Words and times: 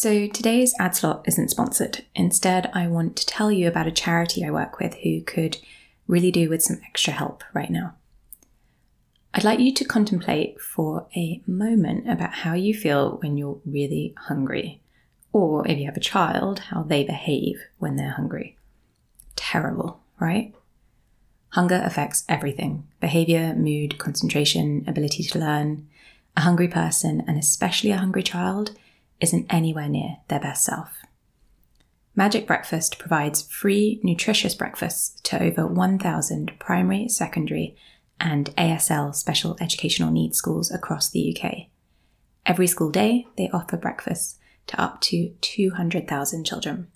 So 0.00 0.26
today's 0.28 0.72
ad 0.80 0.96
slot 0.96 1.24
isn't 1.26 1.50
sponsored. 1.50 2.06
Instead, 2.14 2.70
I 2.72 2.86
want 2.86 3.16
to 3.16 3.26
tell 3.26 3.52
you 3.52 3.68
about 3.68 3.86
a 3.86 3.92
charity 3.92 4.42
I 4.42 4.50
work 4.50 4.78
with 4.78 4.94
who 4.94 5.20
could 5.20 5.58
really 6.06 6.30
do 6.30 6.48
with 6.48 6.62
some 6.62 6.80
extra 6.86 7.12
help 7.12 7.44
right 7.52 7.68
now. 7.68 7.96
I'd 9.34 9.44
like 9.44 9.60
you 9.60 9.74
to 9.74 9.84
contemplate 9.84 10.58
for 10.58 11.06
a 11.14 11.42
moment 11.46 12.08
about 12.08 12.32
how 12.32 12.54
you 12.54 12.72
feel 12.72 13.18
when 13.18 13.36
you're 13.36 13.60
really 13.66 14.14
hungry, 14.16 14.80
or 15.34 15.68
if 15.68 15.78
you 15.78 15.84
have 15.84 15.98
a 15.98 16.00
child, 16.00 16.60
how 16.70 16.82
they 16.82 17.04
behave 17.04 17.60
when 17.76 17.96
they're 17.96 18.12
hungry. 18.12 18.56
Terrible, 19.36 20.00
right? 20.18 20.54
Hunger 21.50 21.82
affects 21.84 22.24
everything 22.26 22.88
behavior, 23.00 23.54
mood, 23.54 23.98
concentration, 23.98 24.82
ability 24.86 25.24
to 25.24 25.38
learn. 25.38 25.86
A 26.38 26.40
hungry 26.40 26.68
person, 26.68 27.22
and 27.28 27.36
especially 27.38 27.90
a 27.90 27.98
hungry 27.98 28.22
child, 28.22 28.70
isn't 29.20 29.46
anywhere 29.50 29.88
near 29.88 30.18
their 30.28 30.40
best 30.40 30.64
self. 30.64 31.04
Magic 32.16 32.46
Breakfast 32.46 32.98
provides 32.98 33.42
free, 33.42 34.00
nutritious 34.02 34.54
breakfasts 34.54 35.20
to 35.22 35.42
over 35.42 35.66
1,000 35.66 36.52
primary, 36.58 37.08
secondary, 37.08 37.76
and 38.18 38.54
ASL 38.56 39.14
special 39.14 39.56
educational 39.60 40.10
needs 40.10 40.36
schools 40.36 40.70
across 40.70 41.08
the 41.08 41.34
UK. 41.34 41.68
Every 42.44 42.66
school 42.66 42.90
day, 42.90 43.26
they 43.36 43.48
offer 43.50 43.76
breakfasts 43.76 44.38
to 44.66 44.80
up 44.80 45.00
to 45.02 45.34
200,000 45.40 46.44
children. 46.44 46.88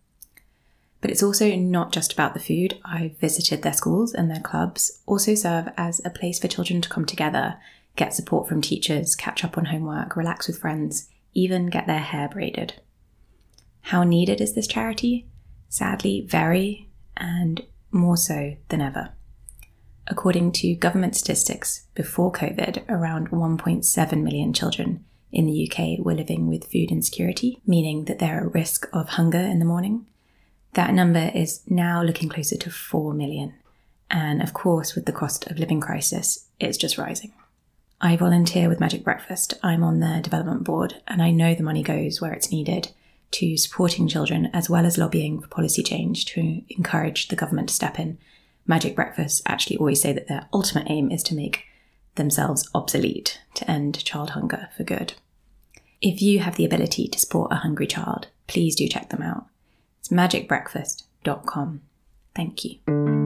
But 1.00 1.10
it's 1.10 1.22
also 1.22 1.54
not 1.54 1.92
just 1.92 2.12
about 2.12 2.34
the 2.34 2.40
food. 2.40 2.78
I've 2.84 3.18
visited 3.18 3.62
their 3.62 3.72
schools 3.72 4.14
and 4.14 4.30
their 4.30 4.40
clubs 4.40 5.02
also 5.06 5.34
serve 5.34 5.68
as 5.76 6.00
a 6.04 6.10
place 6.10 6.38
for 6.38 6.48
children 6.48 6.80
to 6.80 6.88
come 6.88 7.04
together, 7.04 7.56
get 7.96 8.14
support 8.14 8.48
from 8.48 8.62
teachers, 8.62 9.14
catch 9.14 9.44
up 9.44 9.58
on 9.58 9.66
homework, 9.66 10.16
relax 10.16 10.46
with 10.46 10.58
friends, 10.58 11.08
even 11.34 11.66
get 11.66 11.86
their 11.86 11.98
hair 11.98 12.28
braided. 12.28 12.80
How 13.82 14.02
needed 14.02 14.40
is 14.40 14.54
this 14.54 14.66
charity? 14.66 15.26
Sadly, 15.68 16.26
very, 16.26 16.88
and 17.16 17.62
more 17.90 18.16
so 18.16 18.56
than 18.68 18.80
ever. 18.80 19.10
According 20.06 20.52
to 20.52 20.74
government 20.74 21.16
statistics, 21.16 21.86
before 21.94 22.32
COVID, 22.32 22.88
around 22.88 23.30
1.7 23.30 24.22
million 24.22 24.52
children 24.52 25.04
in 25.32 25.46
the 25.46 25.68
UK 25.68 26.04
were 26.04 26.14
living 26.14 26.46
with 26.46 26.70
food 26.70 26.90
insecurity, 26.90 27.60
meaning 27.66 28.04
that 28.04 28.18
they're 28.18 28.40
at 28.40 28.54
risk 28.54 28.88
of 28.92 29.10
hunger 29.10 29.38
in 29.38 29.58
the 29.58 29.64
morning. 29.64 30.06
That 30.74 30.94
number 30.94 31.30
is 31.34 31.62
now 31.66 32.02
looking 32.02 32.28
closer 32.28 32.56
to 32.56 32.70
4 32.70 33.14
million. 33.14 33.54
And 34.10 34.42
of 34.42 34.52
course, 34.52 34.94
with 34.94 35.06
the 35.06 35.12
cost 35.12 35.46
of 35.50 35.58
living 35.58 35.80
crisis, 35.80 36.48
it's 36.60 36.76
just 36.76 36.98
rising. 36.98 37.32
I 38.04 38.16
volunteer 38.16 38.68
with 38.68 38.80
Magic 38.80 39.02
Breakfast. 39.02 39.54
I'm 39.62 39.82
on 39.82 40.00
the 40.00 40.20
development 40.22 40.62
board, 40.62 41.00
and 41.08 41.22
I 41.22 41.30
know 41.30 41.54
the 41.54 41.62
money 41.62 41.82
goes 41.82 42.20
where 42.20 42.34
it's 42.34 42.52
needed 42.52 42.90
to 43.30 43.56
supporting 43.56 44.08
children 44.08 44.50
as 44.52 44.68
well 44.68 44.84
as 44.84 44.98
lobbying 44.98 45.40
for 45.40 45.48
policy 45.48 45.82
change 45.82 46.26
to 46.26 46.62
encourage 46.68 47.28
the 47.28 47.34
government 47.34 47.70
to 47.70 47.74
step 47.74 47.98
in 47.98 48.18
Magic 48.66 48.94
Breakfast 48.94 49.40
actually 49.46 49.78
always 49.78 50.02
say 50.02 50.12
that 50.12 50.28
their 50.28 50.46
ultimate 50.52 50.86
aim 50.90 51.10
is 51.10 51.22
to 51.22 51.34
make 51.34 51.64
themselves 52.16 52.68
obsolete 52.74 53.40
to 53.54 53.70
end 53.70 54.04
child 54.04 54.30
hunger 54.30 54.68
for 54.76 54.84
good. 54.84 55.14
If 56.02 56.20
you 56.20 56.40
have 56.40 56.56
the 56.56 56.66
ability 56.66 57.08
to 57.08 57.18
support 57.18 57.52
a 57.52 57.56
hungry 57.56 57.86
child, 57.86 58.26
please 58.46 58.76
do 58.76 58.86
check 58.86 59.08
them 59.08 59.22
out. 59.22 59.46
It's 60.00 60.10
magicbreakfast.com. 60.10 61.80
Thank 62.34 62.64
you. 62.66 63.23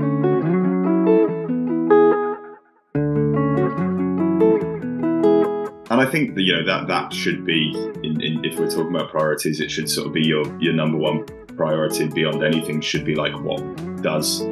And 5.98 6.06
I 6.06 6.12
think 6.12 6.36
that 6.36 6.42
you 6.42 6.54
know 6.54 6.64
that 6.64 6.86
that 6.86 7.12
should 7.12 7.44
be, 7.44 7.72
in, 8.04 8.20
in, 8.20 8.44
if 8.44 8.56
we're 8.56 8.70
talking 8.70 8.94
about 8.94 9.10
priorities, 9.10 9.58
it 9.58 9.68
should 9.68 9.90
sort 9.90 10.06
of 10.06 10.12
be 10.12 10.24
your 10.24 10.44
your 10.60 10.72
number 10.72 10.96
one 10.96 11.24
priority 11.56 12.06
beyond 12.06 12.44
anything. 12.44 12.80
Should 12.80 13.04
be 13.04 13.16
like 13.16 13.36
what 13.40 13.58
does 14.00 14.44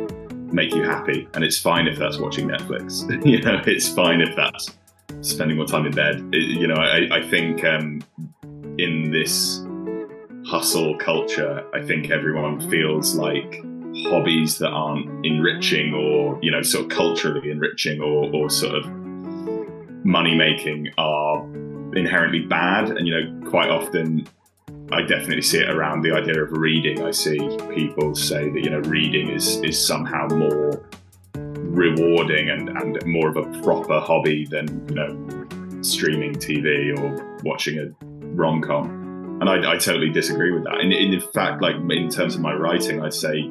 make 0.52 0.74
you 0.74 0.82
happy. 0.82 1.28
And 1.34 1.44
it's 1.44 1.56
fine 1.56 1.86
if 1.86 1.98
that's 2.00 2.18
watching 2.18 2.48
Netflix. 2.48 3.06
you 3.24 3.40
know, 3.42 3.62
it's 3.64 3.88
fine 3.88 4.22
if 4.22 4.34
that's 4.34 4.76
spending 5.20 5.56
more 5.56 5.66
time 5.66 5.86
in 5.86 5.92
bed. 5.92 6.28
It, 6.32 6.58
you 6.58 6.66
know, 6.66 6.74
I, 6.74 7.18
I 7.18 7.22
think 7.22 7.62
um, 7.64 8.00
in 8.76 9.12
this 9.12 9.64
hustle 10.46 10.96
culture, 10.98 11.64
I 11.72 11.84
think 11.84 12.10
everyone 12.10 12.68
feels 12.68 13.14
like 13.14 13.62
hobbies 14.08 14.58
that 14.58 14.70
aren't 14.70 15.24
enriching 15.24 15.94
or, 15.94 16.40
you 16.42 16.50
know, 16.50 16.62
sort 16.62 16.86
of 16.86 16.90
culturally 16.90 17.52
enriching 17.52 18.00
or, 18.00 18.34
or 18.34 18.50
sort 18.50 18.74
of 18.74 18.95
money 20.06 20.34
making 20.36 20.88
are 20.96 21.44
inherently 21.94 22.40
bad. 22.40 22.90
And, 22.90 23.06
you 23.06 23.14
know, 23.14 23.50
quite 23.50 23.68
often 23.68 24.26
I 24.92 25.02
definitely 25.02 25.42
see 25.42 25.58
it 25.58 25.68
around 25.68 26.02
the 26.02 26.12
idea 26.12 26.40
of 26.40 26.52
reading. 26.52 27.02
I 27.02 27.10
see 27.10 27.38
people 27.74 28.14
say 28.14 28.50
that 28.50 28.60
you 28.62 28.70
know 28.70 28.78
reading 28.80 29.30
is 29.30 29.56
is 29.64 29.84
somehow 29.84 30.28
more 30.28 30.88
rewarding 31.34 32.50
and, 32.50 32.68
and 32.68 33.04
more 33.06 33.28
of 33.28 33.36
a 33.36 33.62
proper 33.62 33.98
hobby 33.98 34.46
than 34.46 34.66
you 34.88 34.94
know 34.94 35.82
streaming 35.82 36.34
TV 36.34 36.96
or 36.96 37.40
watching 37.42 37.78
a 37.80 38.06
rom 38.36 38.62
com. 38.62 39.38
And 39.40 39.50
I, 39.50 39.72
I, 39.72 39.76
totally 39.76 40.08
disagree 40.08 40.50
with 40.50 40.64
that. 40.64 40.80
And 40.80 40.92
in 40.92 41.20
fact, 41.20 41.60
like 41.60 41.76
in 41.90 42.08
terms 42.08 42.36
of 42.36 42.40
my 42.40 42.54
writing, 42.54 43.02
I'd 43.02 43.12
say. 43.12 43.50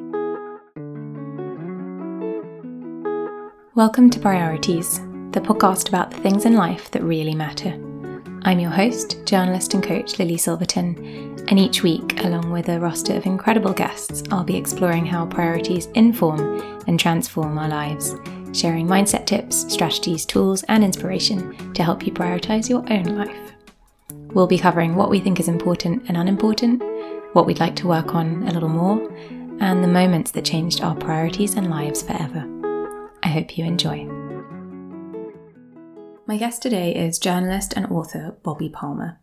Welcome 3.74 4.10
to 4.10 4.18
Priorities, 4.18 5.00
the 5.36 5.42
podcast 5.42 5.90
about 5.90 6.10
the 6.10 6.16
things 6.20 6.46
in 6.46 6.54
life 6.54 6.90
that 6.90 7.02
really 7.02 7.34
matter. 7.34 7.78
I'm 8.44 8.58
your 8.58 8.70
host, 8.70 9.22
journalist 9.26 9.74
and 9.74 9.82
coach 9.82 10.18
Lily 10.18 10.38
Silverton, 10.38 10.96
and 11.48 11.58
each 11.58 11.82
week, 11.82 12.24
along 12.24 12.50
with 12.50 12.70
a 12.70 12.80
roster 12.80 13.14
of 13.14 13.26
incredible 13.26 13.74
guests, 13.74 14.22
I'll 14.30 14.44
be 14.44 14.56
exploring 14.56 15.04
how 15.04 15.26
priorities 15.26 15.88
inform 15.88 16.62
and 16.86 16.98
transform 16.98 17.58
our 17.58 17.68
lives, 17.68 18.14
sharing 18.54 18.86
mindset 18.86 19.26
tips, 19.26 19.70
strategies, 19.70 20.24
tools, 20.24 20.62
and 20.70 20.82
inspiration 20.82 21.74
to 21.74 21.82
help 21.82 22.06
you 22.06 22.14
prioritize 22.14 22.70
your 22.70 22.90
own 22.90 23.04
life. 23.04 23.52
We'll 24.32 24.46
be 24.46 24.58
covering 24.58 24.96
what 24.96 25.10
we 25.10 25.20
think 25.20 25.38
is 25.38 25.48
important 25.48 26.04
and 26.08 26.16
unimportant, 26.16 26.82
what 27.34 27.44
we'd 27.44 27.60
like 27.60 27.76
to 27.76 27.88
work 27.88 28.14
on 28.14 28.48
a 28.48 28.52
little 28.52 28.70
more, 28.70 29.06
and 29.60 29.84
the 29.84 29.88
moments 29.88 30.30
that 30.30 30.46
changed 30.46 30.80
our 30.80 30.94
priorities 30.94 31.56
and 31.56 31.68
lives 31.68 32.00
forever. 32.02 32.50
I 33.22 33.28
hope 33.28 33.58
you 33.58 33.66
enjoy. 33.66 34.25
My 36.28 36.38
guest 36.38 36.60
today 36.60 36.92
is 36.92 37.20
journalist 37.20 37.72
and 37.76 37.86
author 37.86 38.36
Bobby 38.42 38.68
Palmer. 38.68 39.20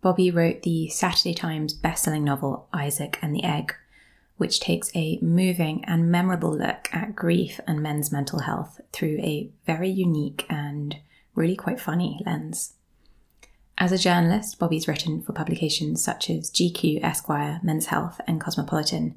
Bobby 0.00 0.30
wrote 0.30 0.62
the 0.62 0.88
Saturday 0.88 1.34
Times 1.34 1.76
bestselling 1.76 2.22
novel 2.22 2.68
Isaac 2.72 3.18
and 3.20 3.34
the 3.34 3.42
Egg, 3.42 3.74
which 4.36 4.60
takes 4.60 4.92
a 4.94 5.18
moving 5.20 5.84
and 5.86 6.12
memorable 6.12 6.56
look 6.56 6.88
at 6.92 7.16
grief 7.16 7.58
and 7.66 7.82
men's 7.82 8.12
mental 8.12 8.42
health 8.42 8.80
through 8.92 9.18
a 9.22 9.50
very 9.66 9.90
unique 9.90 10.46
and 10.48 10.94
really 11.34 11.56
quite 11.56 11.80
funny 11.80 12.22
lens. 12.24 12.74
As 13.76 13.90
a 13.90 13.98
journalist, 13.98 14.60
Bobby's 14.60 14.86
written 14.86 15.20
for 15.20 15.32
publications 15.32 16.04
such 16.04 16.30
as 16.30 16.48
GQ, 16.48 17.02
Esquire, 17.02 17.58
Men's 17.64 17.86
Health, 17.86 18.20
and 18.28 18.40
Cosmopolitan, 18.40 19.16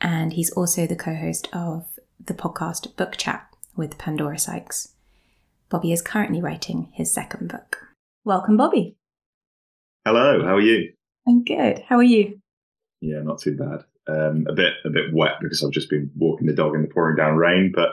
and 0.00 0.34
he's 0.34 0.52
also 0.52 0.86
the 0.86 0.94
co 0.94 1.16
host 1.16 1.48
of 1.52 1.98
the 2.24 2.32
podcast 2.34 2.94
Book 2.94 3.16
Chat 3.16 3.52
with 3.74 3.98
Pandora 3.98 4.38
Sykes. 4.38 4.90
Bobby 5.70 5.92
is 5.92 6.00
currently 6.00 6.40
writing 6.40 6.90
his 6.94 7.12
second 7.12 7.48
book. 7.48 7.78
Welcome, 8.24 8.56
Bobby. 8.56 8.96
Hello, 10.06 10.42
how 10.42 10.56
are 10.56 10.60
you? 10.60 10.92
I'm 11.26 11.44
good. 11.44 11.82
How 11.86 11.96
are 11.96 12.02
you? 12.02 12.40
Yeah, 13.00 13.20
not 13.22 13.40
too 13.40 13.56
bad. 13.56 13.84
Um, 14.08 14.46
a 14.48 14.54
bit 14.54 14.72
a 14.86 14.90
bit 14.90 15.12
wet 15.12 15.34
because 15.42 15.62
I've 15.62 15.70
just 15.70 15.90
been 15.90 16.10
walking 16.16 16.46
the 16.46 16.54
dog 16.54 16.74
in 16.74 16.80
the 16.80 16.88
pouring 16.88 17.16
down 17.16 17.36
rain, 17.36 17.72
but 17.74 17.90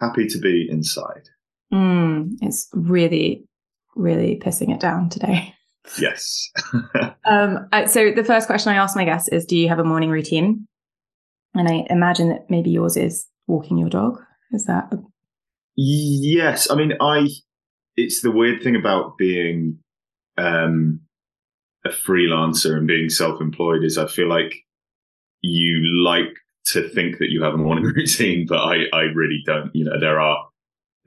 happy 0.00 0.26
to 0.26 0.38
be 0.38 0.68
inside. 0.70 1.30
Mm, 1.72 2.32
it's 2.42 2.68
really, 2.74 3.46
really 3.96 4.38
pissing 4.44 4.72
it 4.74 4.80
down 4.80 5.08
today. 5.08 5.54
Yes. 5.98 6.50
um, 7.24 7.68
so 7.86 8.12
the 8.12 8.24
first 8.24 8.46
question 8.46 8.72
I 8.72 8.76
ask 8.76 8.96
my 8.96 9.04
guests 9.04 9.28
is, 9.28 9.46
do 9.46 9.56
you 9.56 9.68
have 9.68 9.78
a 9.78 9.84
morning 9.84 10.10
routine? 10.10 10.66
And 11.54 11.68
I 11.68 11.86
imagine 11.88 12.28
that 12.28 12.50
maybe 12.50 12.70
yours 12.70 12.96
is 12.96 13.26
walking 13.46 13.78
your 13.78 13.88
dog. 13.88 14.18
Is 14.52 14.66
that 14.66 14.92
a 14.92 14.98
Yes, 15.76 16.70
I 16.70 16.74
mean, 16.76 16.92
I. 17.00 17.28
It's 17.96 18.22
the 18.22 18.32
weird 18.32 18.62
thing 18.62 18.74
about 18.74 19.16
being 19.16 19.78
um, 20.36 21.00
a 21.84 21.90
freelancer 21.90 22.76
and 22.76 22.88
being 22.88 23.08
self-employed 23.08 23.84
is 23.84 23.98
I 23.98 24.08
feel 24.08 24.28
like 24.28 24.52
you 25.42 25.80
like 26.02 26.34
to 26.66 26.88
think 26.88 27.18
that 27.18 27.30
you 27.30 27.42
have 27.42 27.54
a 27.54 27.58
morning 27.58 27.84
routine, 27.96 28.46
but 28.48 28.58
I, 28.58 28.84
I 28.92 29.02
really 29.02 29.42
don't. 29.46 29.70
You 29.74 29.84
know, 29.84 30.00
there 30.00 30.20
are 30.20 30.38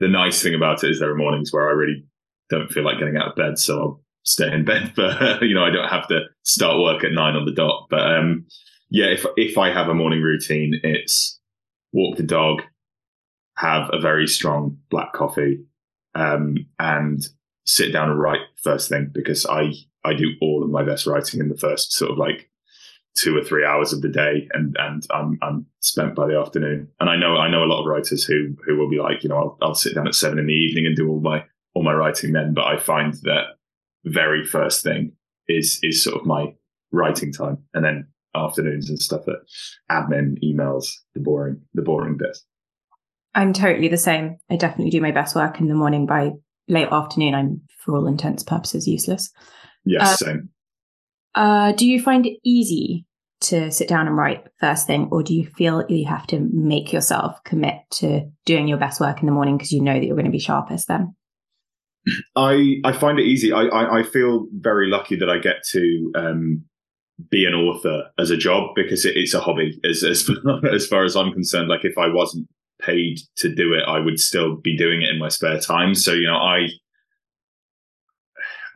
the 0.00 0.08
nice 0.08 0.42
thing 0.42 0.54
about 0.54 0.84
it 0.84 0.90
is 0.90 1.00
there 1.00 1.10
are 1.10 1.16
mornings 1.16 1.52
where 1.52 1.68
I 1.68 1.72
really 1.72 2.04
don't 2.50 2.70
feel 2.70 2.84
like 2.84 2.98
getting 2.98 3.16
out 3.16 3.28
of 3.28 3.36
bed, 3.36 3.58
so 3.58 3.78
I'll 3.78 4.02
stay 4.24 4.52
in 4.52 4.64
bed. 4.64 4.92
But 4.96 5.42
you 5.42 5.54
know, 5.54 5.64
I 5.64 5.70
don't 5.70 5.88
have 5.88 6.08
to 6.08 6.20
start 6.44 6.78
work 6.78 7.04
at 7.04 7.12
nine 7.12 7.36
on 7.36 7.44
the 7.44 7.52
dot. 7.52 7.86
But 7.90 8.00
um, 8.00 8.46
yeah, 8.90 9.06
if 9.06 9.26
if 9.36 9.58
I 9.58 9.72
have 9.72 9.88
a 9.88 9.94
morning 9.94 10.22
routine, 10.22 10.80
it's 10.82 11.38
walk 11.92 12.16
the 12.16 12.22
dog, 12.22 12.62
have 13.58 13.90
a 13.92 14.00
very 14.00 14.26
strong 14.26 14.78
black 14.88 15.12
coffee 15.12 15.64
um, 16.14 16.56
and 16.78 17.26
sit 17.64 17.92
down 17.92 18.08
and 18.08 18.20
write 18.20 18.40
first 18.62 18.88
thing 18.88 19.10
because 19.12 19.44
I 19.46 19.72
I 20.04 20.14
do 20.14 20.30
all 20.40 20.62
of 20.62 20.70
my 20.70 20.84
best 20.84 21.06
writing 21.06 21.40
in 21.40 21.48
the 21.48 21.58
first 21.58 21.92
sort 21.92 22.12
of 22.12 22.18
like 22.18 22.48
two 23.16 23.36
or 23.36 23.42
three 23.42 23.64
hours 23.64 23.92
of 23.92 24.00
the 24.00 24.08
day, 24.08 24.48
and 24.52 24.76
and 24.78 25.06
I'm 25.10 25.38
I'm 25.42 25.66
spent 25.80 26.14
by 26.14 26.28
the 26.28 26.38
afternoon. 26.38 26.88
And 27.00 27.10
I 27.10 27.16
know 27.16 27.36
I 27.36 27.50
know 27.50 27.64
a 27.64 27.66
lot 27.66 27.80
of 27.80 27.86
writers 27.86 28.24
who 28.24 28.54
who 28.64 28.76
will 28.76 28.88
be 28.88 29.00
like, 29.00 29.22
you 29.22 29.28
know, 29.28 29.36
I'll, 29.36 29.58
I'll 29.60 29.74
sit 29.74 29.94
down 29.94 30.06
at 30.06 30.14
seven 30.14 30.38
in 30.38 30.46
the 30.46 30.52
evening 30.52 30.86
and 30.86 30.96
do 30.96 31.08
all 31.08 31.20
my 31.20 31.44
all 31.74 31.82
my 31.82 31.92
writing 31.92 32.32
then. 32.32 32.54
But 32.54 32.66
I 32.66 32.78
find 32.78 33.14
that 33.22 33.56
very 34.04 34.44
first 34.44 34.82
thing 34.82 35.12
is 35.48 35.80
is 35.82 36.02
sort 36.02 36.20
of 36.20 36.26
my 36.26 36.54
writing 36.92 37.32
time, 37.32 37.58
and 37.74 37.84
then 37.84 38.06
afternoons 38.36 38.88
and 38.88 39.00
stuff 39.00 39.26
at 39.26 39.40
admin, 39.90 40.42
emails, 40.44 40.86
the 41.14 41.20
boring 41.20 41.60
the 41.74 41.82
boring 41.82 42.16
bits. 42.16 42.44
I'm 43.38 43.52
totally 43.52 43.86
the 43.86 43.96
same. 43.96 44.36
I 44.50 44.56
definitely 44.56 44.90
do 44.90 45.00
my 45.00 45.12
best 45.12 45.36
work 45.36 45.60
in 45.60 45.68
the 45.68 45.74
morning. 45.74 46.06
By 46.06 46.32
late 46.66 46.88
afternoon, 46.90 47.36
I'm 47.36 47.60
for 47.78 47.94
all 47.94 48.08
intents 48.08 48.42
purposes 48.42 48.88
useless. 48.88 49.30
Yes, 49.84 50.20
uh, 50.20 50.26
same. 50.26 50.48
Uh, 51.36 51.70
do 51.70 51.86
you 51.86 52.02
find 52.02 52.26
it 52.26 52.40
easy 52.42 53.06
to 53.42 53.70
sit 53.70 53.88
down 53.88 54.08
and 54.08 54.16
write 54.16 54.42
first 54.58 54.88
thing, 54.88 55.08
or 55.12 55.22
do 55.22 55.36
you 55.36 55.46
feel 55.46 55.84
you 55.88 56.04
have 56.08 56.26
to 56.26 56.40
make 56.52 56.92
yourself 56.92 57.38
commit 57.44 57.76
to 57.92 58.28
doing 58.44 58.66
your 58.66 58.76
best 58.76 59.00
work 59.00 59.20
in 59.20 59.26
the 59.26 59.32
morning 59.32 59.56
because 59.56 59.70
you 59.70 59.82
know 59.82 59.94
that 59.94 60.04
you're 60.04 60.16
going 60.16 60.24
to 60.24 60.32
be 60.32 60.40
sharpest 60.40 60.88
then? 60.88 61.14
I 62.34 62.80
I 62.82 62.90
find 62.90 63.20
it 63.20 63.24
easy. 63.24 63.52
I, 63.52 63.66
I, 63.66 63.98
I 64.00 64.02
feel 64.02 64.48
very 64.52 64.88
lucky 64.88 65.14
that 65.14 65.30
I 65.30 65.38
get 65.38 65.62
to 65.70 66.12
um, 66.16 66.64
be 67.30 67.44
an 67.44 67.54
author 67.54 68.10
as 68.18 68.32
a 68.32 68.36
job 68.36 68.70
because 68.74 69.04
it, 69.04 69.16
it's 69.16 69.32
a 69.32 69.38
hobby. 69.38 69.78
As 69.88 70.02
as 70.02 70.28
as 70.72 70.88
far 70.88 71.04
as 71.04 71.14
I'm 71.14 71.32
concerned, 71.32 71.68
like 71.68 71.84
if 71.84 71.96
I 71.96 72.08
wasn't 72.08 72.48
paid 72.80 73.20
to 73.36 73.54
do 73.54 73.74
it, 73.74 73.82
I 73.86 73.98
would 73.98 74.20
still 74.20 74.56
be 74.56 74.76
doing 74.76 75.02
it 75.02 75.10
in 75.10 75.18
my 75.18 75.28
spare 75.28 75.60
time. 75.60 75.94
So 75.94 76.12
you 76.12 76.26
know, 76.26 76.36
I 76.36 76.68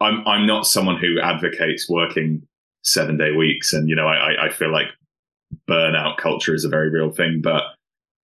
I'm 0.01 0.27
I'm 0.27 0.47
not 0.47 0.67
someone 0.67 0.99
who 0.99 1.21
advocates 1.21 1.89
working 1.89 2.43
seven 2.83 3.17
day 3.17 3.33
weeks, 3.33 3.73
and 3.73 3.89
you 3.89 3.97
know, 3.97 4.07
I 4.07 4.47
I 4.47 4.49
feel 4.51 4.73
like 4.73 4.89
burnout 5.69 6.17
culture 6.17 6.55
is 6.55 6.65
a 6.65 6.69
very 6.69 6.91
real 6.91 7.11
thing, 7.11 7.41
but 7.43 7.63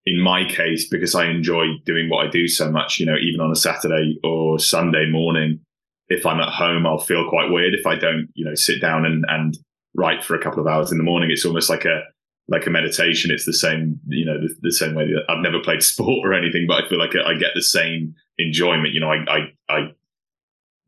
in 0.07 0.19
my 0.19 0.45
case, 0.45 0.89
because 0.89 1.15
I 1.15 1.27
enjoy 1.27 1.67
doing 1.85 2.09
what 2.09 2.27
I 2.27 2.31
do 2.31 2.49
so 2.49 2.71
much, 2.71 2.99
you 2.99 3.07
know, 3.07 3.17
even 3.17 3.41
on 3.41 3.51
a 3.51 3.57
Saturday 3.57 4.19
or 4.25 4.59
Sunday 4.59 5.07
morning, 5.11 5.61
if 6.09 6.25
I'm 6.25 6.41
at 6.41 6.49
home, 6.49 6.87
I'll 6.87 6.99
feel 6.99 7.29
quite 7.29 7.51
weird 7.51 7.75
if 7.75 7.87
I 7.87 7.97
don't, 7.97 8.29
you 8.35 8.45
know, 8.45 8.55
sit 8.55 8.81
down 8.81 9.05
and, 9.05 9.25
and 9.29 9.59
write 9.95 10.25
for 10.25 10.35
a 10.35 10.43
couple 10.43 10.61
of 10.61 10.67
hours 10.67 10.91
in 10.91 10.99
the 10.99 11.05
morning. 11.05 11.31
It's 11.31 11.45
almost 11.45 11.69
like 11.69 11.85
a, 11.85 12.03
like 12.49 12.67
a 12.67 12.71
meditation. 12.71 13.31
It's 13.31 13.47
the 13.47 13.53
same, 13.53 13.99
you 14.09 14.25
know, 14.25 14.39
the, 14.39 14.55
the 14.61 14.73
same 14.73 14.95
way 14.95 15.07
that 15.07 15.25
I've 15.29 15.43
never 15.43 15.61
played 15.61 15.83
sport 15.93 16.27
or 16.27 16.35
anything, 16.35 16.67
but 16.67 16.85
I 16.85 16.89
feel 16.89 16.99
like 16.99 17.15
I 17.15 17.35
get 17.35 17.51
the 17.55 17.63
same 17.63 18.15
enjoyment. 18.39 18.95
You 18.95 19.01
know, 19.01 19.11
I, 19.11 19.25
I, 19.29 19.39
I 19.69 19.89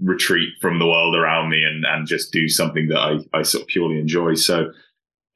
retreat 0.00 0.50
from 0.60 0.78
the 0.78 0.87
world 0.87 1.14
around 1.14 1.50
me 1.50 1.62
and, 1.64 1.84
and 1.84 2.06
just 2.06 2.32
do 2.32 2.49
something 2.49 2.88
that 2.88 2.99
I, 2.99 3.19
I 3.38 3.43
sort 3.43 3.62
of 3.62 3.69
purely 3.69 3.99
enjoy. 3.99 4.34
So 4.34 4.72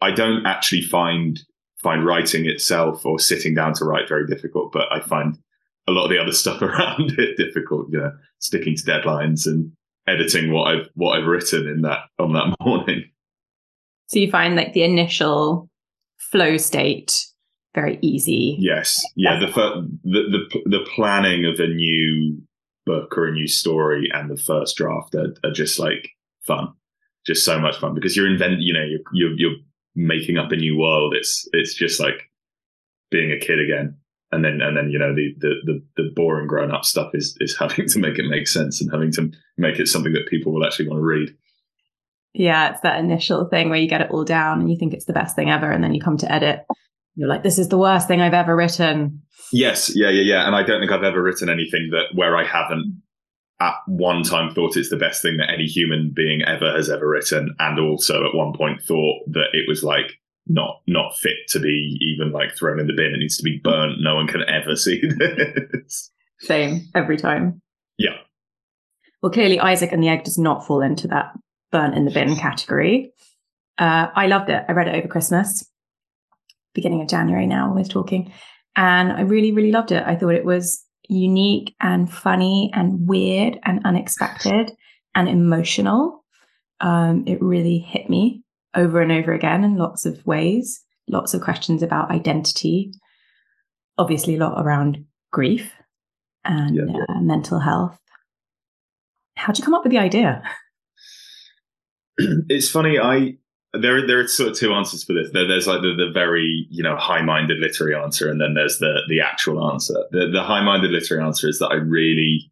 I 0.01 0.11
don't 0.11 0.47
actually 0.47 0.83
find 0.83 1.41
find 1.83 2.05
writing 2.05 2.47
itself 2.47 3.05
or 3.05 3.19
sitting 3.19 3.55
down 3.55 3.73
to 3.75 3.85
write 3.85 4.09
very 4.09 4.27
difficult, 4.27 4.73
but 4.73 4.91
I 4.91 5.01
find 5.01 5.39
a 5.87 5.93
lot 5.93 6.05
of 6.05 6.11
the 6.11 6.19
other 6.19 6.33
stuff 6.43 6.61
around 6.63 7.13
it 7.19 7.37
difficult. 7.37 7.89
You 7.91 8.01
know, 8.01 8.13
sticking 8.41 8.77
to 8.77 8.83
deadlines 8.83 9.47
and 9.47 9.73
editing 10.07 10.53
what 10.53 10.75
I've 10.75 10.89
what 10.95 11.19
I've 11.19 11.27
written 11.27 11.67
in 11.69 11.83
that 11.83 12.01
on 12.19 12.33
that 12.33 12.55
morning. 12.61 13.05
So 14.09 14.19
you 14.19 14.31
find 14.31 14.55
like 14.55 14.73
the 14.73 14.85
initial 14.85 15.69
flow 16.19 16.57
state 16.57 17.27
very 17.77 17.99
easy. 18.01 18.57
Yes, 18.59 18.99
yeah. 19.15 19.39
The 19.39 19.47
the 20.03 20.23
the 20.33 20.61
the 20.65 20.87
planning 20.95 21.45
of 21.45 21.61
a 21.61 21.69
new 21.69 22.43
book 22.87 23.17
or 23.19 23.27
a 23.27 23.33
new 23.33 23.47
story 23.47 24.09
and 24.13 24.31
the 24.31 24.43
first 24.43 24.77
draft 24.77 25.15
are, 25.15 25.35
are 25.45 25.53
just 25.53 25.79
like 25.79 26.09
fun, 26.47 26.73
just 27.27 27.45
so 27.45 27.61
much 27.61 27.77
fun 27.77 27.95
because 27.95 28.17
you're 28.17 28.31
invent. 28.31 28.61
You 28.61 28.73
know, 28.73 28.83
you're 28.85 29.01
you're, 29.13 29.39
you're 29.39 29.59
making 29.95 30.39
up 30.39 30.51
a 30.53 30.57
new 30.57 30.79
world. 30.79 31.15
It's 31.15 31.47
it's 31.53 31.75
just 31.75 32.01
like 32.01 32.31
being 33.11 33.31
a 33.31 33.39
kid 33.39 33.61
again. 33.61 33.97
And 34.33 34.43
then 34.45 34.61
and 34.63 34.77
then 34.77 34.91
you 34.91 34.99
know 34.99 35.15
the 35.15 35.35
the 35.39 35.55
the, 35.65 35.83
the 36.03 36.11
boring 36.17 36.49
grown 36.49 36.73
up 36.73 36.85
stuff 36.85 37.11
is 37.15 37.37
is 37.41 37.57
having 37.61 37.87
to 37.89 37.99
make 37.99 38.19
it 38.19 38.27
make 38.29 38.49
sense 38.49 38.81
and 38.81 38.91
having 38.91 39.13
to 39.13 39.31
make 39.59 39.79
it 39.79 39.87
something 39.87 40.15
that 40.15 40.29
people 40.29 40.53
will 40.53 40.65
actually 40.65 40.89
want 40.89 40.99
to 40.99 41.05
read. 41.05 41.29
Yeah, 42.39 42.71
it's 42.71 42.83
that 42.83 42.99
initial 42.99 43.47
thing 43.47 43.71
where 43.71 43.79
you 43.79 43.89
get 43.89 44.03
it 44.03 44.11
all 44.11 44.25
down 44.25 44.61
and 44.61 44.71
you 44.71 44.77
think 44.77 44.93
it's 44.93 45.07
the 45.07 45.15
best 45.15 45.35
thing 45.35 45.51
ever, 45.51 45.71
and 45.71 45.83
then 45.83 45.95
you 45.95 46.03
come 46.03 46.19
to 46.19 46.31
edit. 46.31 46.67
You're 47.15 47.29
like, 47.29 47.43
this 47.43 47.59
is 47.59 47.69
the 47.69 47.79
worst 47.79 48.09
thing 48.09 48.21
I've 48.21 48.35
ever 48.35 48.55
written. 48.55 49.23
Yes, 49.53 49.91
yeah, 49.97 50.11
yeah, 50.11 50.23
yeah. 50.23 50.47
And 50.47 50.55
I 50.55 50.63
don't 50.63 50.81
think 50.81 50.93
I've 50.93 51.03
ever 51.03 51.23
written 51.23 51.49
anything 51.49 51.89
that 51.93 52.15
where 52.15 52.37
I 52.37 52.45
haven't 52.45 53.03
at 53.59 53.75
one 53.87 54.23
time 54.23 54.53
thought 54.53 54.77
it's 54.77 54.91
the 54.91 54.99
best 54.99 55.23
thing 55.23 55.39
that 55.39 55.51
any 55.51 55.65
human 55.65 56.13
being 56.15 56.43
ever 56.43 56.71
has 56.73 56.91
ever 56.91 57.09
written, 57.09 57.55
and 57.59 57.79
also 57.81 58.27
at 58.27 58.35
one 58.35 58.53
point 58.55 58.83
thought 58.83 59.21
that 59.29 59.49
it 59.55 59.67
was 59.67 59.83
like 59.83 60.21
not 60.47 60.83
not 60.87 61.17
fit 61.17 61.39
to 61.49 61.59
be 61.59 61.97
even 62.03 62.33
like 62.33 62.55
thrown 62.55 62.79
in 62.79 62.87
the 62.87 62.93
bin. 62.93 63.15
It 63.15 63.19
needs 63.19 63.39
to 63.39 63.45
be 63.45 63.61
burnt. 63.65 64.01
No 64.01 64.15
one 64.15 64.27
can 64.27 64.43
ever 64.47 64.77
see 64.77 65.01
this. 65.01 66.11
Same 66.41 66.83
every 66.95 67.17
time. 67.17 67.63
Yeah. 67.97 68.19
Well, 69.23 69.33
clearly 69.33 69.59
Isaac 69.59 69.91
and 69.91 70.03
the 70.03 70.09
Egg 70.09 70.25
does 70.25 70.37
not 70.37 70.67
fall 70.67 70.83
into 70.83 71.09
that 71.09 71.33
burnt 71.77 71.95
in 71.95 72.07
the 72.07 72.11
bin 72.11 72.37
category. 72.37 73.13
Uh, 73.77 74.07
I 74.15 74.27
loved 74.29 74.49
it. 74.49 74.65
I 74.67 74.73
read 74.73 74.89
it 74.89 74.95
over 74.95 75.09
Christmas, 75.09 75.63
beginning 76.75 77.03
of 77.03 77.09
January. 77.09 77.47
Now 77.47 77.75
we're 77.75 77.85
talking, 77.85 78.33
and 78.77 79.13
I 79.13 79.21
really, 79.21 79.53
really 79.53 79.73
loved 79.73 79.93
it. 79.93 80.03
I 80.07 80.17
thought 80.17 80.35
it 80.35 80.47
was 80.47 80.83
unique 81.09 81.75
and 81.79 82.11
funny 82.11 82.71
and 82.73 83.07
weird 83.07 83.59
and 83.65 83.85
unexpected 83.85 84.73
and 85.15 85.29
emotional. 85.29 86.25
Um, 86.81 87.25
it 87.27 87.43
really 87.43 87.79
hit 87.79 88.09
me 88.09 88.43
over 88.75 89.03
and 89.03 89.13
over 89.13 89.35
again 89.35 89.63
in 89.63 89.77
lots 89.77 90.07
of 90.07 90.25
ways, 90.27 90.83
lots 91.09 91.35
of 91.35 91.43
questions 91.43 91.83
about 91.83 92.11
identity, 92.11 92.93
obviously, 93.99 94.37
a 94.37 94.39
lot 94.39 94.65
around 94.65 95.05
grief 95.31 95.73
and 96.43 96.77
yeah. 96.77 97.05
uh, 97.11 97.21
mental 97.21 97.61
health. 97.61 97.99
How'd 99.35 99.59
you 99.59 99.65
come 99.65 99.75
up 99.75 99.85
with 99.85 99.93
the 99.93 99.99
idea? 99.99 100.43
It's 102.49 102.71
funny. 102.71 102.99
I 102.99 103.37
there 103.73 104.07
there 104.07 104.21
are 104.21 104.29
sort 104.29 104.51
of 104.51 104.57
two 104.57 104.73
answers 104.73 105.05
for 105.05 105.13
this. 105.13 105.31
There, 105.33 105.47
there's 105.47 105.67
like 105.67 105.83
the, 105.83 105.95
the 105.95 106.11
very 106.13 106.67
you 106.71 106.83
know 106.83 106.97
high 106.97 107.23
minded 107.23 107.59
literary 107.59 107.95
answer, 107.95 108.31
and 108.31 108.41
then 108.41 108.55
there's 108.55 108.79
the 108.79 109.03
the 109.09 109.21
actual 109.21 109.71
answer. 109.71 109.95
The 110.11 110.29
the 110.29 110.43
high 110.43 110.63
minded 110.63 110.91
literary 110.91 111.25
answer 111.25 111.49
is 111.49 111.59
that 111.59 111.69
I 111.69 111.77
really 111.77 112.51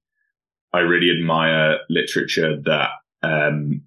I 0.72 0.80
really 0.80 1.10
admire 1.10 1.78
literature 1.88 2.60
that 2.62 2.90
um, 3.22 3.82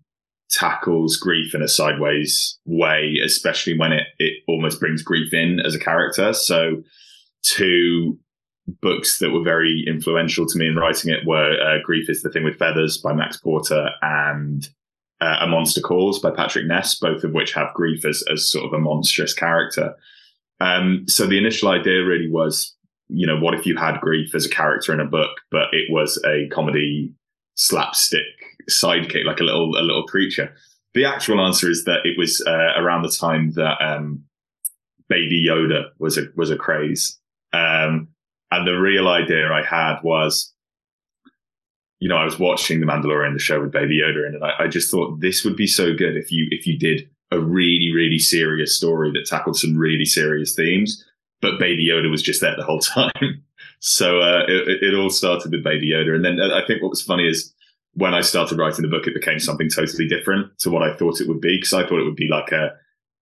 tackles 0.49 1.17
grief 1.17 1.53
in 1.53 1.61
a 1.61 1.67
sideways 1.67 2.57
way, 2.65 3.17
especially 3.23 3.77
when 3.77 3.91
it 3.91 4.07
it 4.19 4.43
almost 4.47 4.79
brings 4.79 5.03
grief 5.03 5.33
in 5.33 5.59
as 5.59 5.75
a 5.75 5.79
character. 5.79 6.33
So 6.33 6.83
two 7.43 8.17
books 8.81 9.19
that 9.19 9.31
were 9.31 9.43
very 9.43 9.83
influential 9.87 10.45
to 10.45 10.57
me 10.57 10.67
in 10.67 10.75
writing 10.75 11.11
it 11.11 11.25
were 11.25 11.57
uh, 11.61 11.81
Grief 11.83 12.09
is 12.09 12.21
the 12.21 12.29
Thing 12.29 12.43
with 12.43 12.57
Feathers 12.57 12.97
by 12.97 13.13
Max 13.13 13.37
Porter 13.37 13.91
and 14.01 14.67
uh, 15.21 15.37
A 15.41 15.47
Monster 15.47 15.81
Calls 15.81 16.19
by 16.19 16.31
Patrick 16.31 16.65
Ness, 16.65 16.95
both 16.95 17.23
of 17.23 17.33
which 17.33 17.53
have 17.53 17.73
grief 17.73 18.05
as, 18.05 18.23
as 18.31 18.49
sort 18.49 18.65
of 18.65 18.73
a 18.73 18.79
monstrous 18.79 19.33
character. 19.33 19.95
Um, 20.59 21.05
so 21.07 21.25
the 21.25 21.37
initial 21.37 21.69
idea 21.69 22.03
really 22.03 22.29
was, 22.29 22.75
you 23.09 23.27
know, 23.27 23.39
what 23.39 23.53
if 23.53 23.65
you 23.65 23.77
had 23.77 24.01
grief 24.01 24.33
as 24.35 24.45
a 24.45 24.49
character 24.49 24.93
in 24.93 24.99
a 24.99 25.05
book, 25.05 25.31
but 25.51 25.73
it 25.73 25.91
was 25.91 26.21
a 26.25 26.47
comedy 26.49 27.13
slapstick 27.55 28.21
sidekick, 28.69 29.25
like 29.25 29.39
a 29.39 29.43
little 29.43 29.77
a 29.77 29.81
little 29.81 30.05
creature. 30.05 30.53
The 30.93 31.05
actual 31.05 31.45
answer 31.45 31.69
is 31.69 31.83
that 31.85 32.05
it 32.05 32.17
was 32.17 32.43
uh, 32.45 32.73
around 32.77 33.03
the 33.03 33.09
time 33.09 33.51
that 33.51 33.77
um, 33.81 34.23
Baby 35.09 35.45
Yoda 35.47 35.89
was 35.99 36.17
a 36.17 36.23
was 36.35 36.51
a 36.51 36.57
craze, 36.57 37.19
um, 37.53 38.09
and 38.51 38.67
the 38.67 38.79
real 38.79 39.07
idea 39.07 39.51
I 39.51 39.63
had 39.63 39.99
was 40.03 40.53
you 41.99 42.07
know, 42.07 42.17
I 42.17 42.25
was 42.25 42.37
watching 42.37 42.79
The 42.79 42.85
Mandalorian, 42.85 43.33
the 43.33 43.39
show 43.39 43.61
with 43.61 43.71
Baby 43.71 44.01
Yoda 44.01 44.27
in, 44.27 44.35
and 44.35 44.43
I, 44.43 44.65
I, 44.65 44.67
just 44.67 44.91
thought 44.91 45.19
this 45.19 45.43
would 45.43 45.55
be 45.55 45.65
so 45.67 45.95
good 45.95 46.15
if 46.15 46.31
you 46.31 46.47
if 46.51 46.67
you 46.67 46.77
did 46.77 47.09
a 47.31 47.39
really 47.39 47.91
really 47.93 48.19
serious 48.19 48.75
story 48.75 49.11
that 49.11 49.25
tackled 49.25 49.57
some 49.57 49.77
really 49.77 50.05
serious 50.05 50.53
themes, 50.53 51.03
but 51.41 51.59
Baby 51.59 51.87
Yoda 51.87 52.09
was 52.09 52.21
just 52.21 52.41
there 52.41 52.55
the 52.55 52.63
whole 52.63 52.79
time. 52.95 53.43
so 53.79 54.19
uh, 54.19 54.43
it, 54.47 54.83
it, 54.83 54.95
all 54.95 55.09
started 55.09 55.51
with 55.51 55.63
Baby 55.63 55.91
Yoda, 55.91 56.15
and 56.15 56.23
then 56.23 56.39
uh, 56.39 56.55
I 56.55 56.65
think 56.65 56.81
what 56.81 56.89
was 56.89 57.01
funny 57.01 57.27
is 57.27 57.53
when 57.93 58.13
I 58.13 58.21
started 58.21 58.59
writing 58.59 58.83
the 58.83 58.89
book, 58.89 59.07
it 59.07 59.15
became 59.15 59.39
something 59.39 59.69
totally 59.69 60.07
different 60.07 60.57
to 60.59 60.69
what 60.69 60.83
I 60.83 60.95
thought 60.95 61.19
it 61.19 61.27
would 61.27 61.41
be 61.41 61.57
because 61.57 61.73
I 61.73 61.81
thought 61.81 61.99
it 61.99 62.05
would 62.05 62.15
be 62.15 62.27
like 62.29 62.51
a 62.51 62.73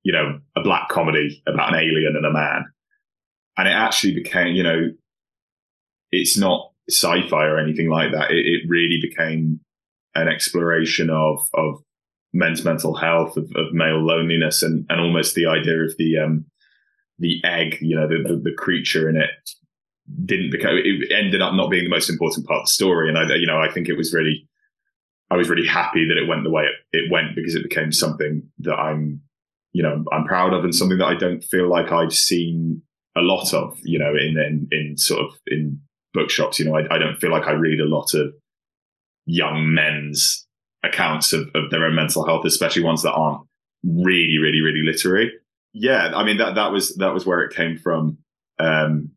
you 0.04 0.12
know 0.12 0.40
a 0.56 0.62
black 0.62 0.90
comedy 0.90 1.42
about 1.48 1.74
an 1.74 1.80
alien 1.80 2.16
and 2.18 2.26
a 2.26 2.32
man, 2.32 2.66
and 3.58 3.70
it 3.70 3.72
actually 3.72 4.14
became 4.14 4.54
you 4.54 4.64
know 4.64 4.92
it's 6.12 6.38
not 6.38 6.72
sci-fi 6.90 7.46
or 7.46 7.60
anything 7.60 7.90
like 7.90 8.12
that. 8.12 8.32
It, 8.32 8.46
it 8.46 8.62
really 8.68 9.00
became 9.02 9.60
an 10.14 10.28
exploration 10.28 11.10
of 11.10 11.40
of 11.54 11.82
men's 12.34 12.66
mental 12.66 12.96
health, 12.96 13.38
of, 13.38 13.50
of, 13.56 13.74
male 13.74 14.04
loneliness, 14.06 14.62
and 14.64 14.86
and 14.90 15.00
almost 15.00 15.36
the 15.36 15.46
idea 15.46 15.84
of 15.84 15.96
the 15.98 16.18
um 16.18 16.46
the 17.20 17.42
egg, 17.44 17.78
you 17.82 17.96
know, 17.96 18.08
the 18.08 18.24
the, 18.28 18.36
the 18.36 18.56
creature 18.58 19.10
in 19.10 19.16
it 19.16 19.30
didn't 20.26 20.52
become 20.52 20.76
it 20.76 21.12
ended 21.12 21.42
up 21.42 21.56
not 21.56 21.72
being 21.72 21.84
the 21.84 21.90
most 21.90 22.10
important 22.10 22.46
part 22.46 22.60
of 22.60 22.66
the 22.66 22.72
story 22.72 23.10
and 23.10 23.18
i 23.18 23.24
you 23.38 23.48
know 23.48 23.60
i 23.60 23.68
think 23.68 23.90
it 23.90 23.98
was 23.98 24.14
really 24.14 24.48
I 25.32 25.38
was 25.38 25.50
really 25.50 25.68
happy 25.68 26.08
that 26.08 26.18
it 26.18 26.28
went 26.28 26.44
the 26.44 26.52
way 26.52 26.64
it, 26.64 26.98
it 26.98 27.12
went 27.12 27.36
because 27.36 27.56
it 27.56 27.64
became 27.64 27.92
something 27.92 28.44
that 28.60 28.76
I'm, 28.76 29.22
you 29.74 29.82
know, 29.82 30.04
I'm 30.12 30.26
proud 30.26 30.54
of 30.54 30.64
and 30.64 30.74
something 30.74 31.00
that 31.00 31.08
I 31.08 31.16
don't 31.16 31.44
feel 31.44 31.70
like 31.70 31.92
I've 31.92 32.14
seen 32.14 32.82
a 33.18 33.22
lot 33.22 33.54
of, 33.54 33.78
you 33.84 33.98
know, 33.98 34.14
in 34.14 34.38
in, 34.38 34.68
in 34.72 34.98
sort 34.98 35.22
of 35.22 35.34
in 35.48 35.80
bookshops. 36.16 36.58
You 36.58 36.66
know, 36.66 36.76
I, 36.76 36.96
I 36.96 36.98
don't 36.98 37.18
feel 37.18 37.32
like 37.32 37.46
I 37.46 37.52
read 37.52 37.80
a 37.80 37.86
lot 37.86 38.16
of 38.16 38.34
young 39.28 39.74
men's 39.74 40.48
accounts 40.84 41.34
of, 41.34 41.50
of 41.54 41.70
their 41.70 41.86
own 41.86 41.96
mental 41.96 42.26
health, 42.26 42.46
especially 42.46 42.84
ones 42.84 43.04
that 43.04 43.14
aren't 43.14 43.42
really, 43.84 44.38
really, 44.40 44.62
really 44.62 44.82
literary. 44.84 45.32
Yeah, 45.74 46.12
I 46.16 46.24
mean 46.24 46.38
that 46.38 46.56
that 46.56 46.72
was 46.72 46.96
that 46.96 47.14
was 47.14 47.26
where 47.26 47.42
it 47.42 47.54
came 47.54 47.78
from 47.78 48.18
um, 48.60 49.12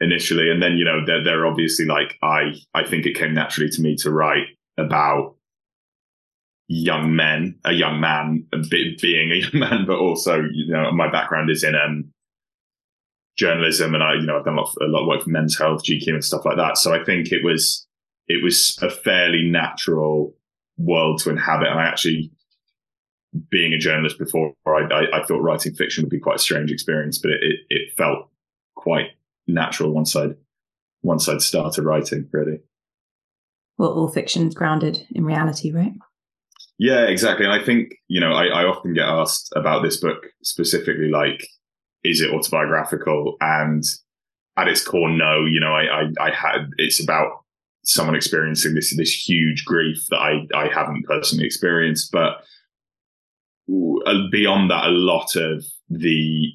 initially, 0.00 0.48
and 0.48 0.62
then 0.62 0.78
you 0.78 0.84
know 0.84 1.04
they're, 1.04 1.24
they're 1.24 1.46
obviously 1.46 1.86
like 1.86 2.16
I 2.22 2.54
I 2.72 2.84
think 2.84 3.04
it 3.04 3.16
came 3.16 3.34
naturally 3.34 3.68
to 3.70 3.82
me 3.82 3.96
to 3.96 4.12
write 4.12 4.46
about 4.78 5.34
young 6.68 7.16
men, 7.16 7.58
a 7.64 7.72
young 7.72 8.00
man, 8.00 8.46
being 8.70 9.32
a 9.32 9.34
young 9.40 9.58
man, 9.58 9.86
but 9.86 9.98
also 9.98 10.44
you 10.52 10.72
know 10.72 10.92
my 10.92 11.10
background 11.10 11.50
is 11.50 11.64
in 11.64 11.74
um, 11.74 12.12
journalism, 13.36 13.94
and 13.94 14.02
I 14.02 14.14
you 14.14 14.26
know 14.26 14.38
I've 14.38 14.44
done 14.44 14.54
a 14.54 14.60
lot, 14.60 14.70
of, 14.70 14.88
a 14.88 14.90
lot 14.90 15.02
of 15.02 15.08
work 15.08 15.22
for 15.22 15.30
Men's 15.30 15.58
Health, 15.58 15.82
GQ, 15.84 16.08
and 16.08 16.24
stuff 16.24 16.44
like 16.44 16.56
that. 16.56 16.78
So 16.78 16.94
I 16.94 17.04
think 17.04 17.32
it 17.32 17.44
was 17.44 17.86
it 18.28 18.42
was 18.42 18.78
a 18.82 18.90
fairly 18.90 19.44
natural 19.44 20.34
world 20.76 21.20
to 21.20 21.30
inhabit, 21.30 21.68
and 21.68 21.78
I 21.78 21.86
actually 21.86 22.32
being 23.50 23.72
a 23.72 23.78
journalist 23.78 24.18
before, 24.18 24.54
I, 24.66 24.70
I, 24.70 25.20
I, 25.20 25.24
thought 25.24 25.42
writing 25.42 25.74
fiction 25.74 26.04
would 26.04 26.10
be 26.10 26.20
quite 26.20 26.36
a 26.36 26.40
strange 26.40 26.70
experience, 26.70 27.18
but 27.18 27.32
it, 27.32 27.40
it, 27.42 27.60
it, 27.68 27.96
felt 27.96 28.30
quite 28.76 29.08
natural 29.46 29.90
once 29.90 30.14
I'd 30.14 30.36
once 31.02 31.28
I'd 31.28 31.42
started 31.42 31.84
writing. 31.84 32.28
Really. 32.32 32.60
Well, 33.76 33.92
all 33.92 34.08
fiction's 34.08 34.54
grounded 34.54 35.04
in 35.12 35.24
reality, 35.24 35.72
right? 35.72 35.92
Yeah, 36.78 37.02
exactly. 37.06 37.44
And 37.44 37.54
I 37.54 37.64
think 37.64 37.94
you 38.08 38.20
know 38.20 38.32
I, 38.32 38.46
I 38.46 38.64
often 38.64 38.94
get 38.94 39.08
asked 39.08 39.52
about 39.56 39.82
this 39.82 39.96
book 39.96 40.26
specifically, 40.42 41.08
like, 41.08 41.46
is 42.04 42.20
it 42.20 42.30
autobiographical? 42.30 43.36
And 43.40 43.82
at 44.56 44.68
its 44.68 44.86
core, 44.86 45.10
no. 45.10 45.44
You 45.44 45.60
know, 45.60 45.72
I 45.72 46.02
I, 46.02 46.28
I 46.28 46.30
had 46.30 46.70
it's 46.76 47.02
about 47.02 47.44
someone 47.84 48.14
experiencing 48.14 48.74
this 48.74 48.96
this 48.96 49.28
huge 49.28 49.64
grief 49.64 50.06
that 50.10 50.18
I 50.18 50.46
I 50.54 50.68
haven't 50.68 51.04
personally 51.06 51.46
experienced, 51.46 52.12
but 52.12 52.44
beyond 53.66 54.70
that, 54.70 54.86
a 54.86 54.90
lot 54.90 55.36
of 55.36 55.64
the 55.88 56.52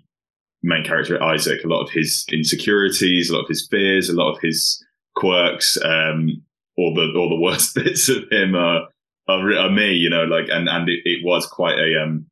main 0.62 0.84
character 0.84 1.22
Isaac, 1.22 1.64
a 1.64 1.68
lot 1.68 1.84
of 1.84 1.90
his 1.90 2.26
insecurities, 2.32 3.30
a 3.30 3.34
lot 3.34 3.44
of 3.44 3.48
his 3.48 3.68
fears, 3.68 4.10
a 4.10 4.14
lot 4.14 4.32
of 4.34 4.42
his 4.42 4.84
quirks, 5.16 5.78
um, 5.84 6.44
all 6.78 6.94
the 6.94 7.12
all 7.18 7.30
the 7.30 7.42
worst 7.42 7.76
bits 7.76 8.10
of 8.10 8.30
him 8.32 8.56
are 8.56 8.88
are, 9.28 9.58
are 9.58 9.70
me, 9.70 9.94
you 9.94 10.10
know, 10.10 10.24
like 10.24 10.48
and 10.50 10.68
and 10.68 10.90
it, 10.90 11.02
it 11.06 11.20
was 11.24 11.46
quite 11.46 11.80
a 11.80 12.02
um, 12.02 12.29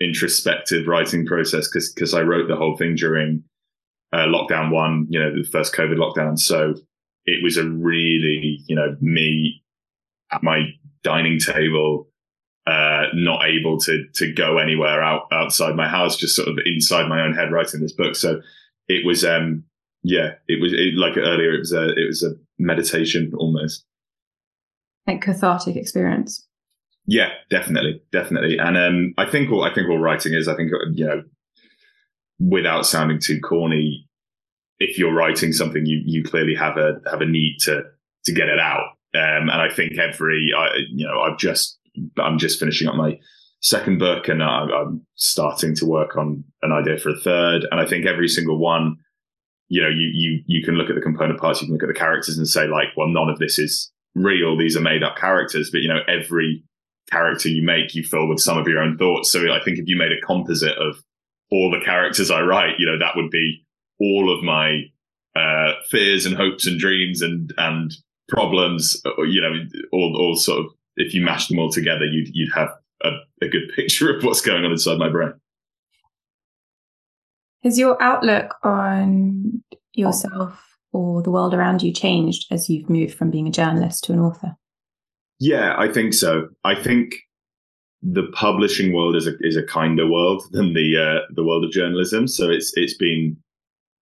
introspective 0.00 0.86
writing 0.86 1.26
process 1.26 1.68
because 1.68 1.92
because 1.92 2.14
I 2.14 2.22
wrote 2.22 2.48
the 2.48 2.56
whole 2.56 2.76
thing 2.76 2.94
during 2.94 3.44
uh, 4.12 4.26
lockdown 4.26 4.70
one, 4.70 5.06
you 5.08 5.20
know, 5.20 5.30
the 5.34 5.48
first 5.48 5.74
COVID 5.74 5.96
lockdown, 5.96 6.38
so 6.38 6.74
it 7.26 7.42
was 7.42 7.56
a 7.56 7.68
really 7.68 8.60
you 8.66 8.76
know 8.76 8.96
me 9.00 9.62
at 10.32 10.42
my 10.42 10.70
dining 11.02 11.38
table 11.38 12.10
uh, 12.66 13.06
not 13.14 13.46
able 13.46 13.78
to 13.80 14.04
to 14.14 14.32
go 14.32 14.58
anywhere 14.58 15.02
out 15.02 15.22
outside 15.32 15.74
my 15.74 15.88
house, 15.88 16.16
just 16.16 16.36
sort 16.36 16.48
of 16.48 16.58
inside 16.64 17.08
my 17.08 17.20
own 17.20 17.34
head 17.34 17.50
writing 17.50 17.80
this 17.80 17.92
book. 17.92 18.14
So 18.14 18.40
it 18.86 19.04
was, 19.04 19.24
um, 19.24 19.64
yeah, 20.02 20.34
it 20.46 20.60
was 20.60 20.72
it, 20.72 20.94
like 20.94 21.16
earlier. 21.16 21.54
It 21.54 21.60
was 21.60 21.72
a 21.72 21.88
it 21.98 22.06
was 22.06 22.22
a 22.22 22.34
meditation 22.58 23.32
almost, 23.36 23.84
like 25.06 25.22
cathartic 25.22 25.76
experience. 25.76 26.46
Yeah, 27.06 27.30
definitely, 27.50 28.02
definitely. 28.12 28.58
And 28.58 28.76
um, 28.76 29.14
I 29.18 29.28
think 29.28 29.50
all 29.50 29.64
I 29.64 29.74
think 29.74 29.88
all 29.88 29.98
writing 29.98 30.34
is. 30.34 30.48
I 30.48 30.54
think 30.54 30.70
you 30.92 31.06
know, 31.06 31.22
without 32.38 32.86
sounding 32.86 33.18
too 33.18 33.40
corny, 33.40 34.06
if 34.78 34.98
you're 34.98 35.12
writing 35.14 35.52
something, 35.52 35.84
you 35.86 36.00
you 36.04 36.22
clearly 36.22 36.54
have 36.54 36.76
a 36.76 37.00
have 37.10 37.20
a 37.20 37.26
need 37.26 37.58
to 37.60 37.82
to 38.24 38.32
get 38.32 38.48
it 38.48 38.58
out. 38.58 38.96
Um, 39.14 39.48
and 39.50 39.60
I 39.60 39.68
think 39.68 39.98
every, 39.98 40.50
I, 40.56 40.68
you 40.90 41.06
know, 41.06 41.20
I've 41.20 41.38
just 41.38 41.78
I'm 42.18 42.38
just 42.38 42.60
finishing 42.60 42.86
up 42.86 42.94
my 42.94 43.18
second 43.60 43.98
book 43.98 44.28
and 44.28 44.42
I'm 44.42 45.04
starting 45.16 45.74
to 45.76 45.86
work 45.86 46.16
on 46.16 46.44
an 46.62 46.72
idea 46.72 46.98
for 46.98 47.10
a 47.10 47.18
third. 47.18 47.66
And 47.70 47.80
I 47.80 47.86
think 47.86 48.06
every 48.06 48.28
single 48.28 48.58
one, 48.58 48.96
you 49.68 49.82
know, 49.82 49.88
you 49.88 50.10
you 50.14 50.42
you 50.46 50.64
can 50.64 50.74
look 50.74 50.88
at 50.88 50.94
the 50.94 51.02
component 51.02 51.40
parts, 51.40 51.60
you 51.60 51.66
can 51.66 51.74
look 51.74 51.82
at 51.82 51.88
the 51.88 51.98
characters 51.98 52.38
and 52.38 52.46
say 52.46 52.66
like, 52.66 52.88
well, 52.96 53.08
none 53.08 53.28
of 53.28 53.38
this 53.38 53.58
is 53.58 53.90
real. 54.14 54.56
These 54.56 54.76
are 54.76 54.80
made 54.80 55.02
up 55.02 55.16
characters. 55.16 55.70
But 55.70 55.80
you 55.80 55.88
know, 55.88 56.00
every 56.08 56.64
character 57.10 57.48
you 57.48 57.62
make, 57.62 57.94
you 57.94 58.02
fill 58.02 58.28
with 58.28 58.40
some 58.40 58.58
of 58.58 58.66
your 58.66 58.80
own 58.80 58.96
thoughts. 58.96 59.30
So 59.30 59.52
I 59.52 59.62
think 59.64 59.78
if 59.78 59.88
you 59.88 59.96
made 59.96 60.12
a 60.12 60.20
composite 60.26 60.76
of 60.78 61.02
all 61.50 61.70
the 61.70 61.84
characters 61.84 62.30
I 62.30 62.42
write, 62.42 62.78
you 62.78 62.86
know, 62.86 62.98
that 62.98 63.16
would 63.16 63.30
be 63.30 63.64
all 64.00 64.34
of 64.34 64.42
my 64.42 64.84
uh, 65.36 65.74
fears 65.88 66.26
and 66.26 66.36
hopes 66.36 66.66
and 66.66 66.78
dreams 66.78 67.22
and 67.22 67.52
and 67.58 67.92
problems. 68.28 69.00
Uh, 69.04 69.22
you 69.22 69.40
know, 69.40 69.52
all 69.92 70.16
all 70.18 70.36
sort 70.36 70.60
of 70.60 70.72
if 70.96 71.14
you 71.14 71.20
mash 71.20 71.48
them 71.48 71.58
all 71.58 71.70
together, 71.70 72.04
you'd 72.04 72.28
you'd 72.34 72.52
have 72.52 72.70
a, 73.02 73.10
a 73.42 73.48
good 73.48 73.70
picture 73.76 74.14
of 74.14 74.24
what's 74.24 74.40
going 74.40 74.64
on 74.64 74.72
inside 74.72 74.98
my 74.98 75.08
brain. 75.08 75.32
Has 77.62 77.78
your 77.78 78.02
outlook 78.02 78.54
on 78.62 79.62
yourself 79.92 80.78
or 80.92 81.22
the 81.22 81.30
world 81.30 81.52
around 81.52 81.82
you 81.82 81.92
changed 81.92 82.46
as 82.50 82.70
you've 82.70 82.88
moved 82.88 83.14
from 83.14 83.30
being 83.30 83.46
a 83.46 83.50
journalist 83.50 84.04
to 84.04 84.12
an 84.12 84.20
author? 84.20 84.56
Yeah, 85.40 85.74
I 85.78 85.88
think 85.88 86.12
so. 86.12 86.50
I 86.64 86.74
think 86.74 87.14
the 88.02 88.28
publishing 88.32 88.92
world 88.92 89.16
is 89.16 89.26
a 89.26 89.32
is 89.40 89.56
a 89.56 89.62
kinder 89.62 90.06
world 90.06 90.42
than 90.52 90.74
the 90.74 90.96
uh, 90.96 91.32
the 91.34 91.44
world 91.44 91.64
of 91.64 91.70
journalism. 91.70 92.28
So 92.28 92.50
it's 92.50 92.72
it's 92.76 92.94
been 92.94 93.36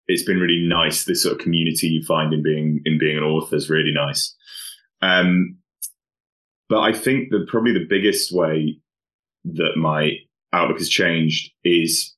it's 0.09 0.25
been 0.25 0.40
really 0.40 0.66
nice. 0.66 1.04
This 1.04 1.23
sort 1.23 1.35
of 1.35 1.40
community 1.40 1.87
you 1.88 2.04
find 2.04 2.35
in 2.35 2.42
being 2.42 2.80
in 2.85 2.99
being 2.99 3.16
an 3.16 3.23
author 3.23 3.57
is 3.57 3.71
really 3.71 3.92
nice. 3.92 4.35
Um, 5.00 5.57
but 6.68 6.80
I 6.80 6.92
think 6.92 7.30
that 7.30 7.47
probably 7.49 7.73
the 7.73 7.87
biggest 7.88 8.33
way 8.33 8.80
that 9.45 9.76
my 9.76 10.16
outlook 10.52 10.78
has 10.78 10.88
changed 10.88 11.52
is 11.62 12.14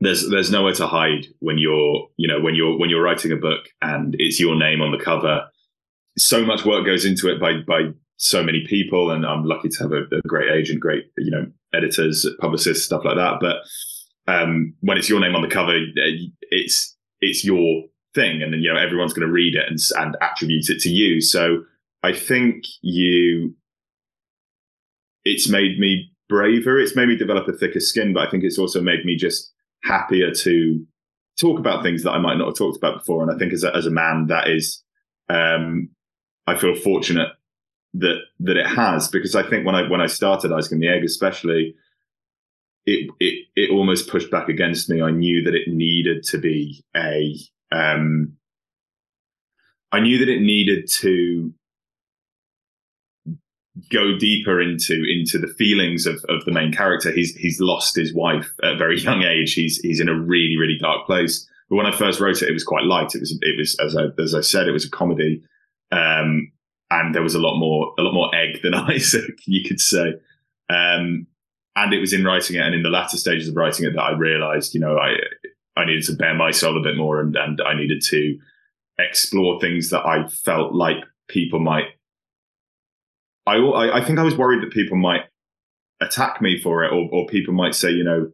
there's 0.00 0.28
there's 0.30 0.50
nowhere 0.50 0.74
to 0.74 0.86
hide 0.86 1.26
when 1.40 1.58
you're 1.58 2.08
you 2.16 2.26
know 2.26 2.40
when 2.40 2.54
you're 2.54 2.78
when 2.78 2.88
you're 2.88 3.02
writing 3.02 3.32
a 3.32 3.36
book 3.36 3.66
and 3.82 4.16
it's 4.18 4.40
your 4.40 4.56
name 4.56 4.80
on 4.80 4.92
the 4.92 5.04
cover. 5.04 5.46
So 6.16 6.44
much 6.44 6.64
work 6.64 6.86
goes 6.86 7.04
into 7.04 7.28
it 7.28 7.38
by 7.38 7.60
by 7.66 7.92
so 8.22 8.42
many 8.42 8.66
people, 8.66 9.10
and 9.10 9.24
I'm 9.24 9.44
lucky 9.44 9.70
to 9.70 9.82
have 9.82 9.92
a, 9.92 10.02
a 10.14 10.20
great 10.28 10.50
agent, 10.50 10.78
great 10.78 11.10
you 11.16 11.30
know 11.30 11.46
editors, 11.72 12.26
publicists, 12.38 12.84
stuff 12.84 13.04
like 13.04 13.16
that. 13.16 13.38
But 13.40 13.56
um, 14.30 14.74
when 14.80 14.98
it's 14.98 15.08
your 15.08 15.20
name 15.20 15.34
on 15.34 15.42
the 15.42 15.48
cover, 15.48 15.74
it's 16.42 16.96
it's 17.20 17.44
your 17.44 17.84
thing, 18.14 18.42
and 18.42 18.62
you 18.62 18.72
know 18.72 18.78
everyone's 18.78 19.14
going 19.14 19.26
to 19.26 19.32
read 19.32 19.54
it 19.54 19.66
and 19.66 19.78
and 19.96 20.16
attribute 20.20 20.68
it 20.68 20.80
to 20.80 20.90
you. 20.90 21.22
So 21.22 21.62
I 22.02 22.12
think 22.12 22.64
you 22.82 23.54
it's 25.24 25.48
made 25.48 25.78
me 25.78 26.12
braver. 26.28 26.78
It's 26.78 26.94
made 26.94 27.08
me 27.08 27.16
develop 27.16 27.48
a 27.48 27.54
thicker 27.54 27.80
skin, 27.80 28.12
but 28.12 28.28
I 28.28 28.30
think 28.30 28.44
it's 28.44 28.58
also 28.58 28.82
made 28.82 29.04
me 29.06 29.16
just 29.16 29.50
happier 29.82 30.30
to 30.30 30.86
talk 31.40 31.58
about 31.58 31.82
things 31.82 32.02
that 32.02 32.12
I 32.12 32.18
might 32.18 32.36
not 32.36 32.48
have 32.48 32.56
talked 32.56 32.76
about 32.76 32.98
before. 32.98 33.22
And 33.22 33.32
I 33.32 33.38
think 33.38 33.54
as 33.54 33.64
a, 33.64 33.74
as 33.74 33.86
a 33.86 33.90
man, 33.90 34.26
that 34.26 34.48
is, 34.48 34.82
um, 35.30 35.88
I 36.46 36.56
feel 36.56 36.74
fortunate 36.74 37.28
that 37.94 38.20
that 38.40 38.56
it 38.56 38.66
has 38.66 39.08
because 39.08 39.34
I 39.34 39.42
think 39.42 39.66
when 39.66 39.74
I 39.74 39.88
when 39.88 40.00
I 40.00 40.06
started 40.06 40.52
Isaac 40.52 40.72
and 40.72 40.82
the 40.82 40.88
Egg, 40.88 41.04
especially, 41.04 41.74
it 42.86 43.10
it 43.18 43.46
it 43.56 43.70
almost 43.70 44.08
pushed 44.08 44.30
back 44.30 44.48
against 44.48 44.88
me. 44.88 45.02
I 45.02 45.10
knew 45.10 45.42
that 45.44 45.54
it 45.54 45.68
needed 45.68 46.24
to 46.24 46.38
be 46.38 46.84
a 46.96 47.36
um, 47.72 48.36
I 49.92 50.00
knew 50.00 50.18
that 50.18 50.28
it 50.28 50.40
needed 50.40 50.88
to 51.00 51.52
go 53.90 54.16
deeper 54.18 54.60
into 54.60 55.04
into 55.04 55.38
the 55.38 55.52
feelings 55.54 56.06
of, 56.06 56.22
of 56.28 56.44
the 56.44 56.52
main 56.52 56.72
character. 56.72 57.10
He's 57.10 57.34
he's 57.34 57.60
lost 57.60 57.96
his 57.96 58.14
wife 58.14 58.50
at 58.62 58.74
a 58.74 58.76
very 58.76 59.00
young 59.02 59.22
age. 59.22 59.54
He's 59.54 59.78
he's 59.78 60.00
in 60.00 60.08
a 60.08 60.18
really 60.18 60.56
really 60.56 60.78
dark 60.80 61.06
place. 61.06 61.48
But 61.68 61.76
when 61.76 61.86
I 61.86 61.96
first 61.96 62.20
wrote 62.20 62.42
it, 62.42 62.48
it 62.48 62.52
was 62.52 62.64
quite 62.64 62.84
light. 62.84 63.14
It 63.14 63.20
was 63.20 63.36
it 63.42 63.56
was 63.58 63.78
as 63.80 63.96
I 63.96 64.06
as 64.20 64.34
I 64.34 64.40
said, 64.40 64.68
it 64.68 64.72
was 64.72 64.84
a 64.84 64.90
comedy, 64.90 65.42
um, 65.92 66.50
and 66.90 67.14
there 67.14 67.22
was 67.22 67.34
a 67.34 67.38
lot 67.38 67.58
more 67.58 67.94
a 67.98 68.02
lot 68.02 68.14
more 68.14 68.34
egg 68.34 68.62
than 68.62 68.74
Isaac, 68.90 69.38
you 69.46 69.66
could 69.66 69.80
say. 69.80 70.14
Um, 70.68 71.26
and 71.76 71.92
it 71.92 72.00
was 72.00 72.12
in 72.12 72.24
writing 72.24 72.56
it 72.56 72.62
and 72.62 72.74
in 72.74 72.82
the 72.82 72.90
latter 72.90 73.16
stages 73.16 73.48
of 73.48 73.56
writing 73.56 73.86
it 73.86 73.94
that 73.94 74.02
I 74.02 74.12
realized, 74.12 74.74
you 74.74 74.80
know, 74.80 74.98
I 74.98 75.14
I 75.76 75.84
needed 75.84 76.04
to 76.04 76.16
bare 76.16 76.34
my 76.34 76.50
soul 76.50 76.78
a 76.78 76.82
bit 76.82 76.96
more 76.96 77.20
and 77.20 77.36
and 77.36 77.60
I 77.60 77.74
needed 77.74 78.02
to 78.06 78.38
explore 78.98 79.60
things 79.60 79.90
that 79.90 80.04
I 80.04 80.28
felt 80.28 80.74
like 80.74 80.98
people 81.28 81.58
might 81.58 81.86
I, 83.46 83.98
I 83.98 84.04
think 84.04 84.18
I 84.18 84.22
was 84.22 84.36
worried 84.36 84.62
that 84.62 84.72
people 84.72 84.96
might 84.96 85.22
attack 86.00 86.40
me 86.40 86.60
for 86.60 86.84
it, 86.84 86.92
or, 86.92 87.08
or 87.12 87.26
people 87.26 87.54
might 87.54 87.74
say, 87.74 87.90
you 87.90 88.04
know, 88.04 88.30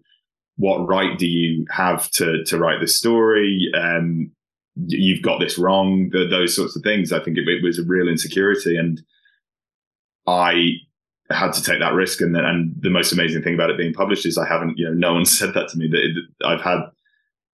what 0.56 0.86
right 0.86 1.18
do 1.18 1.26
you 1.26 1.66
have 1.70 2.10
to 2.12 2.44
to 2.44 2.58
write 2.58 2.80
this 2.80 2.96
story? 2.96 3.70
Um, 3.74 4.32
you've 4.76 5.22
got 5.22 5.40
this 5.40 5.58
wrong. 5.58 6.10
The, 6.10 6.26
those 6.28 6.54
sorts 6.54 6.76
of 6.76 6.82
things. 6.82 7.12
I 7.12 7.20
think 7.20 7.38
it, 7.38 7.48
it 7.48 7.62
was 7.62 7.78
a 7.78 7.84
real 7.84 8.08
insecurity, 8.08 8.76
and 8.76 9.02
I 10.26 10.74
had 11.30 11.52
to 11.52 11.62
take 11.62 11.80
that 11.80 11.94
risk. 11.94 12.20
And 12.20 12.34
then, 12.34 12.44
and 12.44 12.74
the 12.78 12.90
most 12.90 13.12
amazing 13.12 13.42
thing 13.42 13.54
about 13.54 13.70
it 13.70 13.78
being 13.78 13.94
published 13.94 14.26
is 14.26 14.38
I 14.38 14.46
haven't, 14.46 14.78
you 14.78 14.86
know, 14.86 14.94
no 14.94 15.14
one 15.14 15.24
said 15.24 15.54
that 15.54 15.68
to 15.68 15.78
me. 15.78 15.88
That 15.88 16.04
it, 16.04 16.16
I've 16.44 16.62
had 16.62 16.80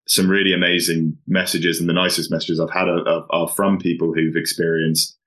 some 0.07 0.29
really 0.29 0.53
amazing 0.53 1.17
messages, 1.27 1.79
and 1.79 1.87
the 1.87 1.93
nicest 1.93 2.29
messages 2.29 2.59
I've 2.59 2.71
had 2.71 2.89
are, 2.89 3.07
are, 3.07 3.25
are, 3.29 3.47
from 3.47 3.79
people 3.79 4.13
who've 4.13 4.35
experienced 4.35 5.17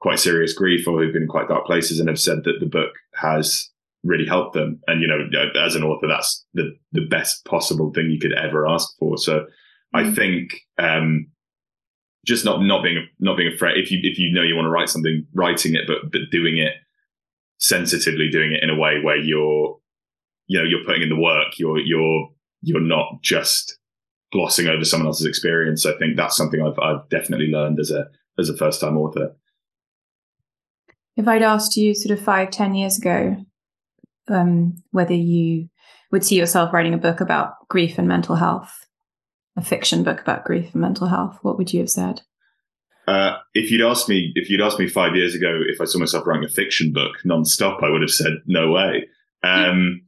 quite 0.00 0.18
serious 0.18 0.52
grief 0.52 0.86
or 0.86 1.00
who've 1.00 1.12
been 1.12 1.22
in 1.22 1.28
quite 1.28 1.48
dark 1.48 1.66
places 1.66 2.00
and 2.00 2.08
have 2.08 2.20
said 2.20 2.44
that 2.44 2.58
the 2.60 2.66
book 2.66 2.90
has 3.14 3.68
really 4.04 4.26
helped 4.26 4.54
them. 4.54 4.80
And 4.86 5.00
you 5.00 5.06
know, 5.06 5.28
as 5.60 5.74
an 5.74 5.82
author, 5.82 6.06
that's 6.06 6.44
the 6.54 6.76
the 6.92 7.06
best 7.06 7.44
possible 7.44 7.92
thing 7.92 8.10
you 8.10 8.20
could 8.20 8.32
ever 8.32 8.68
ask 8.68 8.96
for. 8.98 9.18
So. 9.18 9.46
I 9.94 10.10
think. 10.10 10.58
um 10.78 11.26
just 12.24 12.44
not 12.44 12.62
not 12.62 12.82
being 12.82 13.06
not 13.18 13.36
being 13.36 13.52
afraid. 13.52 13.76
If 13.78 13.90
you 13.90 14.00
if 14.02 14.18
you 14.18 14.32
know 14.32 14.42
you 14.42 14.54
want 14.54 14.66
to 14.66 14.70
write 14.70 14.88
something 14.88 15.26
writing 15.34 15.74
it 15.74 15.82
but 15.86 16.10
but 16.10 16.30
doing 16.30 16.58
it 16.58 16.74
sensitively 17.58 18.28
doing 18.28 18.52
it 18.52 18.62
in 18.62 18.70
a 18.70 18.76
way 18.78 19.00
where 19.02 19.16
you're 19.16 19.78
you 20.46 20.58
know 20.58 20.64
you're 20.64 20.84
putting 20.84 21.02
in 21.02 21.08
the 21.08 21.20
work 21.20 21.58
you're 21.58 21.78
you're 21.78 22.28
you're 22.62 22.80
not 22.80 23.22
just 23.22 23.78
glossing 24.32 24.66
over 24.66 24.84
someone 24.84 25.06
else's 25.06 25.26
experience. 25.26 25.86
I 25.86 25.96
think 25.98 26.16
that's 26.16 26.36
something 26.36 26.60
i've 26.62 26.78
i've 26.78 27.08
definitely 27.08 27.48
learned 27.48 27.78
as 27.78 27.90
a 27.90 28.08
as 28.38 28.48
a 28.48 28.56
first 28.56 28.80
time 28.80 28.96
author. 28.96 29.34
If 31.16 31.28
i'd 31.28 31.42
asked 31.42 31.76
you 31.76 31.94
sort 31.94 32.18
of 32.18 32.24
five 32.24 32.50
ten 32.50 32.74
years 32.74 32.98
ago 32.98 33.36
um, 34.28 34.76
whether 34.92 35.14
you 35.14 35.68
would 36.12 36.24
see 36.24 36.36
yourself 36.36 36.72
writing 36.72 36.94
a 36.94 36.98
book 36.98 37.20
about 37.20 37.68
grief 37.68 37.98
and 37.98 38.06
mental 38.06 38.36
health 38.36 38.81
a 39.56 39.62
fiction 39.62 40.02
book 40.02 40.20
about 40.20 40.44
grief 40.44 40.72
and 40.72 40.80
mental 40.80 41.08
health 41.08 41.38
what 41.42 41.58
would 41.58 41.72
you 41.72 41.80
have 41.80 41.90
said 41.90 42.22
uh, 43.08 43.36
if 43.54 43.70
you'd 43.70 43.82
asked 43.82 44.08
me, 44.08 44.32
if 44.36 44.48
you'd 44.48 44.60
asked 44.60 44.78
me 44.78 44.88
five 44.88 45.16
years 45.16 45.34
ago 45.34 45.60
if 45.66 45.80
I 45.80 45.84
saw 45.84 45.98
myself 45.98 46.26
writing 46.26 46.44
a 46.44 46.48
fiction 46.48 46.92
book 46.92 47.16
non-stop, 47.24 47.82
I 47.82 47.88
would 47.88 48.00
have 48.00 48.10
said 48.10 48.34
no 48.46 48.70
way. 48.70 49.08
Um, 49.42 50.02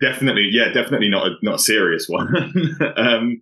definitely, 0.00 0.50
yeah, 0.52 0.72
definitely 0.72 1.08
not 1.08 1.26
a 1.26 1.30
not 1.42 1.54
a 1.54 1.58
serious 1.58 2.06
one. 2.08 2.28
um, 2.96 3.40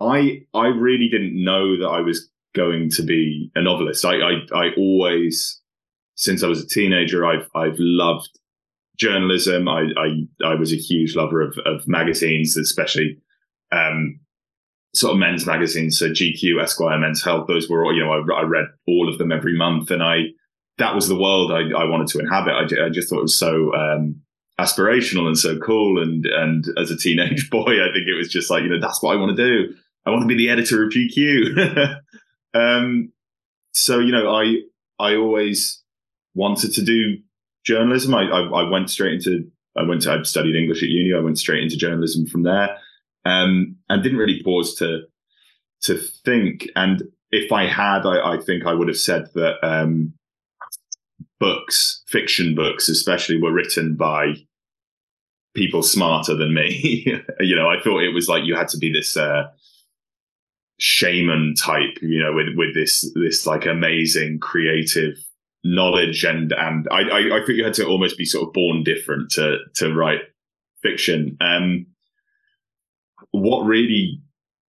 I 0.00 0.42
I 0.52 0.66
really 0.66 1.08
didn't 1.08 1.42
know 1.42 1.78
that 1.78 1.88
I 1.88 2.00
was 2.00 2.28
going 2.54 2.90
to 2.90 3.02
be 3.02 3.50
a 3.54 3.62
novelist. 3.62 4.04
I, 4.04 4.16
I 4.16 4.32
I 4.54 4.68
always, 4.76 5.60
since 6.16 6.42
I 6.42 6.48
was 6.48 6.62
a 6.62 6.68
teenager, 6.68 7.24
I've 7.24 7.48
I've 7.54 7.78
loved 7.78 8.38
journalism. 8.98 9.68
I 9.68 9.86
I 9.96 10.46
I 10.46 10.54
was 10.54 10.72
a 10.72 10.76
huge 10.76 11.16
lover 11.16 11.40
of 11.40 11.56
of 11.64 11.88
magazines, 11.88 12.58
especially 12.58 13.18
um, 13.72 14.20
sort 14.94 15.12
of 15.12 15.18
men's 15.18 15.46
magazines, 15.46 15.98
so 15.98 16.08
GQ, 16.08 16.62
Esquire, 16.62 16.98
Men's 16.98 17.22
Health. 17.22 17.46
Those 17.48 17.68
were 17.68 17.84
all, 17.84 17.94
you 17.94 18.04
know, 18.04 18.12
I, 18.12 18.40
I 18.40 18.42
read 18.42 18.66
all 18.86 19.08
of 19.08 19.18
them 19.18 19.32
every 19.32 19.56
month, 19.56 19.90
and 19.90 20.02
I 20.02 20.26
that 20.78 20.94
was 20.94 21.08
the 21.08 21.18
world 21.18 21.52
I, 21.52 21.60
I 21.78 21.84
wanted 21.84 22.08
to 22.08 22.18
inhabit. 22.18 22.52
I, 22.52 22.86
I, 22.86 22.88
just 22.88 23.08
thought 23.08 23.20
it 23.20 23.22
was 23.22 23.38
so 23.38 23.72
um, 23.74 24.20
aspirational 24.58 25.26
and 25.26 25.38
so 25.38 25.58
cool. 25.58 26.02
And 26.02 26.24
and 26.26 26.66
as 26.78 26.90
a 26.90 26.96
teenage 26.96 27.50
boy, 27.50 27.82
I 27.82 27.92
think 27.92 28.06
it 28.08 28.16
was 28.16 28.28
just 28.28 28.50
like 28.50 28.62
you 28.62 28.70
know 28.70 28.80
that's 28.80 29.02
what 29.02 29.12
I 29.12 29.20
want 29.20 29.36
to 29.36 29.44
do. 29.44 29.74
I 30.06 30.10
want 30.10 30.22
to 30.22 30.28
be 30.28 30.36
the 30.36 30.50
editor 30.50 30.84
of 30.84 30.92
GQ. 30.92 31.98
um, 32.54 33.12
so 33.72 33.98
you 33.98 34.12
know, 34.12 34.32
I 34.34 34.56
I 34.98 35.16
always 35.16 35.82
wanted 36.34 36.72
to 36.74 36.82
do 36.82 37.18
journalism. 37.64 38.14
I, 38.14 38.24
I, 38.24 38.62
I 38.62 38.70
went 38.70 38.90
straight 38.90 39.14
into 39.14 39.50
I 39.76 39.82
went 39.82 40.02
to 40.02 40.12
I 40.12 40.22
studied 40.22 40.56
English 40.56 40.82
at 40.82 40.88
uni. 40.88 41.14
I 41.16 41.22
went 41.22 41.38
straight 41.38 41.62
into 41.62 41.76
journalism 41.76 42.26
from 42.26 42.44
there 42.44 42.78
um, 43.24 43.76
and 43.88 44.02
didn't 44.02 44.18
really 44.18 44.42
pause 44.42 44.74
to 44.76 45.02
to 45.82 45.98
think. 45.98 46.68
And 46.76 47.02
if 47.30 47.52
I 47.52 47.66
had, 47.66 48.06
I, 48.06 48.34
I 48.34 48.38
think 48.40 48.64
I 48.64 48.72
would 48.72 48.88
have 48.88 48.96
said 48.96 49.26
that 49.34 49.56
um, 49.62 50.14
books, 51.40 52.02
fiction 52.08 52.54
books, 52.54 52.88
especially, 52.88 53.40
were 53.40 53.52
written 53.52 53.96
by 53.96 54.34
people 55.54 55.82
smarter 55.82 56.34
than 56.34 56.54
me. 56.54 57.06
you 57.40 57.56
know, 57.56 57.68
I 57.68 57.80
thought 57.80 58.02
it 58.02 58.14
was 58.14 58.28
like 58.28 58.44
you 58.44 58.54
had 58.54 58.68
to 58.68 58.78
be 58.78 58.92
this 58.92 59.16
uh, 59.16 59.44
shaman 60.78 61.54
type, 61.54 61.98
you 62.02 62.20
know, 62.20 62.32
with 62.32 62.48
with 62.56 62.74
this 62.74 63.10
this 63.14 63.46
like 63.46 63.66
amazing 63.66 64.38
creative 64.40 65.16
knowledge, 65.64 66.24
and 66.24 66.52
and 66.52 66.86
I 66.90 67.02
I, 67.02 67.18
I 67.36 67.44
think 67.44 67.58
you 67.58 67.64
had 67.64 67.74
to 67.74 67.86
almost 67.86 68.18
be 68.18 68.24
sort 68.24 68.48
of 68.48 68.52
born 68.52 68.82
different 68.82 69.30
to 69.32 69.58
to 69.76 69.94
write 69.94 70.20
fiction. 70.82 71.36
Um, 71.40 71.86
what 73.30 73.64
really 73.64 74.20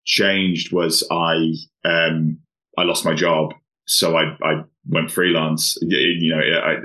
changed 0.06 0.72
was 0.72 1.06
I 1.12 1.54
um, 1.84 2.40
I 2.78 2.84
lost 2.84 3.06
my 3.06 3.14
job, 3.14 3.54
so 3.86 4.18
I 4.18 4.36
I 4.44 4.64
went 4.88 5.12
freelance. 5.12 5.78
You 5.82 6.36
know, 6.36 6.40
I, 6.40 6.78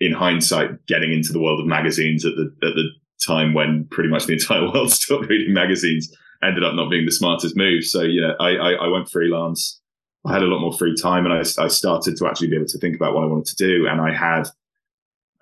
in 0.00 0.12
hindsight, 0.12 0.86
getting 0.86 1.12
into 1.12 1.32
the 1.32 1.40
world 1.40 1.60
of 1.60 1.66
magazines 1.66 2.24
at 2.24 2.32
the 2.36 2.54
at 2.66 2.74
the 2.74 2.90
time 3.24 3.52
when 3.52 3.84
pretty 3.90 4.08
much 4.08 4.26
the 4.26 4.34
entire 4.34 4.62
world 4.72 4.92
stopped 4.92 5.28
reading 5.28 5.52
magazines 5.52 6.14
ended 6.42 6.64
up 6.64 6.74
not 6.74 6.90
being 6.90 7.04
the 7.04 7.12
smartest 7.12 7.56
move. 7.56 7.84
So 7.84 8.02
yeah, 8.02 8.32
I, 8.38 8.50
I, 8.50 8.72
I 8.72 8.88
went 8.88 9.10
freelance. 9.10 9.80
I 10.24 10.32
had 10.32 10.42
a 10.42 10.46
lot 10.46 10.60
more 10.60 10.72
free 10.72 10.94
time, 11.00 11.26
and 11.26 11.34
I 11.34 11.40
I 11.62 11.68
started 11.68 12.16
to 12.16 12.26
actually 12.26 12.48
be 12.48 12.56
able 12.56 12.66
to 12.66 12.78
think 12.78 12.96
about 12.96 13.14
what 13.14 13.24
I 13.24 13.26
wanted 13.26 13.56
to 13.56 13.66
do. 13.66 13.86
And 13.88 14.00
I 14.00 14.12
had 14.12 14.48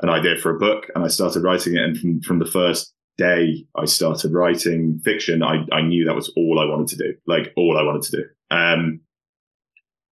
an 0.00 0.08
idea 0.08 0.36
for 0.36 0.54
a 0.54 0.58
book, 0.58 0.90
and 0.94 1.04
I 1.04 1.08
started 1.08 1.42
writing 1.42 1.76
it. 1.76 1.82
And 1.82 1.98
from 1.98 2.20
from 2.22 2.38
the 2.38 2.46
first 2.46 2.92
day 3.18 3.66
I 3.74 3.84
started 3.86 4.32
writing 4.32 5.00
fiction, 5.04 5.42
I, 5.42 5.64
I 5.72 5.82
knew 5.82 6.04
that 6.04 6.14
was 6.14 6.32
all 6.36 6.60
I 6.60 6.64
wanted 6.64 6.88
to 6.88 6.96
do, 6.96 7.14
like 7.26 7.52
all 7.56 7.78
I 7.78 7.82
wanted 7.82 8.02
to 8.02 8.16
do. 8.16 8.24
Um, 8.50 9.00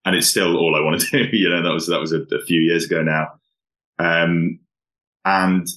and 0.05 0.15
it's 0.15 0.27
still 0.27 0.57
all 0.57 0.75
I 0.75 0.81
want 0.81 1.01
to 1.01 1.25
do. 1.29 1.37
you 1.37 1.49
know, 1.49 1.61
that 1.61 1.73
was, 1.73 1.87
that 1.87 1.99
was 1.99 2.13
a, 2.13 2.21
a 2.21 2.43
few 2.45 2.61
years 2.61 2.85
ago 2.85 3.01
now. 3.01 3.33
Um, 3.99 4.59
and 5.25 5.67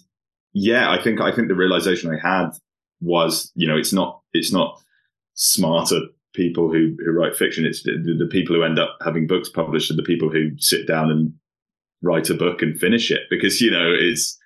yeah, 0.53 0.91
I 0.91 1.03
think, 1.03 1.21
I 1.21 1.33
think 1.33 1.49
the 1.49 1.55
realization 1.55 2.11
I 2.11 2.27
had 2.27 2.51
was, 3.01 3.53
you 3.55 3.69
know, 3.69 3.77
it's 3.77 3.93
not, 3.93 4.21
it's 4.33 4.53
not 4.53 4.81
smarter 5.35 6.01
people 6.35 6.71
who, 6.71 6.97
who 7.05 7.13
write 7.13 7.37
fiction. 7.37 7.65
It's 7.65 7.83
the, 7.83 8.17
the 8.19 8.29
people 8.31 8.57
who 8.57 8.63
end 8.63 8.79
up 8.79 8.97
having 9.05 9.27
books 9.27 9.49
published 9.49 9.91
are 9.91 9.97
the 9.97 10.03
people 10.03 10.31
who 10.31 10.51
sit 10.59 10.87
down 10.87 11.11
and 11.11 11.33
write 12.03 12.31
a 12.31 12.35
book 12.35 12.63
and 12.63 12.79
finish 12.79 13.11
it 13.11 13.23
because, 13.31 13.61
you 13.61 13.71
know, 13.71 13.93
it's, 13.93 14.39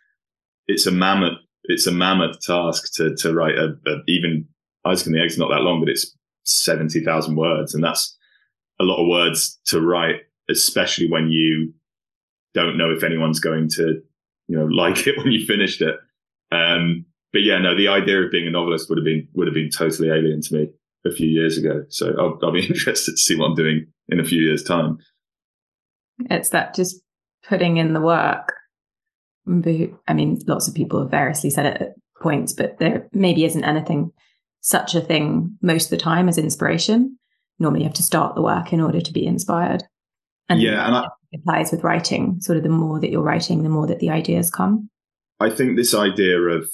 it's 0.67 0.87
a 0.87 0.93
mammoth 0.93 1.39
it's 1.71 1.87
a 1.87 1.93
mammoth 1.93 2.41
task 2.41 2.93
to 2.95 3.15
to 3.17 3.35
write 3.35 3.57
a, 3.57 3.77
a 3.87 3.97
even 4.09 4.47
Isaac 4.85 5.07
and 5.07 5.15
the 5.15 5.23
Egg's 5.23 5.39
not 5.39 5.49
that 5.49 5.63
long, 5.63 5.81
but 5.81 5.89
it's 5.89 6.17
seventy 6.45 7.05
thousand 7.05 7.37
words, 7.37 7.75
and 7.75 7.83
that's 7.83 8.17
a 8.81 8.85
lot 8.85 9.03
of 9.03 9.09
words 9.09 9.61
to 9.67 9.81
write, 9.81 10.23
especially 10.49 11.11
when 11.11 11.31
you 11.31 11.73
don't 12.55 12.79
know 12.79 12.91
if 12.91 13.05
anyone's 13.05 13.41
going 13.41 13.69
to 13.69 14.01
you 14.49 14.57
know 14.57 14.65
like 14.71 15.07
it 15.07 15.17
when 15.19 15.33
you 15.33 15.47
finished 15.47 15.81
it. 15.83 15.97
Um, 16.53 17.07
but 17.33 17.43
yeah, 17.43 17.59
no, 17.59 17.77
the 17.77 17.89
idea 17.89 18.23
of 18.23 18.33
being 18.33 18.49
a 18.49 18.51
novelist 18.51 18.89
would 18.89 18.99
have 18.99 19.05
been 19.05 19.29
would 19.35 19.47
have 19.47 19.55
been 19.55 19.71
totally 19.71 20.09
alien 20.09 20.41
to 20.43 20.55
me 20.55 20.69
a 21.07 21.11
few 21.11 21.29
years 21.29 21.57
ago. 21.57 21.85
So 21.89 22.15
I'll, 22.19 22.39
I'll 22.43 22.53
be 22.53 22.67
interested 22.67 23.13
to 23.13 23.17
see 23.17 23.37
what 23.37 23.47
I'm 23.47 23.55
doing 23.55 23.87
in 24.09 24.21
a 24.21 24.25
few 24.25 24.43
years' 24.43 24.65
time. 24.65 24.99
It's 26.29 26.51
that 26.51 26.75
just 26.75 27.01
putting 27.49 27.79
in 27.79 27.95
the 27.95 28.01
work 28.01 28.60
I 30.09 30.15
mean, 30.15 30.41
lots 30.47 30.69
of 30.69 30.75
people 30.75 31.01
have 31.01 31.11
variously 31.11 31.51
said 31.51 31.67
it 31.67 31.83
at 31.83 31.95
points, 32.21 32.53
but 32.53 32.79
there 32.79 33.09
maybe 33.13 33.45
isn't 33.45 33.65
anything 33.65 34.13
such 34.61 34.95
a 34.95 35.01
thing 35.01 35.57
most 35.63 35.87
of 35.87 35.91
the 35.91 35.97
time 35.97 36.29
as 36.29 36.39
inspiration. 36.39 37.19
Normally, 37.59 37.81
you 37.81 37.87
have 37.87 37.95
to 37.95 38.03
start 38.03 38.35
the 38.35 38.43
work 38.43 38.73
in 38.73 38.81
order 38.81 39.01
to 39.01 39.13
be 39.13 39.27
inspired. 39.27 39.83
And 40.49 40.61
yeah, 40.61 40.87
and 40.87 40.97
I, 40.97 41.07
it 41.33 41.41
applies 41.41 41.71
with 41.71 41.85
writing. 41.85 42.41
Sort 42.41 42.59
of 42.59 42.63
the 42.63 42.69
more 42.69 43.01
that 43.01 43.11
you're 43.11 43.23
writing, 43.23 43.63
the 43.63 43.69
more 43.69 43.87
that 43.87 44.01
the 44.01 44.11
ideas 44.11 44.51
come. 44.51 44.89
I 45.41 45.51
think 45.51 45.77
this 45.77 45.95
idea 45.95 46.39
of 46.39 46.71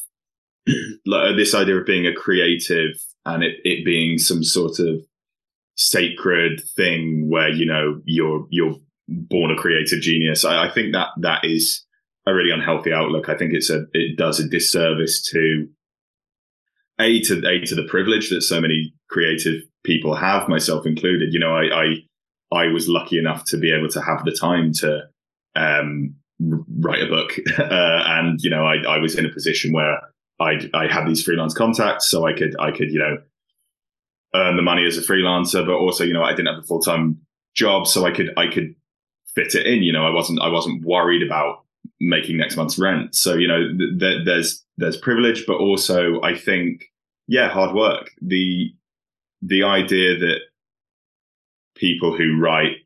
like, 1.06 1.36
this 1.36 1.54
idea 1.54 1.76
of 1.76 1.86
being 1.86 2.06
a 2.06 2.14
creative 2.14 2.96
and 3.24 3.42
it, 3.42 3.56
it 3.64 3.84
being 3.84 4.18
some 4.18 4.42
sort 4.42 4.78
of 4.78 5.00
sacred 5.76 6.62
thing 6.74 7.28
where 7.28 7.50
you 7.50 7.66
know 7.66 8.00
you're 8.04 8.46
you're 8.50 8.74
born 9.08 9.50
a 9.50 9.56
creative 9.56 10.00
genius. 10.00 10.44
I, 10.44 10.66
I 10.66 10.70
think 10.70 10.92
that 10.92 11.08
that 11.20 11.44
is 11.44 11.85
a 12.26 12.34
really 12.34 12.50
unhealthy 12.50 12.92
outlook. 12.92 13.28
I 13.28 13.36
think 13.36 13.52
it's 13.52 13.70
a 13.70 13.84
it 13.92 14.16
does 14.16 14.40
a 14.40 14.48
disservice 14.48 15.22
to 15.30 15.68
a 16.98 17.20
to 17.22 17.46
a 17.46 17.60
to 17.66 17.74
the 17.74 17.86
privilege 17.88 18.30
that 18.30 18.42
so 18.42 18.60
many 18.60 18.92
creative 19.08 19.62
people 19.84 20.14
have, 20.14 20.48
myself 20.48 20.86
included. 20.86 21.32
You 21.32 21.40
know, 21.40 21.54
I 21.54 21.84
I, 22.52 22.64
I 22.64 22.66
was 22.68 22.88
lucky 22.88 23.18
enough 23.18 23.44
to 23.46 23.56
be 23.56 23.72
able 23.72 23.88
to 23.90 24.00
have 24.00 24.24
the 24.24 24.32
time 24.32 24.72
to 24.74 25.02
um, 25.54 26.14
write 26.40 27.02
a 27.02 27.06
book, 27.06 27.32
uh, 27.58 28.02
and 28.06 28.40
you 28.42 28.50
know, 28.50 28.64
I 28.64 28.76
I 28.88 28.98
was 28.98 29.16
in 29.16 29.26
a 29.26 29.32
position 29.32 29.72
where 29.72 30.00
I 30.40 30.68
I 30.74 30.86
had 30.86 31.06
these 31.06 31.22
freelance 31.22 31.54
contacts, 31.54 32.08
so 32.08 32.26
I 32.26 32.32
could 32.32 32.56
I 32.58 32.70
could 32.70 32.90
you 32.90 32.98
know 32.98 33.18
earn 34.34 34.56
the 34.56 34.62
money 34.62 34.84
as 34.84 34.98
a 34.98 35.02
freelancer, 35.02 35.64
but 35.64 35.74
also 35.74 36.04
you 36.04 36.12
know 36.12 36.24
I 36.24 36.30
didn't 36.30 36.52
have 36.52 36.64
a 36.64 36.66
full 36.66 36.80
time 36.80 37.20
job, 37.54 37.86
so 37.86 38.04
I 38.04 38.10
could 38.10 38.32
I 38.36 38.48
could 38.48 38.74
fit 39.34 39.54
it 39.54 39.66
in. 39.66 39.82
You 39.82 39.92
know, 39.92 40.04
I 40.04 40.10
wasn't 40.10 40.40
I 40.40 40.48
wasn't 40.48 40.84
worried 40.84 41.22
about 41.22 41.65
making 42.00 42.36
next 42.36 42.56
month's 42.56 42.78
rent. 42.78 43.14
So 43.14 43.34
you 43.34 43.48
know, 43.48 43.68
th- 43.76 43.98
th- 43.98 44.24
there's 44.24 44.64
there's 44.76 44.96
privilege, 44.96 45.44
but 45.46 45.56
also 45.56 46.20
I 46.22 46.36
think 46.36 46.84
yeah, 47.28 47.48
hard 47.48 47.74
work. 47.74 48.10
The 48.20 48.74
the 49.42 49.62
idea 49.62 50.18
that 50.18 50.38
people 51.76 52.16
who 52.16 52.40
write 52.40 52.76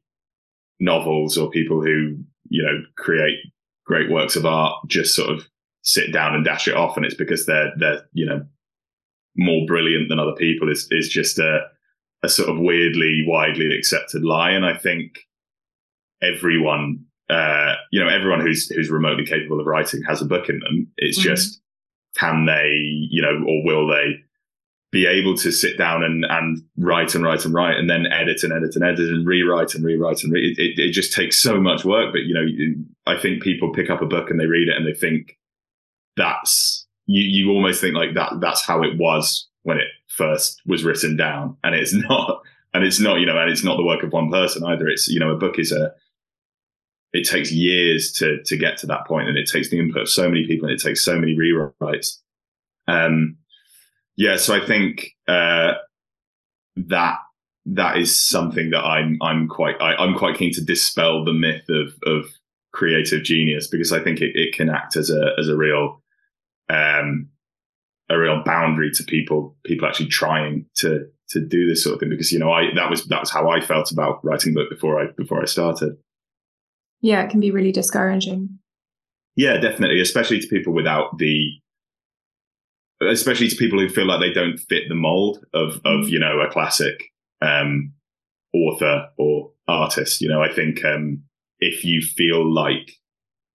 novels 0.80 1.36
or 1.36 1.50
people 1.50 1.82
who 1.82 2.16
you 2.48 2.62
know 2.62 2.82
create 2.96 3.38
great 3.86 4.10
works 4.10 4.36
of 4.36 4.46
art 4.46 4.76
just 4.88 5.14
sort 5.14 5.30
of 5.30 5.46
sit 5.82 6.12
down 6.12 6.34
and 6.34 6.44
dash 6.44 6.68
it 6.68 6.76
off, 6.76 6.96
and 6.96 7.04
it's 7.04 7.14
because 7.14 7.46
they're 7.46 7.72
they're 7.76 8.02
you 8.12 8.26
know 8.26 8.44
more 9.36 9.66
brilliant 9.66 10.08
than 10.08 10.18
other 10.18 10.34
people 10.34 10.70
is 10.70 10.86
is 10.90 11.08
just 11.08 11.38
a 11.38 11.60
a 12.22 12.28
sort 12.28 12.50
of 12.50 12.58
weirdly 12.58 13.24
widely 13.26 13.76
accepted 13.76 14.24
lie, 14.24 14.50
and 14.50 14.64
I 14.64 14.76
think 14.76 15.20
everyone 16.22 17.04
uh, 17.30 17.74
you 17.90 18.02
know 18.02 18.08
everyone 18.08 18.40
who's 18.40 18.68
who's 18.68 18.90
remotely 18.90 19.24
capable 19.24 19.60
of 19.60 19.66
writing 19.66 20.02
has 20.02 20.20
a 20.20 20.26
book 20.26 20.48
in 20.48 20.58
them. 20.60 20.88
It's 20.96 21.18
mm-hmm. 21.18 21.28
just 21.28 21.60
can 22.16 22.46
they 22.46 22.68
you 23.10 23.22
know 23.22 23.44
or 23.46 23.64
will 23.64 23.88
they 23.88 24.24
be 24.92 25.06
able 25.06 25.36
to 25.36 25.52
sit 25.52 25.78
down 25.78 26.02
and, 26.02 26.24
and 26.28 26.62
write 26.76 27.14
and 27.14 27.22
write 27.22 27.44
and 27.44 27.54
write 27.54 27.76
and 27.76 27.88
then 27.88 28.06
edit 28.06 28.42
and 28.42 28.52
edit 28.52 28.74
and 28.74 28.84
edit 28.84 29.08
and 29.08 29.26
rewrite 29.26 29.74
and 29.74 29.84
rewrite 29.84 30.24
and 30.24 30.32
re- 30.32 30.54
it, 30.58 30.78
it 30.78 30.92
just 30.92 31.12
takes 31.12 31.38
so 31.38 31.60
much 31.60 31.84
work. 31.84 32.12
But, 32.12 32.22
you 32.22 32.34
know, 32.34 32.44
I 33.06 33.16
think 33.16 33.42
people 33.42 33.72
pick 33.72 33.88
up 33.88 34.02
a 34.02 34.06
book 34.06 34.30
and 34.30 34.40
they 34.40 34.46
read 34.46 34.68
it 34.68 34.76
and 34.76 34.84
they 34.84 34.92
think 34.92 35.38
that's, 36.16 36.86
you, 37.06 37.22
you 37.22 37.52
almost 37.52 37.80
think 37.80 37.94
like 37.94 38.14
that, 38.14 38.32
that's 38.40 38.66
how 38.66 38.82
it 38.82 38.98
was 38.98 39.48
when 39.62 39.78
it 39.78 39.88
first 40.08 40.60
was 40.66 40.82
written 40.82 41.16
down. 41.16 41.56
And 41.62 41.76
it's 41.76 41.94
not, 42.08 42.42
and 42.74 42.84
it's 42.84 42.98
not, 42.98 43.20
you 43.20 43.26
know, 43.26 43.38
and 43.38 43.50
it's 43.50 43.64
not 43.64 43.76
the 43.76 43.86
work 43.86 44.02
of 44.02 44.12
one 44.12 44.28
person 44.28 44.64
either. 44.64 44.88
It's, 44.88 45.06
you 45.06 45.20
know, 45.20 45.30
a 45.30 45.38
book 45.38 45.60
is 45.60 45.70
a, 45.70 45.92
it 47.12 47.26
takes 47.26 47.50
years 47.50 48.12
to, 48.12 48.42
to 48.44 48.56
get 48.56 48.76
to 48.78 48.86
that 48.86 49.06
point 49.06 49.28
and 49.28 49.36
it 49.36 49.48
takes 49.48 49.70
the 49.70 49.78
input 49.78 50.02
of 50.02 50.08
so 50.08 50.28
many 50.28 50.46
people 50.46 50.68
and 50.68 50.78
it 50.78 50.82
takes 50.82 51.04
so 51.04 51.18
many 51.18 51.36
rewrites. 51.36 52.18
Um, 52.86 53.36
yeah, 54.16 54.36
so 54.36 54.54
I 54.54 54.64
think 54.64 55.10
uh, 55.28 55.74
that 56.76 57.16
that 57.66 57.96
is 57.96 58.18
something 58.18 58.70
that 58.70 58.84
I'm 58.84 59.18
I'm 59.22 59.48
quite 59.48 59.76
I, 59.80 60.02
am 60.02 60.14
quite 60.14 60.36
keen 60.36 60.52
to 60.54 60.64
dispel 60.64 61.24
the 61.24 61.32
myth 61.32 61.68
of 61.68 61.94
of 62.04 62.26
creative 62.72 63.22
genius 63.22 63.66
because 63.66 63.92
I 63.92 64.02
think 64.02 64.20
it, 64.20 64.32
it 64.34 64.54
can 64.54 64.70
act 64.70 64.96
as 64.96 65.10
a 65.10 65.32
as 65.38 65.48
a 65.48 65.56
real 65.56 66.02
um 66.68 67.28
a 68.08 68.18
real 68.18 68.42
boundary 68.44 68.90
to 68.92 69.04
people 69.04 69.56
people 69.64 69.86
actually 69.86 70.08
trying 70.08 70.66
to 70.76 71.06
to 71.30 71.40
do 71.40 71.68
this 71.68 71.82
sort 71.82 71.94
of 71.94 72.00
thing 72.00 72.10
because 72.10 72.32
you 72.32 72.38
know 72.38 72.52
I 72.52 72.74
that 72.74 72.90
was 72.90 73.06
that 73.06 73.20
was 73.20 73.30
how 73.30 73.48
I 73.48 73.60
felt 73.60 73.92
about 73.92 74.24
writing 74.24 74.54
book 74.54 74.70
before 74.70 75.00
I 75.00 75.06
before 75.16 75.40
I 75.40 75.46
started. 75.46 75.96
Yeah, 77.00 77.22
it 77.22 77.30
can 77.30 77.40
be 77.40 77.50
really 77.50 77.72
discouraging. 77.72 78.58
Yeah, 79.36 79.56
definitely, 79.58 80.00
especially 80.00 80.40
to 80.40 80.46
people 80.48 80.72
without 80.72 81.18
the 81.18 81.50
especially 83.00 83.48
to 83.48 83.56
people 83.56 83.78
who 83.78 83.88
feel 83.88 84.06
like 84.06 84.20
they 84.20 84.32
don't 84.32 84.58
fit 84.58 84.84
the 84.88 84.94
mold 84.94 85.44
of 85.54 85.76
of 85.84 86.06
mm. 86.06 86.10
you 86.10 86.18
know 86.18 86.40
a 86.40 86.50
classic 86.50 87.04
um, 87.40 87.92
author 88.52 89.08
or 89.18 89.50
artist. 89.68 90.20
You 90.20 90.28
know, 90.28 90.42
I 90.42 90.52
think 90.52 90.84
um, 90.84 91.22
if 91.58 91.84
you 91.84 92.02
feel 92.02 92.52
like 92.52 92.92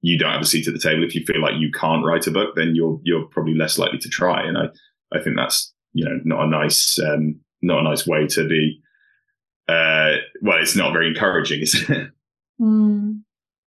you 0.01 0.17
don't 0.17 0.31
have 0.31 0.41
a 0.41 0.45
seat 0.45 0.67
at 0.67 0.73
the 0.73 0.79
table, 0.79 1.03
if 1.03 1.15
you 1.15 1.23
feel 1.25 1.41
like 1.41 1.55
you 1.57 1.71
can't 1.71 2.05
write 2.05 2.27
a 2.27 2.31
book, 2.31 2.55
then 2.55 2.75
you're 2.75 2.99
you're 3.03 3.25
probably 3.25 3.55
less 3.55 3.77
likely 3.77 3.99
to 3.99 4.09
try. 4.09 4.43
And 4.43 4.57
I 4.57 4.65
I 5.13 5.21
think 5.21 5.35
that's 5.35 5.73
you 5.93 6.05
know 6.05 6.19
not 6.23 6.45
a 6.45 6.49
nice 6.49 6.99
um, 6.99 7.39
not 7.61 7.79
a 7.79 7.83
nice 7.83 8.07
way 8.07 8.27
to 8.27 8.47
be. 8.47 8.81
Uh, 9.67 10.17
well, 10.41 10.61
it's 10.61 10.75
not 10.75 10.93
very 10.93 11.07
encouraging, 11.07 11.61
is 11.61 11.89
it? 11.89 12.11
Mm. 12.57 13.23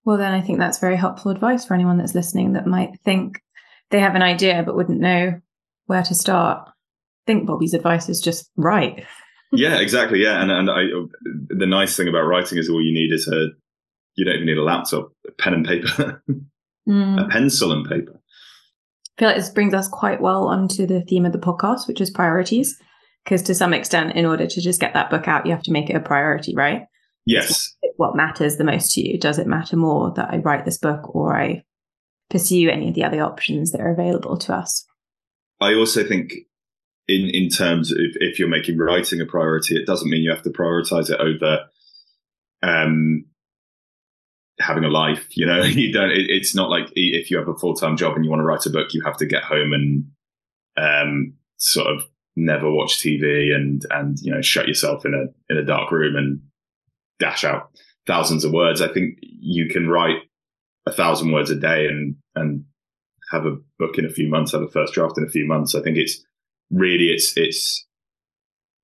Well, 0.09 0.16
then 0.16 0.33
I 0.33 0.40
think 0.40 0.59
that's 0.59 0.79
very 0.79 0.97
helpful 0.97 1.31
advice 1.31 1.66
for 1.66 1.75
anyone 1.75 1.99
that's 1.99 2.14
listening 2.14 2.55
that 2.55 2.66
might 2.66 2.99
think 3.05 3.42
they 3.90 4.01
have 4.01 4.14
an 4.14 4.23
idea 4.23 4.62
but 4.64 4.75
wouldn't 4.75 5.03
know 5.03 5.38
where 5.85 6.03
to 6.03 6.14
start. 6.14 6.66
I 6.66 6.73
think 7.27 7.47
Bobby's 7.47 7.75
advice 7.75 8.09
is 8.09 8.18
just 8.18 8.51
right. 8.57 9.05
yeah, 9.53 9.77
exactly. 9.79 10.23
Yeah, 10.23 10.40
and 10.40 10.51
and 10.51 10.71
I, 10.71 10.85
the 11.49 11.66
nice 11.66 11.94
thing 11.94 12.09
about 12.09 12.23
writing 12.23 12.57
is 12.57 12.71
all 12.71 12.83
you 12.83 12.94
need 12.94 13.12
is 13.12 13.29
a 13.29 13.49
you 14.14 14.25
don't 14.25 14.37
even 14.37 14.47
need 14.47 14.57
a 14.57 14.62
laptop, 14.62 15.12
a 15.27 15.33
pen 15.33 15.53
and 15.53 15.66
paper, 15.66 16.23
mm. 16.88 17.23
a 17.23 17.29
pencil 17.29 17.71
and 17.71 17.87
paper. 17.87 18.18
I 18.18 19.21
feel 19.21 19.29
like 19.29 19.37
this 19.37 19.51
brings 19.51 19.75
us 19.75 19.88
quite 19.88 20.23
well 20.23 20.49
onto 20.49 20.87
the 20.87 21.03
theme 21.03 21.27
of 21.27 21.33
the 21.33 21.38
podcast, 21.38 21.87
which 21.87 22.01
is 22.01 22.09
priorities. 22.09 22.81
Because 23.25 23.42
to 23.42 23.55
some 23.55 23.75
extent, 23.75 24.16
in 24.16 24.25
order 24.25 24.47
to 24.47 24.61
just 24.62 24.81
get 24.81 24.94
that 24.94 25.11
book 25.11 25.29
out, 25.29 25.44
you 25.44 25.53
have 25.53 25.64
to 25.64 25.71
make 25.71 25.90
it 25.90 25.97
a 25.97 26.01
priority, 26.01 26.55
right? 26.57 26.87
Yes. 27.28 27.76
What 27.96 28.16
matters 28.16 28.56
the 28.56 28.64
most 28.64 28.94
to 28.94 29.06
you? 29.06 29.18
Does 29.18 29.38
it 29.38 29.46
matter 29.46 29.76
more 29.76 30.12
that 30.16 30.30
I 30.32 30.38
write 30.38 30.64
this 30.64 30.78
book 30.78 31.14
or 31.14 31.36
I 31.36 31.62
pursue 32.30 32.70
any 32.70 32.88
of 32.88 32.94
the 32.94 33.04
other 33.04 33.22
options 33.22 33.70
that 33.72 33.82
are 33.82 33.92
available 33.92 34.38
to 34.38 34.54
us? 34.54 34.86
I 35.60 35.74
also 35.74 36.04
think 36.04 36.32
in 37.06 37.28
in 37.34 37.50
terms 37.50 37.92
of 37.92 37.98
if 38.00 38.38
you're 38.38 38.48
making 38.48 38.78
writing 38.78 39.20
a 39.20 39.26
priority, 39.26 39.76
it 39.76 39.86
doesn't 39.86 40.08
mean 40.08 40.22
you 40.22 40.30
have 40.30 40.42
to 40.44 40.50
prioritize 40.50 41.10
it 41.10 41.20
over 41.20 41.66
um, 42.62 43.26
having 44.58 44.84
a 44.84 44.88
life. 44.88 45.26
You 45.36 45.44
know, 45.44 45.62
you 45.64 45.92
don't. 45.92 46.10
It, 46.10 46.30
it's 46.30 46.54
not 46.54 46.70
like 46.70 46.86
if 46.94 47.30
you 47.30 47.36
have 47.36 47.48
a 47.48 47.58
full 47.58 47.74
time 47.74 47.98
job 47.98 48.16
and 48.16 48.24
you 48.24 48.30
want 48.30 48.40
to 48.40 48.44
write 48.44 48.64
a 48.64 48.70
book, 48.70 48.94
you 48.94 49.02
have 49.04 49.18
to 49.18 49.26
get 49.26 49.42
home 49.42 49.74
and 49.74 50.06
um, 50.78 51.34
sort 51.58 51.88
of 51.88 52.04
never 52.36 52.70
watch 52.70 52.98
TV 53.00 53.54
and 53.54 53.84
and 53.90 54.18
you 54.20 54.32
know 54.32 54.40
shut 54.40 54.66
yourself 54.66 55.04
in 55.04 55.12
a 55.12 55.52
in 55.52 55.58
a 55.58 55.64
dark 55.64 55.90
room 55.90 56.16
and 56.16 56.40
dash 57.18 57.44
out 57.44 57.70
thousands 58.07 58.44
of 58.44 58.52
words. 58.52 58.81
I 58.81 58.92
think 58.92 59.18
you 59.22 59.68
can 59.68 59.88
write 59.88 60.16
a 60.87 60.92
thousand 60.92 61.33
words 61.33 61.50
a 61.50 61.57
day 61.57 61.87
and 61.87 62.16
and 62.35 62.64
have 63.31 63.44
a 63.44 63.57
book 63.78 63.98
in 63.98 64.07
a 64.07 64.11
few 64.11 64.28
months, 64.28 64.52
have 64.52 64.62
a 64.62 64.68
first 64.68 64.94
draft 64.94 65.18
in 65.18 65.24
a 65.24 65.31
few 65.31 65.46
months. 65.46 65.74
I 65.74 65.83
think 65.83 65.96
it's 65.96 66.24
really 66.70 67.09
it's 67.09 67.37
it's 67.37 67.87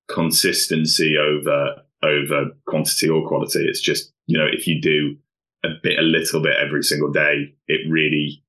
consistency 0.09 1.16
over 1.16 1.77
over 2.03 2.51
quantity 2.66 3.09
or 3.09 3.27
quality. 3.27 3.66
It's 3.66 3.81
just 3.81 4.12
you 4.27 4.38
know 4.38 4.47
if 4.51 4.66
you 4.66 4.81
do 4.81 5.16
a 5.64 5.68
bit, 5.83 5.99
a 5.99 6.03
little 6.03 6.42
bit 6.42 6.57
every 6.57 6.83
single 6.83 7.11
day, 7.11 7.55
it 7.66 7.81
really 7.90 8.42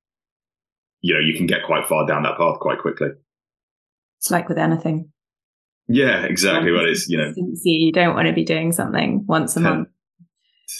you 1.01 1.13
know 1.13 1.19
you 1.19 1.35
can 1.35 1.47
get 1.47 1.63
quite 1.65 1.87
far 1.87 2.05
down 2.05 2.23
that 2.23 2.37
path 2.37 2.59
quite 2.59 2.79
quickly. 2.79 3.09
It's 4.19 4.31
like 4.31 4.49
with 4.49 4.57
anything. 4.57 5.11
Yeah, 5.87 6.23
exactly. 6.25 6.71
Well, 6.71 6.85
it's 6.85 7.07
you 7.09 7.17
know 7.17 7.33
you 7.63 7.91
don't 7.91 8.15
want 8.15 8.27
to 8.27 8.33
be 8.33 8.43
doing 8.43 8.71
something 8.71 9.25
once 9.27 9.55
a 9.55 9.61
10, 9.61 9.63
month. 9.63 9.89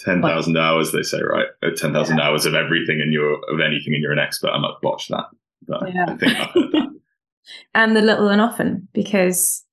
Ten 0.04 0.22
thousand 0.22 0.58
hours, 0.58 0.92
they 0.92 1.04
say, 1.04 1.22
right? 1.22 1.48
Uh, 1.62 1.70
ten 1.76 1.94
thousand 1.94 2.18
yeah. 2.18 2.28
hours 2.28 2.46
of 2.46 2.56
everything, 2.56 3.02
and 3.02 3.14
you're 3.14 3.34
of 3.52 3.60
anything, 3.60 3.94
and 3.94 4.02
you're 4.02 4.12
an 4.12 4.20
expert. 4.20 4.50
I 4.50 4.58
might 4.58 4.82
botch 4.82 5.08
that, 5.10 5.26
but 5.68 5.94
yeah. 5.94 6.06
I 6.08 6.16
think 6.16 6.38
I've 6.38 6.50
heard 6.50 6.72
that. 6.72 7.00
and 7.76 7.96
the 7.96 8.02
little 8.02 8.30
and 8.30 8.42
often, 8.42 8.88
because 8.94 9.65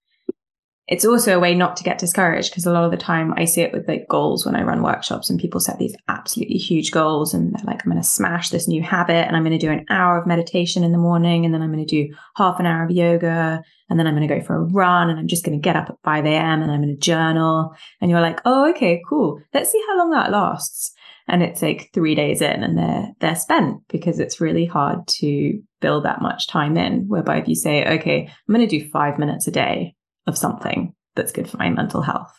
it's 0.92 1.06
also 1.06 1.34
a 1.34 1.40
way 1.40 1.54
not 1.54 1.74
to 1.78 1.84
get 1.84 1.96
discouraged 1.96 2.50
because 2.50 2.66
a 2.66 2.70
lot 2.70 2.84
of 2.84 2.90
the 2.90 2.98
time 2.98 3.32
I 3.38 3.46
see 3.46 3.62
it 3.62 3.72
with 3.72 3.88
like 3.88 4.06
goals 4.10 4.44
when 4.44 4.54
I 4.54 4.62
run 4.62 4.82
workshops 4.82 5.30
and 5.30 5.40
people 5.40 5.58
set 5.58 5.78
these 5.78 5.96
absolutely 6.06 6.58
huge 6.58 6.90
goals 6.90 7.32
and 7.32 7.50
they're 7.50 7.64
like, 7.64 7.82
I'm 7.82 7.90
going 7.90 8.02
to 8.02 8.06
smash 8.06 8.50
this 8.50 8.68
new 8.68 8.82
habit 8.82 9.26
and 9.26 9.34
I'm 9.34 9.42
going 9.42 9.58
to 9.58 9.66
do 9.66 9.72
an 9.72 9.86
hour 9.88 10.18
of 10.18 10.26
meditation 10.26 10.84
in 10.84 10.92
the 10.92 10.98
morning 10.98 11.46
and 11.46 11.54
then 11.54 11.62
I'm 11.62 11.72
going 11.72 11.86
to 11.86 12.06
do 12.06 12.14
half 12.36 12.60
an 12.60 12.66
hour 12.66 12.84
of 12.84 12.90
yoga 12.90 13.62
and 13.88 13.98
then 13.98 14.06
I'm 14.06 14.14
going 14.14 14.28
to 14.28 14.34
go 14.34 14.44
for 14.44 14.54
a 14.54 14.64
run 14.64 15.08
and 15.08 15.18
I'm 15.18 15.28
just 15.28 15.46
going 15.46 15.58
to 15.58 15.62
get 15.62 15.76
up 15.76 15.88
at 15.88 15.96
5 16.04 16.26
a.m. 16.26 16.60
and 16.60 16.70
I'm 16.70 16.82
going 16.82 16.94
to 16.94 17.00
journal. 17.00 17.74
And 18.02 18.10
you're 18.10 18.20
like, 18.20 18.42
oh, 18.44 18.68
okay, 18.72 19.00
cool. 19.08 19.40
Let's 19.54 19.72
see 19.72 19.82
how 19.88 19.96
long 19.96 20.10
that 20.10 20.30
lasts. 20.30 20.92
And 21.26 21.42
it's 21.42 21.62
like 21.62 21.88
three 21.94 22.14
days 22.14 22.42
in 22.42 22.62
and 22.62 22.76
they're, 22.76 23.08
they're 23.20 23.36
spent 23.36 23.78
because 23.88 24.20
it's 24.20 24.42
really 24.42 24.66
hard 24.66 25.06
to 25.20 25.58
build 25.80 26.04
that 26.04 26.20
much 26.20 26.48
time 26.48 26.76
in. 26.76 27.08
Whereby 27.08 27.38
if 27.38 27.48
you 27.48 27.54
say, 27.54 27.82
okay, 27.98 28.26
I'm 28.26 28.54
going 28.54 28.68
to 28.68 28.78
do 28.78 28.90
five 28.90 29.18
minutes 29.18 29.46
a 29.46 29.52
day 29.52 29.94
of 30.26 30.38
something 30.38 30.94
that's 31.14 31.32
good 31.32 31.48
for 31.48 31.56
my 31.56 31.70
mental 31.70 32.02
health, 32.02 32.32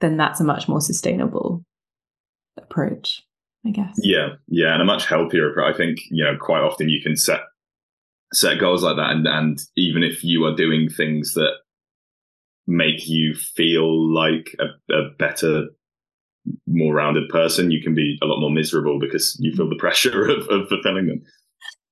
then 0.00 0.16
that's 0.16 0.40
a 0.40 0.44
much 0.44 0.68
more 0.68 0.80
sustainable 0.80 1.64
approach, 2.56 3.22
I 3.64 3.70
guess. 3.70 3.94
Yeah, 3.98 4.34
yeah, 4.48 4.72
and 4.72 4.82
a 4.82 4.86
much 4.86 5.06
healthier 5.06 5.50
approach. 5.50 5.74
I 5.74 5.76
think 5.76 6.00
you 6.10 6.24
know 6.24 6.36
quite 6.40 6.62
often 6.62 6.88
you 6.88 7.00
can 7.02 7.16
set 7.16 7.40
set 8.32 8.60
goals 8.60 8.82
like 8.82 8.96
that, 8.96 9.10
and 9.10 9.26
and 9.26 9.58
even 9.76 10.02
if 10.02 10.24
you 10.24 10.44
are 10.44 10.54
doing 10.54 10.88
things 10.88 11.34
that 11.34 11.54
make 12.66 13.06
you 13.08 13.34
feel 13.34 14.12
like 14.12 14.56
a, 14.58 14.92
a 14.92 15.10
better 15.18 15.66
more 16.66 16.94
rounded 16.94 17.28
person, 17.28 17.70
you 17.70 17.82
can 17.82 17.94
be 17.94 18.18
a 18.22 18.26
lot 18.26 18.40
more 18.40 18.50
miserable 18.50 18.98
because 18.98 19.36
you 19.40 19.54
feel 19.54 19.68
the 19.68 19.76
pressure 19.76 20.28
of, 20.28 20.48
of 20.48 20.68
fulfilling 20.68 21.06
them. 21.06 21.22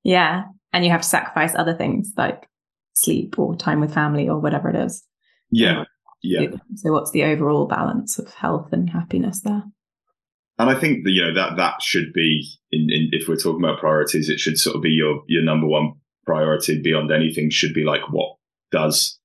Yeah. 0.02 0.44
And 0.72 0.84
you 0.84 0.90
have 0.90 1.02
to 1.02 1.08
sacrifice 1.08 1.54
other 1.54 1.74
things 1.74 2.12
like 2.16 2.48
sleep 2.94 3.38
or 3.38 3.54
time 3.54 3.80
with 3.80 3.92
family 3.92 4.28
or 4.28 4.38
whatever 4.38 4.70
it 4.70 4.76
is. 4.76 5.04
Yeah. 5.50 5.80
Um, 5.80 5.86
yeah. 6.22 6.46
So 6.76 6.92
what's 6.92 7.10
the 7.10 7.24
overall 7.24 7.66
balance 7.66 8.18
of 8.18 8.32
health 8.32 8.72
and 8.72 8.88
happiness 8.88 9.40
there? 9.42 9.62
And 10.58 10.70
I 10.70 10.74
think 10.74 11.04
that, 11.04 11.10
you 11.10 11.22
know, 11.22 11.34
that, 11.34 11.56
that 11.56 11.82
should 11.82 12.12
be 12.12 12.48
in, 12.70 12.88
in, 12.90 13.08
if 13.12 13.28
we're 13.28 13.36
talking 13.36 13.62
about 13.62 13.80
priorities, 13.80 14.28
it 14.28 14.38
should 14.38 14.58
sort 14.58 14.76
of 14.76 14.82
be 14.82 14.90
your, 14.90 15.22
your 15.26 15.42
number 15.42 15.66
one 15.66 15.94
priority 16.24 16.80
beyond 16.80 17.10
anything 17.12 17.50
should 17.50 17.74
be 17.74 17.84
like 17.84 18.10
what 18.10 18.36
does 18.70 19.18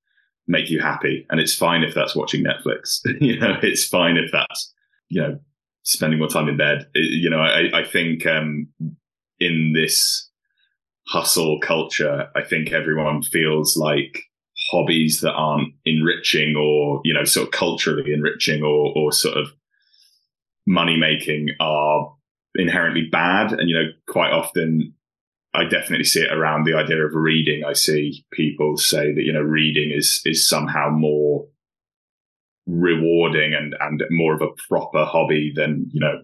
make 0.48 0.70
you 0.70 0.82
happy. 0.82 1.26
And 1.30 1.40
it's 1.40 1.56
fine 1.56 1.84
if 1.84 1.94
that's 1.94 2.16
watching 2.16 2.44
Netflix. 2.44 3.00
you 3.22 3.40
know, 3.40 3.58
it's 3.62 3.88
fine 3.88 4.18
if 4.18 4.32
that's, 4.32 4.74
you 5.08 5.22
know, 5.22 5.40
spending 5.84 6.20
more 6.20 6.28
time 6.28 6.50
in 6.50 6.58
bed. 6.58 6.88
It, 6.94 7.12
you 7.12 7.30
know, 7.30 7.40
I, 7.40 7.80
I 7.80 7.84
think, 7.86 8.26
um, 8.26 8.68
in 9.40 9.74
this 9.74 10.29
hustle 11.10 11.60
culture, 11.60 12.28
I 12.36 12.44
think 12.44 12.72
everyone 12.72 13.24
feels 13.24 13.76
like 13.76 14.24
hobbies 14.72 15.22
that 15.22 15.34
aren't 15.34 15.74
enriching 15.86 16.56
or, 16.56 17.02
you 17.04 17.14
know, 17.14 17.24
sort 17.24 17.48
of 17.48 17.52
culturally 17.52 18.14
enriching 18.14 18.62
or, 18.62 18.94
or 18.96 19.12
sort 19.12 19.38
of 19.38 19.48
money 20.68 20.98
making 20.98 21.50
are 21.60 22.14
inherently 22.56 23.08
bad. 23.12 23.54
And, 23.54 23.70
you 23.70 23.76
know, 23.76 23.90
quite 24.08 24.32
often 24.32 24.94
I 25.56 25.64
definitely 25.64 26.06
see 26.06 26.22
it 26.22 26.32
around 26.32 26.66
the 26.66 26.76
idea 26.76 27.04
of 27.04 27.16
reading. 27.16 27.64
I 27.66 27.74
see 27.74 28.24
people 28.32 28.78
say 28.78 29.12
that, 29.12 29.24
you 29.24 29.34
know, 29.34 29.42
reading 29.42 29.92
is, 29.92 30.22
is 30.26 30.48
somehow 30.48 30.92
more 30.92 31.48
rewarding 32.68 33.56
and, 33.56 33.76
and 33.80 34.04
more 34.12 34.36
of 34.36 34.42
a 34.44 34.54
proper 34.68 35.06
hobby 35.06 35.52
than, 35.56 35.90
you 35.92 36.00
know, 36.00 36.22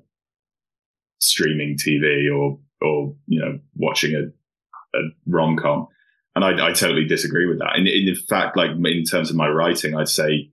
streaming 1.19 1.75
TV 1.75 2.31
or, 2.31 2.59
or, 2.81 3.15
you 3.25 3.39
know, 3.39 3.57
watching 3.75 4.13
a, 4.13 4.25
a 4.95 5.09
rom 5.27 5.57
com. 5.57 5.87
And 6.35 6.43
I, 6.43 6.67
I, 6.67 6.73
totally 6.73 7.05
disagree 7.05 7.45
with 7.45 7.59
that. 7.59 7.77
And 7.77 7.87
in 7.87 8.13
fact, 8.15 8.57
like 8.57 8.71
in 8.71 9.03
terms 9.05 9.29
of 9.29 9.37
my 9.37 9.47
writing, 9.47 9.95
I'd 9.95 10.09
say 10.09 10.49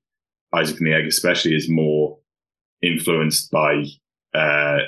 Isaac 0.55 0.79
and 0.79 0.87
the 0.87 0.95
Egg 0.95 1.07
especially 1.07 1.57
is 1.57 1.69
more 1.69 2.19
influenced 2.83 3.51
by, 3.51 3.85
uh, 4.33 4.79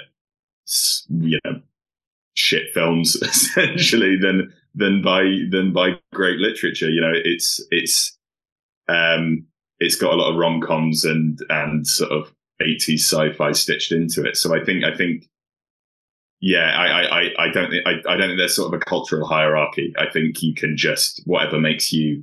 you 1.08 1.40
know, 1.44 1.60
shit 2.34 2.72
films 2.72 3.16
essentially 3.22 4.16
than, 4.20 4.52
than 4.74 5.02
by, 5.02 5.22
than 5.50 5.72
by 5.72 5.98
great 6.12 6.38
literature. 6.38 6.88
You 6.88 7.00
know, 7.00 7.12
it's, 7.12 7.60
it's, 7.72 8.16
um, 8.88 9.46
it's 9.80 9.96
got 9.96 10.14
a 10.14 10.16
lot 10.16 10.30
of 10.30 10.36
rom 10.36 10.60
coms 10.60 11.04
and, 11.04 11.40
and 11.48 11.84
sort 11.86 12.12
of 12.12 12.32
80s 12.62 13.00
sci-fi 13.00 13.50
stitched 13.50 13.90
into 13.90 14.24
it. 14.24 14.36
So 14.36 14.54
I 14.54 14.64
think, 14.64 14.84
I 14.84 14.94
think, 14.94 15.28
yeah, 16.44 16.76
I, 16.76 17.22
I, 17.22 17.46
I 17.46 17.48
don't 17.48 17.70
think, 17.70 17.86
I, 17.86 17.92
I 18.06 18.18
don't 18.18 18.28
think 18.28 18.38
there's 18.38 18.54
sort 18.54 18.74
of 18.74 18.78
a 18.78 18.84
cultural 18.84 19.26
hierarchy. 19.26 19.94
I 19.96 20.10
think 20.10 20.42
you 20.42 20.54
can 20.54 20.76
just, 20.76 21.22
whatever 21.24 21.58
makes 21.58 21.90
you 21.90 22.22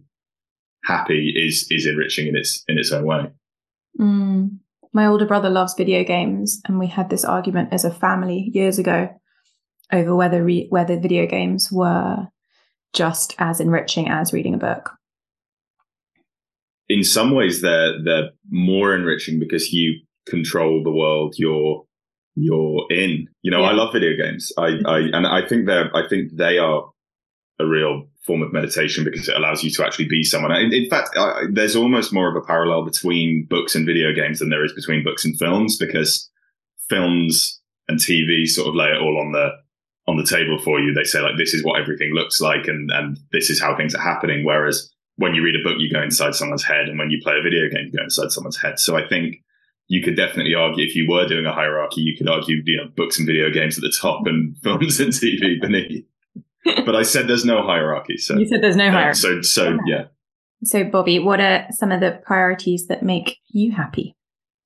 happy 0.83 1.33
is, 1.35 1.65
is 1.71 1.87
enriching 1.87 2.27
in 2.27 2.35
its, 2.35 2.63
in 2.67 2.77
its 2.77 2.91
own 2.91 3.05
way. 3.05 3.31
Mm. 3.99 4.59
My 4.93 5.07
older 5.07 5.25
brother 5.25 5.49
loves 5.49 5.73
video 5.73 6.03
games, 6.03 6.61
and 6.67 6.77
we 6.77 6.85
had 6.85 7.09
this 7.09 7.25
argument 7.25 7.73
as 7.73 7.83
a 7.83 7.89
family 7.89 8.51
years 8.53 8.77
ago 8.77 9.09
over 9.91 10.15
whether 10.15 10.43
re- 10.43 10.67
whether 10.69 10.99
video 10.99 11.25
games 11.25 11.71
were 11.71 12.27
just 12.93 13.33
as 13.39 13.59
enriching 13.59 14.07
as 14.07 14.33
reading 14.33 14.53
a 14.53 14.59
book. 14.59 14.91
In 16.89 17.03
some 17.03 17.33
ways, 17.33 17.61
they're 17.61 18.03
they're 18.03 18.29
more 18.51 18.93
enriching 18.93 19.39
because 19.39 19.73
you 19.73 19.99
control 20.27 20.83
the 20.83 20.91
world 20.91 21.33
you're 21.37 21.85
you're 22.41 22.85
in. 22.89 23.27
You 23.41 23.51
know, 23.51 23.61
yeah. 23.61 23.69
I 23.69 23.71
love 23.73 23.93
video 23.93 24.15
games. 24.15 24.51
I, 24.57 24.63
I 24.63 24.69
mm-hmm. 24.69 25.13
and 25.13 25.27
I 25.27 25.47
think 25.47 25.65
they're 25.65 25.95
I 25.95 26.07
think 26.07 26.35
they 26.35 26.57
are 26.57 26.89
a 27.59 27.65
real 27.65 28.07
form 28.25 28.41
of 28.41 28.53
meditation 28.53 29.03
because 29.03 29.27
it 29.27 29.35
allows 29.35 29.63
you 29.63 29.69
to 29.71 29.85
actually 29.85 30.07
be 30.07 30.23
someone. 30.23 30.51
In, 30.51 30.73
in 30.73 30.89
fact, 30.89 31.09
I, 31.17 31.43
there's 31.51 31.75
almost 31.75 32.13
more 32.13 32.29
of 32.29 32.35
a 32.35 32.45
parallel 32.45 32.85
between 32.85 33.45
books 33.49 33.75
and 33.75 33.85
video 33.85 34.13
games 34.13 34.39
than 34.39 34.49
there 34.49 34.65
is 34.65 34.73
between 34.73 35.03
books 35.03 35.25
and 35.25 35.37
films 35.37 35.77
because 35.77 36.29
films 36.89 37.61
and 37.87 37.99
TV 37.99 38.47
sort 38.47 38.67
of 38.67 38.75
lay 38.75 38.87
it 38.87 39.01
all 39.01 39.19
on 39.19 39.31
the 39.31 39.51
on 40.07 40.17
the 40.17 40.25
table 40.25 40.59
for 40.59 40.79
you. 40.79 40.93
They 40.93 41.03
say 41.03 41.21
like 41.21 41.37
this 41.37 41.53
is 41.53 41.63
what 41.63 41.79
everything 41.79 42.11
looks 42.13 42.41
like 42.41 42.67
and 42.67 42.89
and 42.91 43.17
this 43.31 43.49
is 43.49 43.61
how 43.61 43.75
things 43.75 43.95
are 43.95 44.01
happening. 44.01 44.45
Whereas 44.45 44.91
when 45.17 45.35
you 45.35 45.43
read 45.43 45.55
a 45.55 45.63
book, 45.63 45.77
you 45.79 45.91
go 45.91 46.01
inside 46.01 46.35
someone's 46.35 46.63
head, 46.63 46.89
and 46.89 46.97
when 46.97 47.11
you 47.11 47.19
play 47.21 47.35
a 47.39 47.43
video 47.43 47.69
game, 47.69 47.85
you 47.91 47.97
go 47.97 48.03
inside 48.03 48.31
someone's 48.31 48.59
head. 48.59 48.79
So 48.79 48.97
I 48.97 49.07
think 49.07 49.35
you 49.91 50.01
could 50.01 50.15
definitely 50.15 50.55
argue 50.55 50.85
if 50.85 50.95
you 50.95 51.05
were 51.09 51.27
doing 51.27 51.45
a 51.45 51.51
hierarchy, 51.51 51.99
you 51.99 52.15
could 52.17 52.29
argue 52.29 52.61
you 52.65 52.77
know 52.77 52.87
books 52.95 53.19
and 53.19 53.27
video 53.27 53.49
games 53.49 53.77
at 53.77 53.81
the 53.81 53.93
top 53.99 54.25
and 54.25 54.55
films 54.63 54.99
and 55.01 55.11
TV 55.11 55.59
beneath 55.59 56.05
but 56.85 56.95
I 56.95 57.03
said 57.03 57.27
there's 57.27 57.45
no 57.45 57.61
hierarchy. 57.61 58.17
So 58.17 58.37
you 58.37 58.47
said 58.47 58.61
there's 58.61 58.75
no 58.75 58.89
hierarchy. 58.89 59.19
so 59.19 59.41
so 59.41 59.77
yeah. 59.85 60.05
So 60.63 60.83
Bobby, 60.83 61.19
what 61.19 61.41
are 61.41 61.65
some 61.71 61.91
of 61.91 61.99
the 61.99 62.21
priorities 62.23 62.87
that 62.87 63.03
make 63.03 63.37
you 63.49 63.71
happy? 63.71 64.15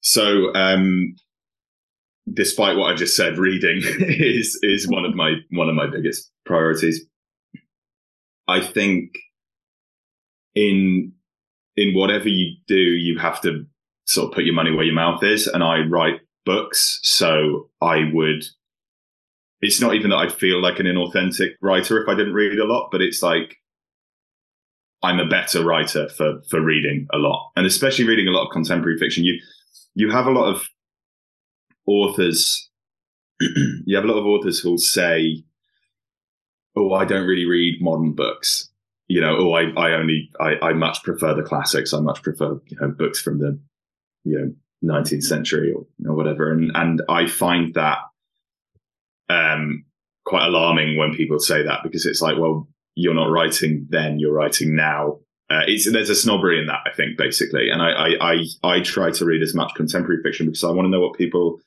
So 0.01 0.53
um 0.53 1.15
despite 2.31 2.77
what 2.77 2.91
I 2.91 2.95
just 2.95 3.15
said, 3.15 3.37
reading 3.37 3.81
is 3.99 4.59
is 4.61 4.87
one 4.87 5.05
of 5.05 5.15
my 5.15 5.35
one 5.51 5.69
of 5.69 5.75
my 5.75 5.87
biggest 5.87 6.31
priorities. 6.45 7.03
I 8.47 8.61
think 8.61 9.17
in 10.53 11.13
in 11.77 11.95
whatever 11.95 12.29
you 12.29 12.57
do, 12.67 12.75
you 12.75 13.17
have 13.17 13.41
to 13.41 13.65
sort 14.05 14.29
of 14.29 14.33
put 14.33 14.45
your 14.45 14.55
money 14.55 14.71
where 14.71 14.85
your 14.85 14.95
mouth 14.95 15.23
is. 15.23 15.47
And 15.47 15.63
I 15.63 15.79
write 15.79 16.21
books, 16.45 16.99
so 17.03 17.69
I 17.81 18.09
would 18.13 18.43
it's 19.61 19.81
not 19.81 19.95
even 19.95 20.11
that 20.11 20.17
I 20.17 20.29
feel 20.29 20.61
like 20.61 20.79
an 20.79 20.85
inauthentic 20.85 21.51
writer 21.61 22.01
if 22.01 22.07
I 22.07 22.15
didn't 22.15 22.33
read 22.33 22.59
a 22.59 22.65
lot, 22.65 22.89
but 22.91 23.01
it's 23.01 23.23
like 23.23 23.57
I'm 25.01 25.19
a 25.19 25.27
better 25.27 25.63
writer 25.63 26.09
for 26.09 26.41
for 26.49 26.61
reading 26.61 27.07
a 27.13 27.17
lot, 27.17 27.51
and 27.55 27.65
especially 27.65 28.05
reading 28.05 28.27
a 28.27 28.31
lot 28.31 28.45
of 28.45 28.51
contemporary 28.51 28.97
fiction. 28.97 29.23
You 29.23 29.39
you 29.93 30.11
have 30.11 30.27
a 30.27 30.31
lot 30.31 30.53
of 30.53 30.63
authors. 31.85 32.69
you 33.39 33.95
have 33.95 34.05
a 34.05 34.07
lot 34.07 34.19
of 34.19 34.25
authors 34.25 34.59
who'll 34.59 34.77
say, 34.77 35.43
"Oh, 36.75 36.93
I 36.93 37.05
don't 37.05 37.27
really 37.27 37.45
read 37.45 37.81
modern 37.81 38.13
books." 38.13 38.69
You 39.07 39.21
know, 39.21 39.35
oh, 39.37 39.53
I 39.53 39.69
I 39.77 39.93
only 39.93 40.29
I 40.39 40.55
I 40.61 40.73
much 40.73 41.03
prefer 41.03 41.33
the 41.33 41.43
classics. 41.43 41.93
I 41.93 41.99
much 41.99 42.23
prefer 42.23 42.59
you 42.67 42.77
know 42.79 42.89
books 42.89 43.21
from 43.21 43.39
the 43.39 43.59
you 44.25 44.39
know 44.39 44.53
19th 44.83 45.23
century 45.23 45.73
or, 45.73 45.85
or 46.07 46.15
whatever. 46.15 46.51
And 46.51 46.71
and 46.75 47.01
I 47.07 47.27
find 47.27 47.73
that 47.75 47.99
um, 49.29 49.85
quite 50.25 50.45
alarming 50.45 50.97
when 50.97 51.13
people 51.13 51.39
say 51.39 51.63
that 51.63 51.79
because 51.83 52.05
it's 52.05 52.21
like, 52.21 52.37
well, 52.37 52.67
you're 52.95 53.13
not 53.13 53.31
writing 53.31 53.87
then, 53.89 54.19
you're 54.19 54.33
writing 54.33 54.75
now. 54.75 55.19
Uh, 55.49 55.61
it's 55.67 55.91
there's 55.91 56.09
a 56.09 56.15
snobbery 56.15 56.59
in 56.59 56.65
that, 56.65 56.79
I 56.85 56.91
think, 56.95 57.17
basically. 57.17 57.69
And 57.69 57.81
I, 57.81 57.91
I, 57.91 58.33
I 58.33 58.45
I 58.63 58.79
try 58.81 59.11
to 59.11 59.25
read 59.25 59.43
as 59.43 59.53
much 59.53 59.75
contemporary 59.75 60.21
fiction 60.23 60.47
because 60.47 60.63
I 60.63 60.71
want 60.71 60.87
to 60.87 60.89
know 60.89 61.01
what 61.01 61.17
people 61.17 61.59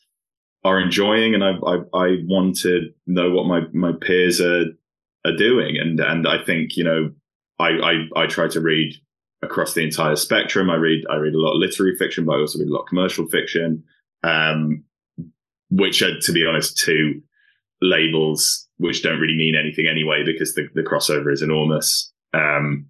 are 0.64 0.80
enjoying, 0.80 1.34
and 1.34 1.44
I 1.44 1.52
I, 1.64 1.76
I 1.94 2.16
want 2.24 2.58
to 2.60 2.90
know 3.06 3.30
what 3.30 3.46
my 3.46 3.60
my 3.72 3.92
peers 3.92 4.40
are 4.40 4.64
are 5.24 5.36
doing. 5.36 5.76
And 5.76 6.00
and 6.00 6.26
I 6.26 6.42
think 6.42 6.76
you 6.76 6.82
know 6.82 7.12
I 7.60 7.68
I, 7.68 8.22
I 8.24 8.26
try 8.26 8.48
to 8.48 8.60
read 8.60 8.94
across 9.42 9.74
the 9.74 9.84
entire 9.84 10.16
spectrum. 10.16 10.70
I 10.70 10.76
read 10.76 11.04
I 11.10 11.16
read 11.16 11.34
a 11.34 11.40
lot 11.40 11.54
of 11.54 11.60
literary 11.60 11.96
fiction, 11.96 12.24
but 12.24 12.32
I 12.32 12.40
also 12.40 12.58
read 12.58 12.68
a 12.68 12.72
lot 12.72 12.82
of 12.82 12.88
commercial 12.88 13.26
fiction, 13.26 13.84
um, 14.22 14.84
which 15.70 16.02
are, 16.02 16.18
to 16.18 16.32
be 16.32 16.46
honest, 16.46 16.78
two 16.78 17.22
labels 17.80 18.66
which 18.78 19.02
don't 19.02 19.20
really 19.20 19.36
mean 19.36 19.56
anything 19.56 19.86
anyway 19.88 20.22
because 20.24 20.54
the, 20.54 20.68
the 20.74 20.82
crossover 20.82 21.32
is 21.32 21.42
enormous. 21.42 22.12
Um, 22.32 22.86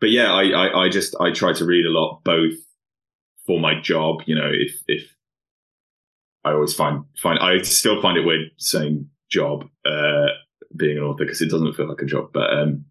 but 0.00 0.10
yeah, 0.10 0.32
I, 0.32 0.48
I, 0.48 0.84
I 0.84 0.88
just 0.88 1.14
I 1.20 1.30
try 1.30 1.52
to 1.54 1.64
read 1.64 1.86
a 1.86 1.90
lot 1.90 2.22
both 2.24 2.54
for 3.46 3.60
my 3.60 3.80
job. 3.80 4.22
You 4.26 4.34
know, 4.34 4.50
if 4.52 4.74
if 4.86 5.14
I 6.44 6.52
always 6.52 6.74
find 6.74 7.04
find 7.18 7.38
I 7.38 7.62
still 7.62 8.00
find 8.02 8.18
it 8.18 8.26
weird 8.26 8.50
saying 8.58 9.08
job 9.30 9.64
uh, 9.84 10.26
being 10.76 10.98
an 10.98 11.04
author 11.04 11.24
because 11.24 11.40
it 11.40 11.50
doesn't 11.50 11.74
feel 11.74 11.88
like 11.88 12.02
a 12.02 12.06
job. 12.06 12.30
But 12.32 12.52
um, 12.52 12.84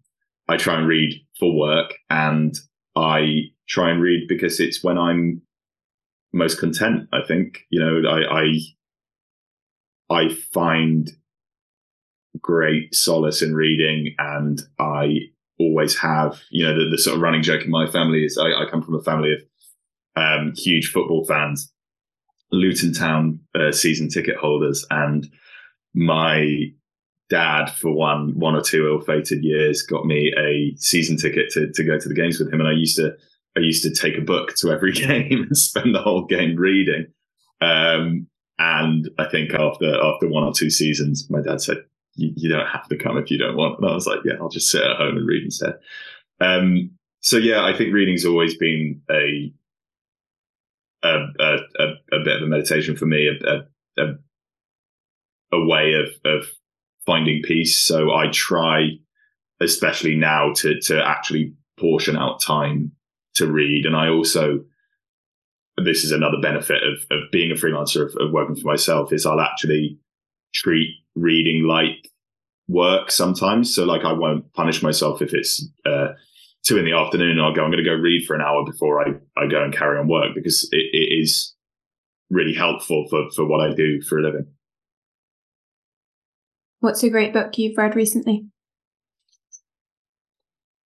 I 0.48 0.56
try 0.56 0.78
and 0.78 0.88
read 0.88 1.12
for 1.38 1.56
work, 1.56 1.94
and 2.10 2.54
I 2.94 3.50
try 3.68 3.90
and 3.90 4.00
read 4.00 4.28
because 4.28 4.60
it's 4.60 4.82
when 4.82 4.98
I'm 4.98 5.42
most 6.32 6.58
content. 6.58 7.08
I 7.12 7.22
think 7.26 7.60
you 7.70 7.80
know 7.80 8.08
I, 8.08 8.42
I 8.42 8.58
I 10.08 10.28
find 10.52 11.10
great 12.40 12.94
solace 12.94 13.42
in 13.42 13.54
reading 13.54 14.14
and 14.18 14.60
I 14.78 15.30
always 15.58 15.98
have, 15.98 16.40
you 16.50 16.64
know, 16.64 16.74
the, 16.74 16.90
the 16.90 16.98
sort 16.98 17.16
of 17.16 17.22
running 17.22 17.42
joke 17.42 17.62
in 17.64 17.70
my 17.70 17.86
family 17.86 18.24
is 18.24 18.38
I, 18.38 18.48
I 18.48 18.66
come 18.70 18.82
from 18.82 18.94
a 18.94 19.02
family 19.02 19.32
of 19.32 19.42
um, 20.16 20.52
huge 20.56 20.90
football 20.90 21.24
fans, 21.24 21.72
Luton 22.52 22.92
Town 22.92 23.40
uh, 23.54 23.72
season 23.72 24.08
ticket 24.08 24.36
holders. 24.36 24.86
And 24.90 25.28
my 25.94 26.66
dad, 27.28 27.66
for 27.70 27.92
one, 27.92 28.38
one 28.38 28.54
or 28.54 28.62
two 28.62 28.86
ill-fated 28.86 29.42
years, 29.42 29.82
got 29.82 30.06
me 30.06 30.32
a 30.38 30.74
season 30.78 31.16
ticket 31.16 31.50
to, 31.50 31.70
to 31.72 31.84
go 31.84 31.98
to 31.98 32.08
the 32.08 32.14
games 32.14 32.38
with 32.38 32.52
him. 32.52 32.60
And 32.60 32.68
I 32.68 32.72
used 32.72 32.96
to, 32.96 33.16
I 33.56 33.60
used 33.60 33.82
to 33.82 33.94
take 33.94 34.16
a 34.16 34.22
book 34.22 34.54
to 34.56 34.70
every 34.70 34.92
game 34.92 35.44
and 35.48 35.56
spend 35.56 35.94
the 35.94 36.02
whole 36.02 36.24
game 36.24 36.56
reading. 36.56 37.06
Um, 37.60 38.28
and 38.58 39.10
I 39.18 39.26
think 39.28 39.52
after 39.52 39.94
after 40.02 40.28
one 40.28 40.44
or 40.44 40.52
two 40.52 40.70
seasons, 40.70 41.28
my 41.28 41.40
dad 41.42 41.60
said, 41.60 41.78
you, 42.16 42.48
don't 42.48 42.66
have 42.66 42.88
to 42.88 42.96
come 42.96 43.18
if 43.18 43.30
you 43.30 43.38
don't 43.38 43.56
want. 43.56 43.78
And 43.78 43.88
I 43.88 43.94
was 43.94 44.06
like, 44.06 44.20
yeah, 44.24 44.34
I'll 44.40 44.48
just 44.48 44.70
sit 44.70 44.82
at 44.82 44.96
home 44.96 45.16
and 45.16 45.26
read 45.26 45.44
instead. 45.44 45.74
Um, 46.40 46.90
so 47.20 47.36
yeah, 47.36 47.64
I 47.64 47.76
think 47.76 47.92
reading's 47.92 48.24
always 48.24 48.56
been 48.56 49.02
a 49.10 49.52
a, 51.02 51.26
a, 51.38 51.56
a, 51.78 51.86
a 52.12 52.24
bit 52.24 52.36
of 52.36 52.42
a 52.42 52.46
meditation 52.46 52.96
for 52.96 53.06
me, 53.06 53.28
a, 53.28 54.02
a, 54.02 54.14
a 55.52 55.66
way 55.66 55.92
of, 55.92 56.08
of 56.24 56.46
finding 57.06 57.42
peace. 57.42 57.76
So 57.76 58.12
I 58.12 58.28
try, 58.32 58.98
especially 59.60 60.16
now, 60.16 60.52
to 60.56 60.80
to 60.82 61.02
actually 61.02 61.54
portion 61.78 62.16
out 62.16 62.40
time 62.40 62.92
to 63.34 63.50
read. 63.50 63.86
And 63.86 63.96
I 63.96 64.08
also 64.08 64.64
this 65.78 66.04
is 66.04 66.12
another 66.12 66.38
benefit 66.40 66.82
of, 66.82 66.98
of 67.10 67.30
being 67.30 67.50
a 67.50 67.54
freelancer, 67.54 68.06
of, 68.06 68.16
of 68.16 68.32
working 68.32 68.56
for 68.56 68.66
myself, 68.66 69.12
is 69.12 69.26
I'll 69.26 69.40
actually 69.40 69.98
treat 70.54 70.88
reading 71.14 71.64
like 71.64 72.10
work 72.68 73.10
sometimes. 73.10 73.74
So 73.74 73.84
like 73.84 74.04
I 74.04 74.12
won't 74.12 74.52
punish 74.54 74.82
myself 74.82 75.20
if 75.20 75.34
it's 75.34 75.66
uh, 75.84 76.08
two 76.64 76.78
in 76.78 76.84
the 76.84 76.92
afternoon 76.92 77.32
and 77.32 77.42
I'll 77.42 77.54
go, 77.54 77.62
I'm 77.62 77.70
going 77.70 77.82
to 77.82 77.88
go 77.88 77.94
read 77.94 78.26
for 78.26 78.34
an 78.34 78.42
hour 78.42 78.64
before 78.64 79.02
I, 79.02 79.12
I 79.36 79.46
go 79.46 79.62
and 79.62 79.76
carry 79.76 79.98
on 79.98 80.08
work 80.08 80.34
because 80.34 80.68
it, 80.72 80.84
it 80.92 81.20
is 81.20 81.54
really 82.30 82.54
helpful 82.54 83.06
for, 83.08 83.30
for 83.34 83.46
what 83.46 83.60
I 83.60 83.74
do 83.74 84.00
for 84.00 84.18
a 84.18 84.22
living. 84.22 84.46
What's 86.86 87.02
a 87.02 87.10
great 87.10 87.32
book 87.32 87.58
you've 87.58 87.76
read 87.76 87.96
recently? 87.96 88.46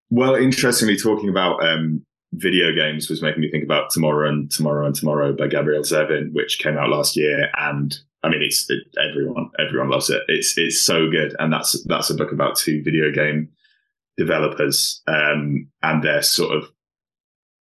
Well, 0.09 0.33
interestingly, 0.33 0.97
talking 0.97 1.29
about 1.29 1.63
um, 1.63 2.03
video 2.33 2.73
games 2.73 3.07
was 3.07 3.21
making 3.21 3.41
me 3.41 3.51
think 3.51 3.63
about 3.63 3.91
Tomorrow 3.91 4.27
and 4.27 4.49
Tomorrow 4.49 4.87
and 4.87 4.95
Tomorrow 4.95 5.33
by 5.33 5.45
Gabrielle 5.45 5.83
Zevin, 5.83 6.33
which 6.33 6.57
came 6.57 6.75
out 6.75 6.89
last 6.89 7.15
year. 7.15 7.51
And 7.55 7.95
I 8.23 8.29
mean, 8.29 8.41
it's 8.41 8.67
it, 8.67 8.79
everyone 8.99 9.51
everyone 9.59 9.91
loves 9.91 10.09
it. 10.09 10.23
It's 10.27 10.57
it's 10.57 10.81
so 10.81 11.07
good, 11.07 11.35
and 11.37 11.53
that's 11.53 11.79
that's 11.83 12.09
a 12.09 12.15
book 12.15 12.31
about 12.31 12.55
two 12.55 12.81
video 12.81 13.11
game 13.11 13.49
developers 14.17 15.03
um, 15.05 15.69
and 15.83 16.01
their 16.01 16.23
sort 16.23 16.57
of 16.57 16.71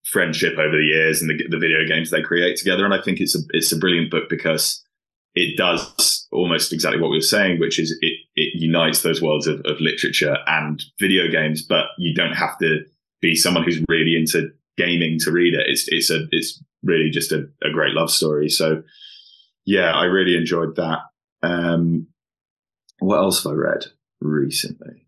friendship 0.03 0.59
over 0.59 0.77
the 0.77 0.83
years 0.83 1.23
and 1.23 1.31
the, 1.31 1.47
the 1.49 1.59
video 1.59 1.87
games 1.87 2.11
they 2.11 2.23
create 2.23 2.57
together. 2.57 2.85
And 2.85 2.93
I 2.93 3.01
think 3.01 3.21
it's 3.21 3.37
a 3.37 3.43
it's 3.51 3.71
a 3.71 3.79
brilliant 3.79 4.11
book 4.11 4.25
because 4.29 4.83
it 5.37 5.57
does 5.57 6.27
almost 6.33 6.73
exactly 6.73 7.01
what 7.01 7.11
we 7.11 7.19
were 7.19 7.23
saying, 7.23 7.61
which 7.61 7.79
is 7.79 7.97
it 8.01 8.15
it 8.37 8.61
unites 8.61 9.03
those 9.03 9.22
worlds 9.22 9.46
of, 9.46 9.61
of 9.64 9.81
literature 9.81 10.37
and 10.46 10.83
video 11.01 11.29
games, 11.31 11.62
but 11.62 11.87
you 11.99 12.14
don't 12.14 12.35
have 12.35 12.59
to 12.59 12.85
be 13.20 13.35
someone 13.35 13.64
who's 13.64 13.83
really 13.88 14.14
into 14.14 14.51
gaming 14.77 15.18
to 15.20 15.33
read 15.33 15.55
it. 15.55 15.66
It's 15.66 15.88
it's 15.88 16.11
a 16.11 16.27
it's 16.31 16.62
really 16.83 17.11
just 17.11 17.33
a, 17.33 17.49
a 17.62 17.70
great 17.72 17.94
love 17.94 18.11
story. 18.11 18.49
So 18.49 18.83
yeah, 19.64 19.92
I 19.92 20.05
really 20.05 20.37
enjoyed 20.37 20.77
that. 20.77 20.99
Um, 21.42 22.07
what 22.99 23.16
else 23.16 23.42
have 23.42 23.53
I 23.53 23.57
read 23.57 23.87
recently? 24.20 25.07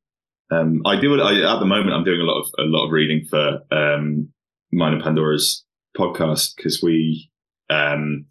Um, 0.51 0.83
I 0.87 0.99
do 0.99 1.15
at 1.15 1.61
the 1.61 1.67
moment. 1.67 1.95
I'm 1.95 2.05
doing 2.05 2.21
a 2.21 2.25
lot 2.25 2.41
of 2.41 2.47
a 2.59 2.63
lot 2.63 2.87
of 2.87 2.93
reading 2.93 3.27
for 3.27 3.61
um, 3.71 4.31
mine 4.73 4.95
and 4.95 5.03
Pandora's 5.03 5.65
podcast 5.97 6.57
because 6.57 6.83
we. 6.83 7.31
Um, 7.71 8.25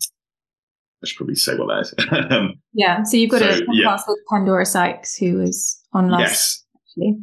I 1.03 1.07
should 1.07 1.17
probably 1.17 1.35
say 1.35 1.55
what 1.55 1.67
that 1.67 1.81
is. 1.81 2.31
Um, 2.31 2.55
yeah, 2.73 3.03
so 3.03 3.17
you've 3.17 3.29
got 3.29 3.41
so, 3.41 3.47
a 3.47 3.51
podcast 3.51 3.67
yeah. 3.73 3.97
with 4.07 4.19
Pandora 4.29 4.65
Sykes, 4.65 5.15
who 5.15 5.37
was 5.37 5.79
on 5.93 6.09
last. 6.09 6.21
Yes. 6.21 6.63
Actually. 6.75 7.17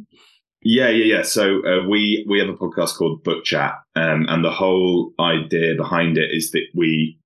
Yeah, 0.67 0.89
yeah, 0.89 1.17
yeah. 1.17 1.21
So 1.21 1.59
uh, 1.65 1.87
we 1.87 2.25
we 2.27 2.39
have 2.39 2.49
a 2.49 2.53
podcast 2.53 2.95
called 2.97 3.23
Book 3.23 3.43
Chat, 3.43 3.75
um, 3.95 4.25
and 4.29 4.43
the 4.43 4.51
whole 4.51 5.13
idea 5.19 5.75
behind 5.75 6.17
it 6.17 6.31
is 6.31 6.51
that 6.51 6.65
we 6.73 7.19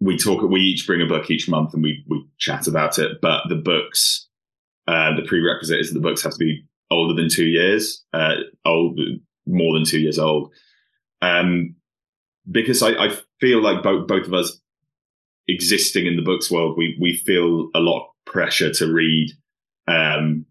we 0.00 0.18
talk. 0.18 0.42
We 0.42 0.60
each 0.60 0.86
bring 0.86 1.00
a 1.00 1.06
book 1.06 1.30
each 1.30 1.48
month, 1.48 1.72
and 1.72 1.82
we 1.82 2.04
we 2.06 2.22
chat 2.38 2.66
about 2.66 2.98
it. 2.98 3.20
But 3.22 3.44
the 3.48 3.54
books, 3.54 4.28
uh, 4.86 5.16
the 5.16 5.26
prerequisite 5.26 5.80
is 5.80 5.88
that 5.88 5.94
the 5.94 6.06
books 6.06 6.22
have 6.22 6.32
to 6.32 6.38
be 6.38 6.66
older 6.90 7.14
than 7.14 7.30
two 7.30 7.46
years, 7.46 8.04
uh, 8.12 8.34
old 8.66 9.00
more 9.46 9.72
than 9.72 9.86
two 9.86 10.00
years 10.00 10.18
old, 10.18 10.52
um, 11.22 11.74
because 12.50 12.82
I, 12.82 12.90
I 12.90 13.16
feel 13.40 13.62
like 13.62 13.82
both 13.82 14.06
both 14.06 14.26
of 14.26 14.34
us 14.34 14.60
existing 15.48 16.06
in 16.06 16.16
the 16.16 16.22
books 16.22 16.50
world, 16.50 16.76
we 16.76 16.96
we 17.00 17.16
feel 17.16 17.70
a 17.74 17.80
lot 17.80 18.02
of 18.02 18.32
pressure 18.32 18.72
to 18.72 18.92
read. 18.92 19.30
Um, 19.86 20.46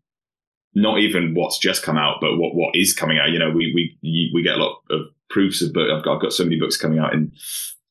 not 0.75 0.99
even 0.99 1.35
what's 1.35 1.59
just 1.59 1.83
come 1.83 1.97
out, 1.97 2.17
but 2.21 2.37
what 2.37 2.55
what 2.55 2.75
is 2.75 2.93
coming 2.93 3.19
out. 3.19 3.29
You 3.29 3.39
know, 3.39 3.51
we 3.51 3.71
we 4.03 4.31
we 4.33 4.43
get 4.43 4.55
a 4.55 4.63
lot 4.63 4.81
of 4.89 5.01
proofs 5.29 5.61
of 5.61 5.73
book. 5.73 5.89
I've 5.89 6.03
got, 6.03 6.15
I've 6.15 6.21
got 6.21 6.33
so 6.33 6.43
many 6.43 6.59
books 6.59 6.77
coming 6.77 6.99
out 6.99 7.13
in 7.13 7.31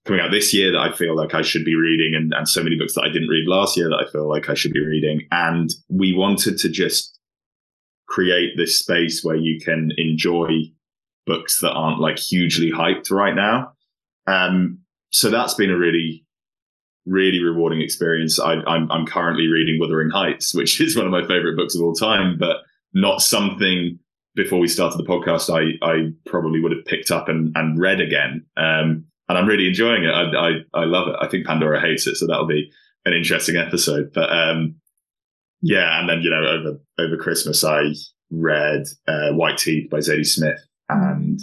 coming 0.04 0.20
out 0.20 0.32
this 0.32 0.52
year 0.52 0.72
that 0.72 0.80
I 0.80 0.92
feel 0.92 1.14
like 1.14 1.34
I 1.34 1.42
should 1.42 1.64
be 1.64 1.76
reading, 1.76 2.14
and 2.14 2.32
and 2.34 2.48
so 2.48 2.62
many 2.62 2.76
books 2.76 2.94
that 2.94 3.02
I 3.02 3.08
didn't 3.08 3.28
read 3.28 3.46
last 3.46 3.76
year 3.76 3.88
that 3.88 4.04
I 4.06 4.10
feel 4.10 4.28
like 4.28 4.48
I 4.48 4.54
should 4.54 4.72
be 4.72 4.84
reading. 4.84 5.26
And 5.30 5.70
we 5.88 6.12
wanted 6.12 6.58
to 6.58 6.68
just 6.68 7.18
create 8.08 8.56
this 8.56 8.78
space 8.78 9.24
where 9.24 9.36
you 9.36 9.58
can 9.60 9.90
enjoy 9.96 10.48
books 11.24 11.60
that 11.60 11.72
aren't 11.72 12.00
like 12.00 12.18
hugely 12.18 12.70
hyped 12.70 13.10
right 13.10 13.34
now. 13.34 13.72
Um, 14.26 14.80
so 15.10 15.30
that's 15.30 15.54
been 15.54 15.70
a 15.70 15.78
really 15.78 16.24
really 17.06 17.42
rewarding 17.42 17.80
experience. 17.80 18.38
I, 18.38 18.54
I'm, 18.66 18.90
I'm 18.90 19.06
currently 19.06 19.48
reading 19.48 19.78
Wuthering 19.80 20.10
Heights, 20.10 20.54
which 20.54 20.80
is 20.80 20.96
one 20.96 21.06
of 21.06 21.12
my 21.12 21.22
favorite 21.22 21.56
books 21.56 21.74
of 21.74 21.82
all 21.82 21.94
time, 21.94 22.36
but 22.38 22.58
not 22.92 23.22
something 23.22 23.98
before 24.34 24.58
we 24.58 24.68
started 24.68 24.98
the 24.98 25.04
podcast 25.04 25.50
I, 25.50 25.84
I 25.86 26.10
probably 26.26 26.60
would 26.60 26.72
have 26.72 26.84
picked 26.84 27.10
up 27.10 27.28
and, 27.28 27.52
and 27.54 27.78
read 27.78 28.00
again. 28.00 28.46
Um, 28.56 29.04
and 29.28 29.38
I'm 29.38 29.46
really 29.46 29.66
enjoying 29.66 30.04
it. 30.04 30.10
I, 30.10 30.22
I, 30.22 30.50
I 30.74 30.84
love 30.84 31.08
it. 31.08 31.16
I 31.20 31.28
think 31.28 31.46
Pandora 31.46 31.80
hates 31.80 32.06
it, 32.06 32.16
so 32.16 32.26
that'll 32.26 32.46
be 32.46 32.70
an 33.04 33.12
interesting 33.12 33.56
episode. 33.56 34.12
But 34.12 34.30
um, 34.32 34.76
yeah, 35.60 36.00
and 36.00 36.08
then 36.08 36.22
you 36.22 36.30
know 36.30 36.44
over 36.44 36.78
over 36.98 37.16
Christmas 37.16 37.64
I 37.64 37.92
read 38.30 38.84
uh, 39.06 39.30
White 39.32 39.58
Teeth 39.58 39.90
by 39.90 39.98
Zadie 39.98 40.26
Smith 40.26 40.58
and 40.88 41.40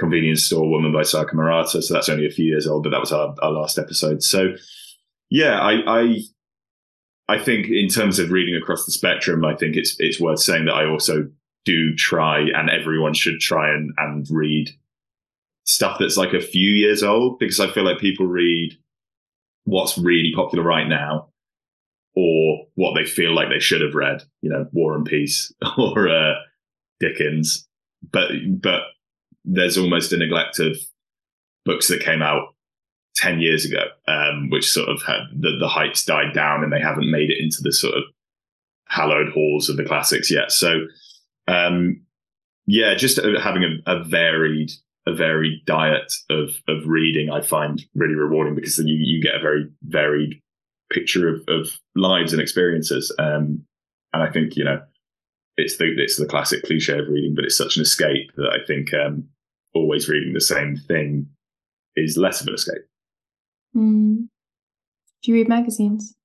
Convenience 0.00 0.44
Store 0.44 0.68
Woman 0.68 0.92
by 0.92 1.02
Sayaka 1.02 1.34
Murata. 1.34 1.82
So 1.82 1.94
that's 1.94 2.08
only 2.08 2.26
a 2.26 2.30
few 2.30 2.46
years 2.46 2.66
old, 2.66 2.82
but 2.82 2.90
that 2.90 3.00
was 3.00 3.12
our, 3.12 3.34
our 3.42 3.52
last 3.52 3.78
episode. 3.78 4.22
So 4.22 4.54
yeah, 5.30 5.60
I, 5.60 6.00
I 6.00 6.20
I 7.28 7.38
think 7.38 7.68
in 7.68 7.88
terms 7.88 8.18
of 8.18 8.32
reading 8.32 8.56
across 8.56 8.84
the 8.84 8.92
spectrum, 8.92 9.44
I 9.44 9.54
think 9.54 9.76
it's 9.76 9.94
it's 10.00 10.20
worth 10.20 10.40
saying 10.40 10.64
that 10.64 10.74
I 10.74 10.86
also 10.86 11.28
do 11.64 11.94
try, 11.94 12.40
and 12.40 12.68
everyone 12.68 13.14
should 13.14 13.38
try 13.38 13.70
and 13.70 13.92
and 13.98 14.26
read 14.30 14.70
stuff 15.64 15.98
that's 16.00 16.16
like 16.16 16.32
a 16.32 16.40
few 16.40 16.72
years 16.72 17.04
old 17.04 17.38
because 17.38 17.60
I 17.60 17.70
feel 17.70 17.84
like 17.84 17.98
people 17.98 18.26
read 18.26 18.76
what's 19.64 19.96
really 19.96 20.32
popular 20.34 20.64
right 20.64 20.88
now 20.88 21.28
or 22.16 22.66
what 22.74 22.94
they 22.94 23.04
feel 23.04 23.32
like 23.32 23.48
they 23.48 23.60
should 23.60 23.80
have 23.80 23.94
read, 23.94 24.24
you 24.42 24.50
know, 24.50 24.66
War 24.72 24.96
and 24.96 25.04
Peace 25.04 25.52
or 25.78 26.08
uh, 26.08 26.34
Dickens. 26.98 27.68
But 28.10 28.32
but 28.60 28.82
there's 29.44 29.78
almost 29.78 30.12
a 30.12 30.16
neglect 30.16 30.58
of 30.58 30.76
books 31.64 31.88
that 31.88 32.02
came 32.02 32.22
out 32.22 32.54
10 33.16 33.40
years 33.40 33.64
ago, 33.64 33.84
um, 34.08 34.48
which 34.50 34.70
sort 34.70 34.88
of 34.88 35.02
had 35.02 35.20
the, 35.36 35.56
the 35.58 35.68
hype's 35.68 36.04
died 36.04 36.32
down 36.32 36.62
and 36.62 36.72
they 36.72 36.80
haven't 36.80 37.10
made 37.10 37.30
it 37.30 37.40
into 37.40 37.58
the 37.62 37.72
sort 37.72 37.94
of 37.94 38.04
hallowed 38.86 39.30
halls 39.32 39.68
of 39.68 39.76
the 39.76 39.84
classics 39.84 40.30
yet. 40.30 40.50
So, 40.50 40.86
um, 41.48 42.00
yeah, 42.66 42.94
just 42.94 43.20
having 43.40 43.64
a, 43.64 43.92
a, 43.92 44.04
varied, 44.04 44.70
a 45.06 45.14
varied 45.14 45.64
diet 45.66 46.12
of, 46.30 46.50
of 46.68 46.86
reading, 46.86 47.30
I 47.30 47.40
find 47.40 47.84
really 47.94 48.14
rewarding 48.14 48.54
because 48.54 48.76
then 48.76 48.88
you, 48.88 48.96
you 48.96 49.22
get 49.22 49.34
a 49.34 49.40
very 49.40 49.68
varied 49.82 50.40
picture 50.90 51.28
of, 51.28 51.42
of 51.48 51.68
lives 51.94 52.32
and 52.32 52.42
experiences. 52.42 53.14
Um, 53.18 53.64
and 54.12 54.22
I 54.22 54.30
think, 54.30 54.56
you 54.56 54.64
know, 54.64 54.80
it's 55.60 55.76
the, 55.76 55.92
it's 55.96 56.16
the 56.16 56.26
classic 56.26 56.64
cliche 56.64 56.98
of 56.98 57.08
reading, 57.08 57.34
but 57.34 57.44
it's 57.44 57.56
such 57.56 57.76
an 57.76 57.82
escape 57.82 58.30
that 58.36 58.50
I 58.52 58.64
think, 58.66 58.92
um, 58.94 59.28
always 59.74 60.08
reading 60.08 60.32
the 60.32 60.40
same 60.40 60.76
thing 60.76 61.26
is 61.96 62.16
less 62.16 62.40
of 62.40 62.48
an 62.48 62.54
escape. 62.54 62.82
Mm. 63.76 64.28
Do 65.22 65.30
you 65.30 65.34
read 65.34 65.48
magazines? 65.48 66.16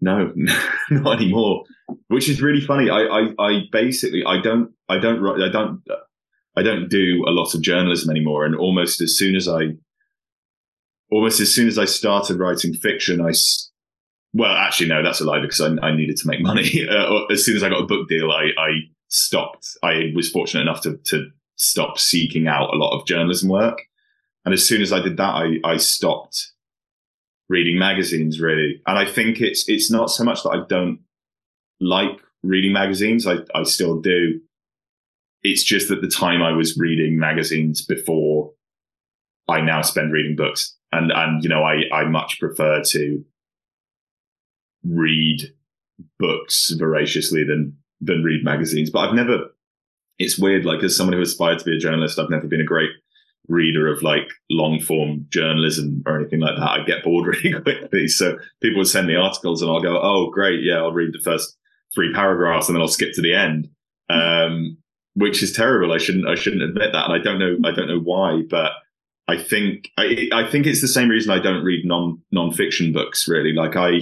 No, 0.00 0.32
not 0.90 1.20
anymore. 1.20 1.64
Which 2.08 2.28
is 2.28 2.42
really 2.42 2.60
funny. 2.60 2.90
I, 2.90 3.00
I, 3.00 3.28
I 3.38 3.60
basically, 3.72 4.22
I 4.24 4.40
don't, 4.40 4.70
I 4.88 4.98
don't, 4.98 5.24
I 5.40 5.48
don't, 5.50 5.82
I 6.56 6.62
don't 6.62 6.88
do 6.88 7.24
a 7.26 7.30
lot 7.30 7.54
of 7.54 7.62
journalism 7.62 8.10
anymore. 8.10 8.44
And 8.44 8.54
almost 8.54 9.00
as 9.00 9.16
soon 9.16 9.34
as 9.34 9.48
I, 9.48 9.70
almost 11.10 11.40
as 11.40 11.52
soon 11.52 11.68
as 11.68 11.78
I 11.78 11.84
started 11.84 12.38
writing 12.38 12.74
fiction, 12.74 13.20
I, 13.20 13.32
well, 14.34 14.50
actually, 14.50 14.88
no, 14.88 15.02
that's 15.02 15.20
a 15.20 15.24
lie 15.24 15.40
because 15.40 15.60
I, 15.60 15.68
I 15.80 15.94
needed 15.94 16.16
to 16.18 16.26
make 16.26 16.40
money. 16.42 16.86
Uh, 16.90 17.24
as 17.26 17.44
soon 17.44 17.56
as 17.56 17.62
I 17.62 17.68
got 17.68 17.80
a 17.80 17.86
book 17.86 18.08
deal, 18.08 18.30
I, 18.30 18.50
I 18.58 18.68
stopped. 19.08 19.68
I 19.82 20.12
was 20.14 20.28
fortunate 20.30 20.62
enough 20.62 20.82
to, 20.82 20.96
to 21.04 21.30
stop 21.56 21.98
seeking 21.98 22.48
out 22.48 22.74
a 22.74 22.76
lot 22.76 22.98
of 22.98 23.06
journalism 23.06 23.48
work. 23.48 23.82
And 24.44 24.52
as 24.52 24.66
soon 24.66 24.82
as 24.82 24.92
I 24.92 25.00
did 25.00 25.16
that, 25.16 25.34
I, 25.34 25.58
I 25.64 25.76
stopped 25.76 26.52
reading 27.48 27.78
magazines 27.78 28.40
really. 28.40 28.82
And 28.86 28.98
I 28.98 29.06
think 29.06 29.40
it's, 29.40 29.68
it's 29.68 29.90
not 29.90 30.10
so 30.10 30.24
much 30.24 30.42
that 30.42 30.50
I 30.50 30.64
don't 30.68 31.00
like 31.80 32.20
reading 32.42 32.72
magazines. 32.72 33.26
I, 33.26 33.38
I 33.54 33.62
still 33.62 34.00
do. 34.00 34.40
It's 35.42 35.62
just 35.62 35.88
that 35.88 36.00
the 36.00 36.08
time 36.08 36.42
I 36.42 36.52
was 36.52 36.76
reading 36.76 37.18
magazines 37.18 37.84
before 37.84 38.52
I 39.48 39.60
now 39.60 39.82
spend 39.82 40.12
reading 40.12 40.36
books. 40.36 40.76
And, 40.92 41.12
and, 41.12 41.42
you 41.42 41.48
know, 41.48 41.62
I, 41.62 41.82
I 41.92 42.04
much 42.04 42.38
prefer 42.40 42.82
to 42.82 43.24
read 44.84 45.52
books 46.18 46.70
voraciously 46.70 47.44
than, 47.44 47.76
than 48.00 48.22
read 48.22 48.44
magazines. 48.44 48.90
But 48.90 49.08
I've 49.08 49.14
never, 49.14 49.54
it's 50.18 50.38
weird. 50.38 50.64
Like 50.64 50.82
as 50.82 50.96
someone 50.96 51.14
who 51.14 51.22
aspired 51.22 51.58
to 51.58 51.64
be 51.64 51.76
a 51.76 51.80
journalist, 51.80 52.18
I've 52.18 52.30
never 52.30 52.46
been 52.46 52.60
a 52.60 52.64
great 52.64 52.90
reader 53.48 53.92
of 53.92 54.02
like 54.02 54.28
long 54.50 54.80
form 54.80 55.26
journalism 55.28 56.02
or 56.06 56.18
anything 56.18 56.40
like 56.40 56.56
that. 56.56 56.68
I 56.68 56.84
get 56.84 57.04
bored 57.04 57.26
really 57.44 57.60
quickly. 57.60 58.08
So 58.08 58.38
people 58.62 58.78
would 58.78 58.88
send 58.88 59.06
me 59.06 59.16
articles 59.16 59.62
and 59.62 59.70
I'll 59.70 59.82
go, 59.82 60.00
Oh, 60.00 60.30
great. 60.30 60.62
Yeah. 60.62 60.76
I'll 60.76 60.92
read 60.92 61.12
the 61.12 61.22
first 61.22 61.56
three 61.94 62.12
paragraphs 62.12 62.68
and 62.68 62.76
then 62.76 62.82
I'll 62.82 62.88
skip 62.88 63.12
to 63.14 63.22
the 63.22 63.34
end. 63.34 63.68
Um, 64.10 64.78
which 65.14 65.42
is 65.42 65.52
terrible. 65.52 65.92
I 65.92 65.98
shouldn't, 65.98 66.26
I 66.26 66.34
shouldn't 66.34 66.62
admit 66.62 66.92
that. 66.92 67.04
And 67.04 67.12
I 67.12 67.18
don't 67.18 67.38
know, 67.38 67.56
I 67.64 67.72
don't 67.72 67.86
know 67.86 68.00
why, 68.00 68.42
but 68.50 68.72
I 69.28 69.38
think, 69.38 69.90
I, 69.96 70.28
I 70.32 70.50
think 70.50 70.66
it's 70.66 70.80
the 70.80 70.88
same 70.88 71.08
reason 71.08 71.30
I 71.30 71.38
don't 71.38 71.64
read 71.64 71.84
non, 71.84 72.20
non-fiction 72.32 72.92
books 72.92 73.28
really. 73.28 73.52
Like 73.52 73.76
I, 73.76 74.00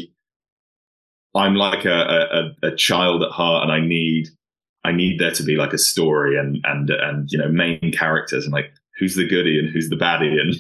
I'm 1.35 1.55
like 1.55 1.85
a, 1.85 2.53
a, 2.63 2.69
a 2.69 2.77
child 2.77 3.23
at 3.23 3.31
heart 3.31 3.63
and 3.63 3.73
I 3.73 3.81
need, 3.81 4.29
I 4.85 4.93
need 4.93 5.19
there 5.19 5.31
to 5.33 5.43
be 5.43 5.57
like 5.57 5.73
a 5.73 5.79
story 5.79 6.39
and, 6.39 6.59
and, 6.65 6.91
and, 6.91 7.31
you 7.31 7.39
know, 7.39 7.49
main 7.49 7.93
characters 7.93 8.45
and 8.45 8.53
like, 8.53 8.73
who's 8.99 9.17
the 9.17 9.27
goody 9.27 9.59
and 9.59 9.71
who's 9.71 9.89
the 9.89 9.97
baddie 9.97 10.41
and 10.41 10.55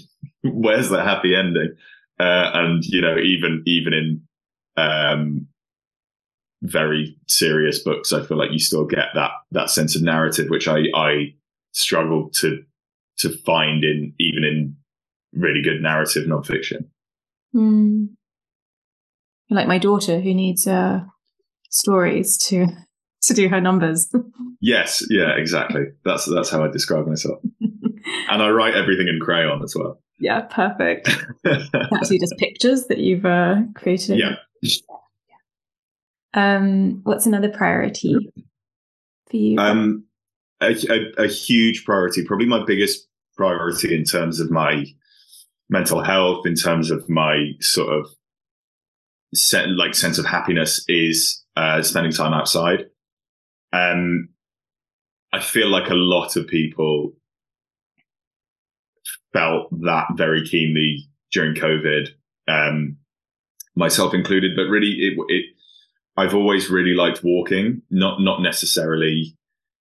where's 0.55 0.89
the 0.89 1.03
happy 1.03 1.35
ending? 1.35 1.77
Uh, 2.19 2.51
and 2.55 2.85
you 2.85 3.01
know, 3.01 3.19
even 3.19 3.63
even 3.67 3.93
in 3.93 4.23
um, 4.77 5.49
very 6.63 7.17
serious 7.27 7.81
books, 7.81 8.13
I 8.13 8.25
feel 8.25 8.37
like 8.37 8.53
you 8.53 8.59
still 8.59 8.85
get 8.85 9.09
that 9.15 9.31
that 9.51 9.71
sense 9.71 9.97
of 9.97 10.03
narrative, 10.03 10.49
which 10.49 10.69
I 10.69 10.85
I 10.95 11.35
struggle 11.73 12.31
to 12.35 12.63
to 13.19 13.31
find 13.39 13.83
in 13.83 14.15
even 14.21 14.45
in 14.45 14.77
really 15.33 15.63
good 15.63 15.83
narrative 15.83 16.29
nonfiction. 16.29 16.87
Mm. 17.55 18.11
Like 19.53 19.69
my 19.69 19.79
daughter, 19.79 20.21
who 20.21 20.35
needs 20.35 20.67
uh, 20.67 21.01
stories 21.71 22.37
to 22.49 22.67
to 23.23 23.35
do 23.35 23.49
her 23.49 23.61
numbers. 23.61 24.13
yes, 24.61 25.05
yeah, 25.11 25.33
exactly. 25.37 25.87
That's 26.05 26.27
that's 26.27 26.51
how 26.51 26.65
I 26.65 26.69
describe 26.69 27.07
myself. 27.07 27.39
and 27.61 28.43
I 28.43 28.51
write 28.51 28.75
everything 28.75 29.09
in 29.09 29.21
crayon 29.21 29.63
as 29.63 29.75
well. 29.77 30.01
Yeah, 30.19 30.43
perfect. 30.43 31.09
Actually, 31.45 32.21
just 32.21 32.37
pictures 32.39 32.87
that 32.87 32.99
you've 32.99 33.27
uh, 33.27 33.63
created. 33.75 34.19
Yeah. 34.19 34.37
Um, 36.35 37.01
what's 37.03 37.27
another 37.27 37.51
priority 37.51 38.17
for 39.29 39.37
you? 39.37 39.59
Um, 39.59 40.05
a, 40.61 40.77
a, 40.89 41.25
a 41.25 41.27
huge 41.27 41.85
priority, 41.85 42.25
probably 42.25 42.47
my 42.47 42.65
biggest 42.65 43.09
priority 43.37 43.95
in 43.95 44.05
terms 44.05 44.39
of 44.41 44.51
my 44.51 44.87
mental 45.69 46.03
health, 46.03 46.47
in 46.47 46.55
terms 46.55 46.91
of 46.91 47.09
my 47.09 47.53
sort 47.61 47.93
of 47.93 48.07
set, 49.35 49.69
like 49.71 49.95
sense 49.95 50.19
of 50.19 50.27
happiness, 50.27 50.85
is 50.89 51.43
uh, 51.57 51.83
spending 51.83 52.13
time 52.13 52.33
outside. 52.33 52.87
Um, 53.73 54.29
I 55.33 55.41
feel 55.41 55.69
like 55.69 55.89
a 55.91 55.95
lot 55.95 56.37
of 56.37 56.47
people 56.47 57.13
felt 59.33 59.71
that 59.83 60.09
very 60.17 60.47
keenly 60.47 61.09
during 61.33 61.55
COVID, 61.55 62.09
um, 62.49 62.99
myself 63.75 64.15
included. 64.15 64.53
But 64.55 64.65
really, 64.65 64.91
it, 64.91 65.15
it 65.29 65.45
I've 66.17 66.35
always 66.35 66.71
really 66.71 66.95
liked 66.95 67.25
walking, 67.25 67.83
not 67.91 68.21
not 68.21 68.43
necessarily, 68.43 69.37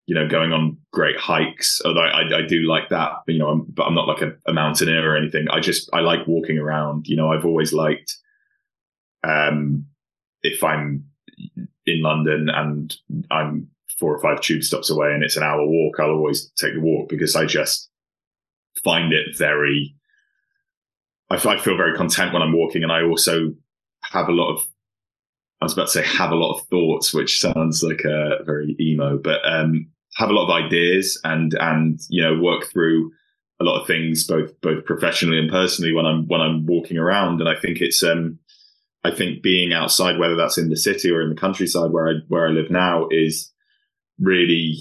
you 0.06 0.16
know, 0.16 0.28
going 0.28 0.54
on 0.54 0.78
great 0.94 1.18
hikes. 1.18 1.82
Although 1.84 2.02
I, 2.02 2.40
I 2.40 2.42
do 2.48 2.62
like 2.68 2.90
that, 2.90 3.12
you 3.28 3.40
know, 3.40 3.50
I'm, 3.50 3.66
but 3.70 3.84
I'm 3.84 3.96
not 3.96 4.08
like 4.08 4.22
a, 4.22 4.34
a, 4.48 4.54
mountaineer 4.54 5.12
or 5.12 5.18
anything. 5.18 5.48
I 5.50 5.60
just 5.60 5.90
I 5.94 6.00
like 6.00 6.28
walking 6.28 6.58
around. 6.58 7.08
You 7.08 7.18
know, 7.18 7.32
I've 7.32 7.46
always 7.46 7.74
liked, 7.74 8.16
um, 9.24 9.86
if 10.42 10.64
I'm 10.64 11.06
in 11.86 12.02
London 12.02 12.50
and 12.50 12.96
I'm 13.30 13.68
four 14.00 14.16
or 14.16 14.22
five 14.22 14.42
tube 14.42 14.64
stops 14.64 14.90
away 14.90 15.14
and 15.14 15.24
it's 15.24 15.38
an 15.38 15.44
hour 15.44 15.66
walk, 15.66 16.00
I'll 16.00 16.12
always 16.12 16.52
take 16.60 16.74
the 16.74 16.82
walk 16.82 17.10
because 17.10 17.36
I 17.36 17.46
just 17.46 17.90
find 18.84 19.14
it 19.14 19.38
very. 19.38 19.96
I, 21.30 21.38
feel 21.38 21.78
very 21.78 21.96
content 21.96 22.34
when 22.34 22.42
I'm 22.42 22.52
walking, 22.52 22.84
and 22.84 22.92
I 22.92 23.04
also 23.04 23.54
have 24.12 24.28
a 24.28 24.34
lot 24.34 24.54
of 24.54 24.68
I 25.62 25.66
was 25.66 25.74
about 25.74 25.88
to 25.88 25.92
say 25.92 26.04
have 26.04 26.32
a 26.32 26.36
lot 26.36 26.58
of 26.58 26.68
thoughts, 26.68 27.14
which 27.14 27.40
sounds 27.40 27.84
like 27.84 28.02
a 28.02 28.44
very 28.44 28.76
emo, 28.80 29.18
but 29.18 29.40
um, 29.46 29.88
have 30.16 30.30
a 30.30 30.34
lot 30.34 30.50
of 30.50 30.66
ideas 30.66 31.20
and 31.24 31.54
and 31.60 32.00
you 32.10 32.22
know 32.22 32.42
work 32.42 32.66
through 32.66 33.12
a 33.60 33.64
lot 33.64 33.80
of 33.80 33.88
things 33.88 34.26
both 34.26 34.60
both 34.62 34.84
professionally 34.86 35.38
and 35.38 35.50
personally 35.50 35.94
when 35.94 36.06
I'm 36.06 36.28
when 36.28 36.42
I'm 36.42 36.66
walking 36.66 36.98
around. 36.98 37.40
And 37.40 37.50
I 37.50 37.56
think 37.56 37.80
it's 37.80 38.04
um 38.04 38.40
I 39.04 39.12
think 39.12 39.42
being 39.42 39.74
outside, 39.74 40.20
whether 40.20 40.36
that's 40.36 40.58
in 40.58 40.70
the 40.70 40.78
city 40.78 41.10
or 41.10 41.22
in 41.22 41.30
the 41.30 41.36
countryside 41.36 41.92
where 41.92 42.08
I 42.08 42.14
where 42.28 42.48
I 42.48 42.52
live 42.52 42.70
now, 42.70 43.08
is 43.10 43.52
really 44.20 44.78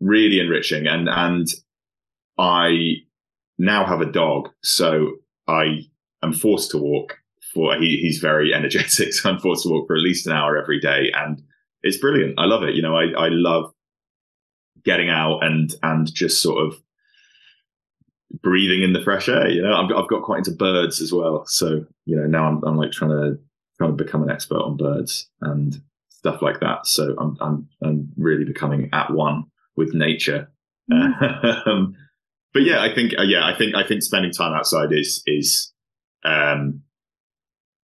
really 0.00 0.40
enriching. 0.40 0.86
And 0.86 1.08
and 1.08 1.48
I 2.38 2.96
now 3.58 3.84
have 3.84 4.00
a 4.00 4.10
dog, 4.10 4.50
so 4.62 5.12
I 5.48 5.86
am 6.22 6.32
forced 6.32 6.70
to 6.72 6.78
walk 6.78 7.18
for 7.52 7.76
he, 7.76 7.98
he's 7.98 8.18
very 8.18 8.52
energetic. 8.54 9.14
So 9.14 9.30
I'm 9.30 9.38
forced 9.38 9.62
to 9.64 9.70
walk 9.70 9.86
for 9.86 9.96
at 9.96 10.02
least 10.02 10.26
an 10.26 10.32
hour 10.32 10.56
every 10.56 10.80
day, 10.80 11.12
and 11.14 11.42
it's 11.82 11.98
brilliant. 11.98 12.38
I 12.38 12.44
love 12.44 12.62
it. 12.62 12.74
You 12.74 12.82
know, 12.82 12.96
I 12.96 13.04
I 13.16 13.28
love 13.28 13.72
getting 14.84 15.08
out 15.08 15.42
and 15.42 15.74
and 15.82 16.12
just 16.12 16.42
sort 16.42 16.66
of 16.66 16.80
breathing 18.42 18.82
in 18.82 18.92
the 18.92 19.02
fresh 19.02 19.28
air. 19.28 19.48
You 19.48 19.62
know, 19.62 19.74
I've, 19.74 19.88
got, 19.88 20.02
I've 20.02 20.08
got 20.08 20.22
quite 20.22 20.38
into 20.38 20.52
birds 20.52 21.00
as 21.00 21.12
well. 21.12 21.44
So 21.46 21.84
you 22.04 22.16
know, 22.16 22.26
now 22.26 22.46
I'm 22.46 22.62
I'm 22.64 22.76
like 22.76 22.92
trying 22.92 23.10
to 23.10 23.38
trying 23.78 23.96
to 23.96 24.04
become 24.04 24.22
an 24.22 24.30
expert 24.30 24.60
on 24.60 24.76
birds 24.76 25.28
and 25.40 25.80
stuff 26.08 26.42
like 26.42 26.60
that. 26.60 26.86
So 26.86 27.14
I'm 27.18 27.36
I'm 27.40 27.68
I'm 27.82 28.12
really 28.16 28.44
becoming 28.44 28.88
at 28.92 29.12
one 29.12 29.44
with 29.76 29.94
nature. 29.94 30.50
Mm. 30.90 31.66
um, 31.66 31.96
but 32.52 32.62
yeah, 32.62 32.82
I 32.82 32.94
think 32.94 33.14
uh, 33.18 33.22
yeah, 33.22 33.46
I 33.46 33.56
think 33.56 33.74
I 33.74 33.86
think 33.86 34.02
spending 34.02 34.32
time 34.32 34.52
outside 34.52 34.92
is 34.92 35.22
is 35.26 35.72
um, 36.24 36.82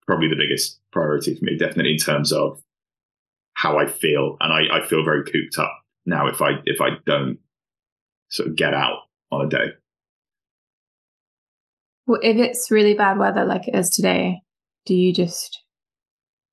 probably 0.06 0.28
the 0.28 0.36
biggest 0.36 0.80
priority 0.92 1.34
for 1.34 1.44
me, 1.44 1.56
definitely 1.56 1.92
in 1.92 1.98
terms 1.98 2.32
of 2.32 2.62
how 3.54 3.78
I 3.78 3.86
feel. 3.86 4.36
And 4.40 4.52
I, 4.52 4.78
I 4.78 4.86
feel 4.86 5.04
very 5.04 5.24
cooped 5.24 5.58
up 5.58 5.72
now 6.06 6.26
if 6.28 6.40
I 6.40 6.60
if 6.64 6.80
I 6.80 6.90
don't 7.04 7.38
sort 8.30 8.48
of 8.48 8.56
get 8.56 8.74
out 8.74 8.98
on 9.30 9.44
a 9.44 9.48
day. 9.48 9.66
Well, 12.10 12.18
if 12.24 12.38
it's 12.38 12.72
really 12.72 12.94
bad 12.94 13.18
weather 13.18 13.44
like 13.44 13.68
it 13.68 13.76
is 13.76 13.88
today, 13.88 14.40
do 14.84 14.96
you 14.96 15.12
just 15.12 15.62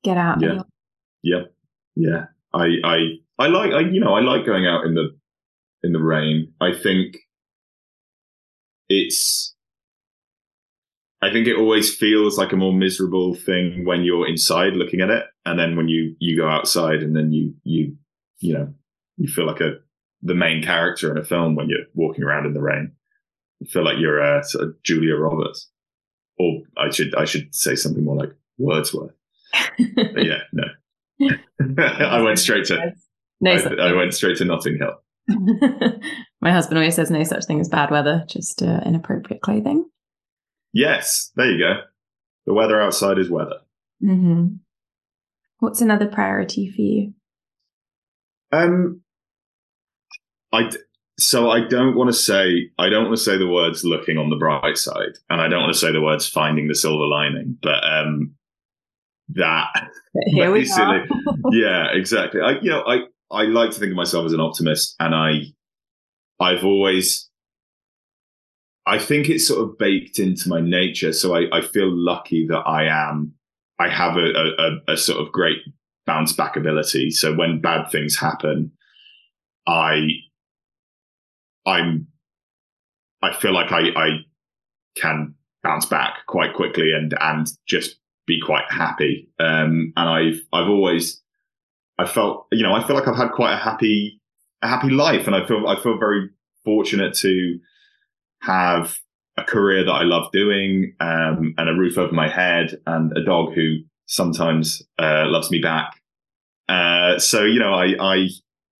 get 0.03 0.16
out? 0.16 0.39
Yeah, 0.39 0.62
yeah, 1.24 1.41
yeah. 1.95 2.26
I 2.53 2.76
I 2.84 2.97
I 3.39 3.47
like 3.47 3.72
I 3.72 3.80
you 3.80 3.99
know 3.99 4.14
I 4.14 4.20
like 4.20 4.45
going 4.45 4.68
out 4.68 4.86
in 4.86 4.93
the 4.93 5.18
in 5.82 5.93
the 5.93 5.99
rain. 5.99 6.53
I 6.62 6.76
think 6.76 7.18
it's 8.88 9.55
I 11.24 11.32
think 11.32 11.47
it 11.47 11.58
always 11.58 11.91
feels 11.91 12.38
like 12.38 12.53
a 12.53 12.55
more 12.55 12.74
miserable 12.74 13.34
thing 13.34 13.84
when 13.84 14.03
you're 14.03 14.28
inside 14.28 14.74
looking 14.74 15.01
at 15.01 15.10
it, 15.10 15.26
and 15.47 15.58
then 15.58 15.76
when 15.76 15.88
you 15.88 16.16
you 16.20 16.38
go 16.38 16.47
outside 16.47 17.01
and 17.01 17.16
then 17.16 17.32
you 17.32 17.55
you 17.64 17.97
you 18.38 18.53
know 18.53 18.72
you 19.18 19.28
feel 19.28 19.47
like 19.47 19.62
a 19.62 19.78
the 20.22 20.36
main 20.36 20.62
character 20.62 21.10
in 21.10 21.18
a 21.18 21.26
film 21.26 21.55
when 21.55 21.68
you're 21.68 21.88
walking 21.95 22.24
around 22.24 22.45
in 22.45 22.53
the 22.53 22.62
rain. 22.62 22.91
Feel 23.66 23.84
like 23.84 23.97
you're 23.97 24.20
a 24.20 24.43
sort 24.43 24.66
of 24.66 24.84
Julia 24.84 25.16
Roberts, 25.16 25.70
or 26.38 26.62
I 26.78 26.91
should 26.91 27.16
I 27.16 27.26
should 27.26 27.53
say 27.55 27.76
something 27.76 28.03
more 28.03 28.16
like 28.16 28.32
Wordsworth. 28.58 29.14
but 29.78 30.26
yeah, 30.26 30.41
no, 30.53 31.30
I 31.80 32.22
went 32.22 32.39
straight 32.39 32.66
to 32.66 32.93
no 33.41 33.51
I, 33.51 33.89
I 33.89 33.93
went 33.93 34.14
straight 34.14 34.38
to 34.38 34.45
Notting 34.45 34.78
Hill. 34.78 34.95
My 36.41 36.51
husband 36.51 36.78
always 36.78 36.95
says 36.95 37.12
no 37.12 37.24
such 37.24 37.45
thing 37.45 37.60
as 37.60 37.70
bad 37.70 37.91
weather, 37.91 38.24
just 38.28 38.62
uh, 38.62 38.82
inappropriate 38.86 39.41
clothing. 39.41 39.89
Yes, 40.74 41.32
there 41.36 41.51
you 41.51 41.60
go. 41.60 41.82
The 42.45 42.53
weather 42.53 42.80
outside 42.80 43.18
is 43.18 43.30
weather. 43.30 43.60
Mm-hmm. 44.03 44.58
What's 45.60 45.82
another 45.82 46.08
priority 46.08 46.70
for 46.70 46.82
you? 46.82 47.14
Um, 48.51 49.01
I 50.53 50.70
so 51.20 51.49
I 51.49 51.61
don't 51.61 51.95
want 51.95 52.09
to 52.09 52.13
say 52.13 52.70
I 52.78 52.89
don't 52.89 53.05
want 53.05 53.18
to 53.18 53.24
say 53.24 53.38
the 53.38 53.47
words 53.47 53.84
looking 53.84 54.18
on 54.18 54.30
the 54.30 54.36
bright 54.36 54.78
side, 54.78 55.18
and 55.30 55.41
I 55.41 55.47
don't 55.47 55.61
want 55.61 55.74
to 55.74 55.80
say 55.80 55.91
the 55.91 56.01
words 56.01 56.28
finding 56.28 56.68
the 56.68 56.76
silver 56.76 57.05
lining, 57.05 57.57
but 57.61 57.84
um, 57.84 58.34
that 59.30 59.68
here 60.28 60.51
we 60.51 60.70
are. 60.72 61.05
yeah, 61.51 61.88
exactly. 61.91 62.41
I 62.41 62.59
you 62.61 62.70
know 62.70 62.84
I 62.88 63.01
I 63.32 63.43
like 63.43 63.72
to 63.72 63.80
think 63.80 63.91
of 63.91 63.97
myself 63.97 64.26
as 64.26 64.34
an 64.34 64.39
optimist, 64.39 64.95
and 64.99 65.15
I 65.15 65.41
I've 66.39 66.63
always 66.63 67.28
I 68.88 68.99
think 68.99 69.30
it's 69.30 69.45
sort 69.45 69.68
of 69.68 69.78
baked 69.78 70.18
into 70.18 70.47
my 70.47 70.61
nature. 70.61 71.11
So 71.11 71.36
I, 71.36 71.45
I 71.51 71.61
feel 71.61 71.91
lucky 71.91 72.47
that 72.47 72.59
I 72.59 72.86
am, 72.86 73.34
I 73.80 73.89
have 73.89 74.15
a, 74.15 74.32
a, 74.32 74.93
a, 74.93 74.97
sort 74.97 75.20
of 75.20 75.34
great 75.34 75.57
bounce 76.05 76.32
back 76.32 76.55
ability. 76.55 77.11
So 77.11 77.36
when 77.36 77.59
bad 77.59 77.91
things 77.91 78.18
happen, 78.18 78.72
I, 79.68 80.07
I'm, 81.68 82.07
I 83.22 83.34
feel 83.34 83.53
like 83.53 83.72
I, 83.72 83.89
I 83.95 84.09
can 84.95 85.36
bounce 85.63 85.86
back 85.86 86.26
quite 86.28 86.53
quickly 86.53 86.93
and, 86.93 87.13
and 87.20 87.47
just 87.68 87.97
be 88.26 88.39
quite 88.39 88.65
happy. 88.70 89.30
Um, 89.39 89.93
and 89.95 90.09
I've, 90.09 90.41
I've 90.53 90.70
always, 90.70 91.22
I 91.99 92.05
felt, 92.05 92.47
you 92.51 92.63
know, 92.63 92.74
I 92.74 92.86
feel 92.86 92.95
like 92.95 93.07
I've 93.07 93.15
had 93.15 93.32
quite 93.32 93.53
a 93.53 93.57
happy, 93.57 94.22
a 94.61 94.68
happy 94.68 94.89
life 94.89 95.28
and 95.28 95.36
I 95.36 95.45
feel, 95.45 95.68
I 95.68 95.80
feel 95.82 95.99
very 95.99 96.30
fortunate 96.63 97.13
to, 97.15 97.59
have 98.41 98.97
a 99.38 99.43
career 99.43 99.84
that 99.84 99.91
I 99.91 100.03
love 100.03 100.32
doing, 100.32 100.95
um, 100.99 101.53
and 101.57 101.70
a 101.70 101.74
roof 101.74 101.97
over 101.97 102.13
my 102.13 102.30
head, 102.30 102.80
and 102.86 103.15
a 103.18 103.24
dog 103.24 103.53
who 103.53 103.78
sometimes 104.05 104.82
uh, 104.99 105.26
loves 105.28 105.51
me 105.51 105.59
back. 105.59 106.01
Uh, 106.70 107.20
so 107.20 107.43
you 107.43 107.59
know, 107.59 107.74
I, 107.74 107.95
I 107.99 108.28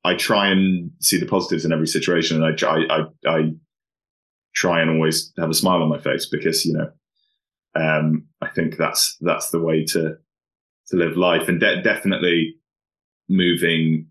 I 0.04 0.16
try 0.16 0.50
and 0.50 0.92
see 1.02 1.20
the 1.20 1.26
positives 1.26 1.66
in 1.66 1.74
every 1.74 1.88
situation, 1.88 2.38
and 2.38 2.46
I 2.46 2.56
try 2.56 2.86
I, 2.90 3.30
I 3.30 3.52
try 4.56 4.82
and 4.82 4.90
always 4.90 5.34
have 5.38 5.50
a 5.50 5.54
smile 5.54 5.82
on 5.82 5.90
my 5.90 6.00
face 6.00 6.28
because 6.28 6.66
you 6.66 6.74
know 6.74 6.90
um, 7.76 8.26
I 8.42 8.48
think 8.48 8.78
that's 8.78 9.18
that's 9.22 9.50
the 9.50 9.60
way 9.60 9.86
to 9.86 10.18
to 10.88 10.96
live 10.96 11.18
life, 11.18 11.48
and 11.48 11.60
de- 11.60 11.82
definitely 11.82 12.56
moving 13.30 14.08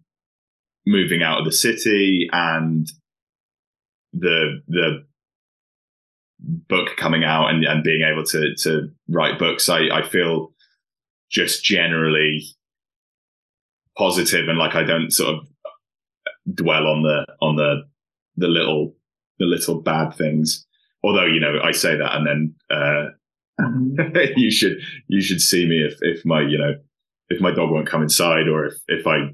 moving 0.87 1.23
out 1.23 1.39
of 1.39 1.45
the 1.45 1.53
city 1.53 2.29
and 2.33 2.87
the 4.13 4.63
the 4.69 5.05
book 6.39 6.97
coming 6.97 7.25
out 7.25 7.49
and, 7.49 7.65
and 7.65 7.83
being 7.83 8.03
able 8.03 8.25
to 8.25 8.55
to 8.57 8.91
write 9.09 9.39
books, 9.39 9.69
I, 9.69 9.89
I 9.93 10.07
feel 10.07 10.53
just 11.31 11.65
generally 11.65 12.45
positive 13.97 14.49
and 14.49 14.59
like 14.59 14.75
I 14.75 14.83
don't 14.83 15.11
sort 15.11 15.35
of 15.35 15.49
dwell 16.55 16.87
on 16.87 17.03
the 17.03 17.27
on 17.41 17.57
the 17.57 17.83
the 18.37 18.49
little 18.49 18.95
the 19.39 19.47
little 19.47 19.81
bad 19.81 20.11
things. 20.15 20.67
Although 21.03 21.27
you 21.27 21.41
know 21.41 21.61
I 21.63 21.73
say 21.73 21.97
that 21.97 22.17
and 22.17 22.27
then 22.27 22.55
uh, 22.71 23.07
you 24.37 24.51
should 24.51 24.79
you 25.09 25.21
should 25.21 25.41
see 25.41 25.67
me 25.67 25.85
if 25.85 25.99
if 26.03 26.25
my 26.25 26.43
you 26.43 26.59
know 26.59 26.75
if 27.29 27.41
my 27.41 27.51
dog 27.51 27.71
won't 27.71 27.89
come 27.89 28.03
inside 28.03 28.49
or 28.49 28.67
if 28.67 28.75
if 28.89 29.07
I 29.07 29.31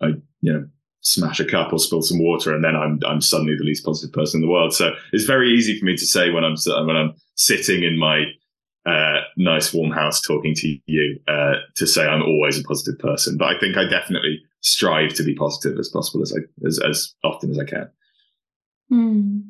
I 0.00 0.08
you 0.40 0.52
know 0.52 0.66
smash 1.00 1.38
a 1.38 1.44
cup 1.44 1.72
or 1.72 1.78
spill 1.78 2.00
some 2.00 2.22
water 2.22 2.54
and 2.54 2.64
then 2.64 2.74
I'm 2.74 2.98
I'm 3.06 3.20
suddenly 3.20 3.56
the 3.56 3.64
least 3.64 3.84
positive 3.84 4.12
person 4.12 4.38
in 4.38 4.46
the 4.46 4.52
world. 4.52 4.74
So 4.74 4.92
it's 5.12 5.24
very 5.24 5.50
easy 5.52 5.78
for 5.78 5.84
me 5.84 5.96
to 5.96 6.06
say 6.06 6.30
when 6.30 6.44
I'm 6.44 6.56
when 6.86 6.96
I'm 6.96 7.14
sitting 7.36 7.82
in 7.82 7.98
my 7.98 8.24
uh, 8.86 9.20
nice 9.36 9.72
warm 9.72 9.90
house 9.90 10.20
talking 10.20 10.54
to 10.54 10.78
you 10.86 11.18
uh, 11.26 11.54
to 11.76 11.86
say 11.86 12.06
I'm 12.06 12.22
always 12.22 12.58
a 12.58 12.64
positive 12.64 12.98
person. 12.98 13.36
But 13.38 13.54
I 13.54 13.58
think 13.58 13.76
I 13.76 13.88
definitely 13.88 14.42
strive 14.64 15.14
to 15.14 15.22
be 15.22 15.34
positive 15.34 15.78
as 15.78 15.88
possible 15.88 16.22
as 16.22 16.32
I 16.32 16.66
as, 16.66 16.80
as 16.80 17.14
often 17.22 17.50
as 17.50 17.58
I 17.58 17.64
can. 17.64 17.90
Mm. 18.92 19.42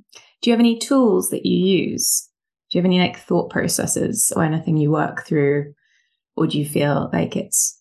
Do 0.42 0.50
you 0.50 0.52
have 0.52 0.60
any 0.60 0.78
tools 0.78 1.30
that 1.30 1.46
you 1.46 1.56
use? 1.56 2.28
Do 2.70 2.76
you 2.78 2.82
have 2.82 2.86
any 2.86 2.98
like 2.98 3.18
thought 3.18 3.50
processes 3.50 4.32
or 4.36 4.42
anything 4.42 4.76
you 4.76 4.90
work 4.90 5.24
through, 5.24 5.72
or 6.36 6.46
do 6.46 6.58
you 6.58 6.66
feel 6.66 7.08
like 7.12 7.36
it's 7.36 7.80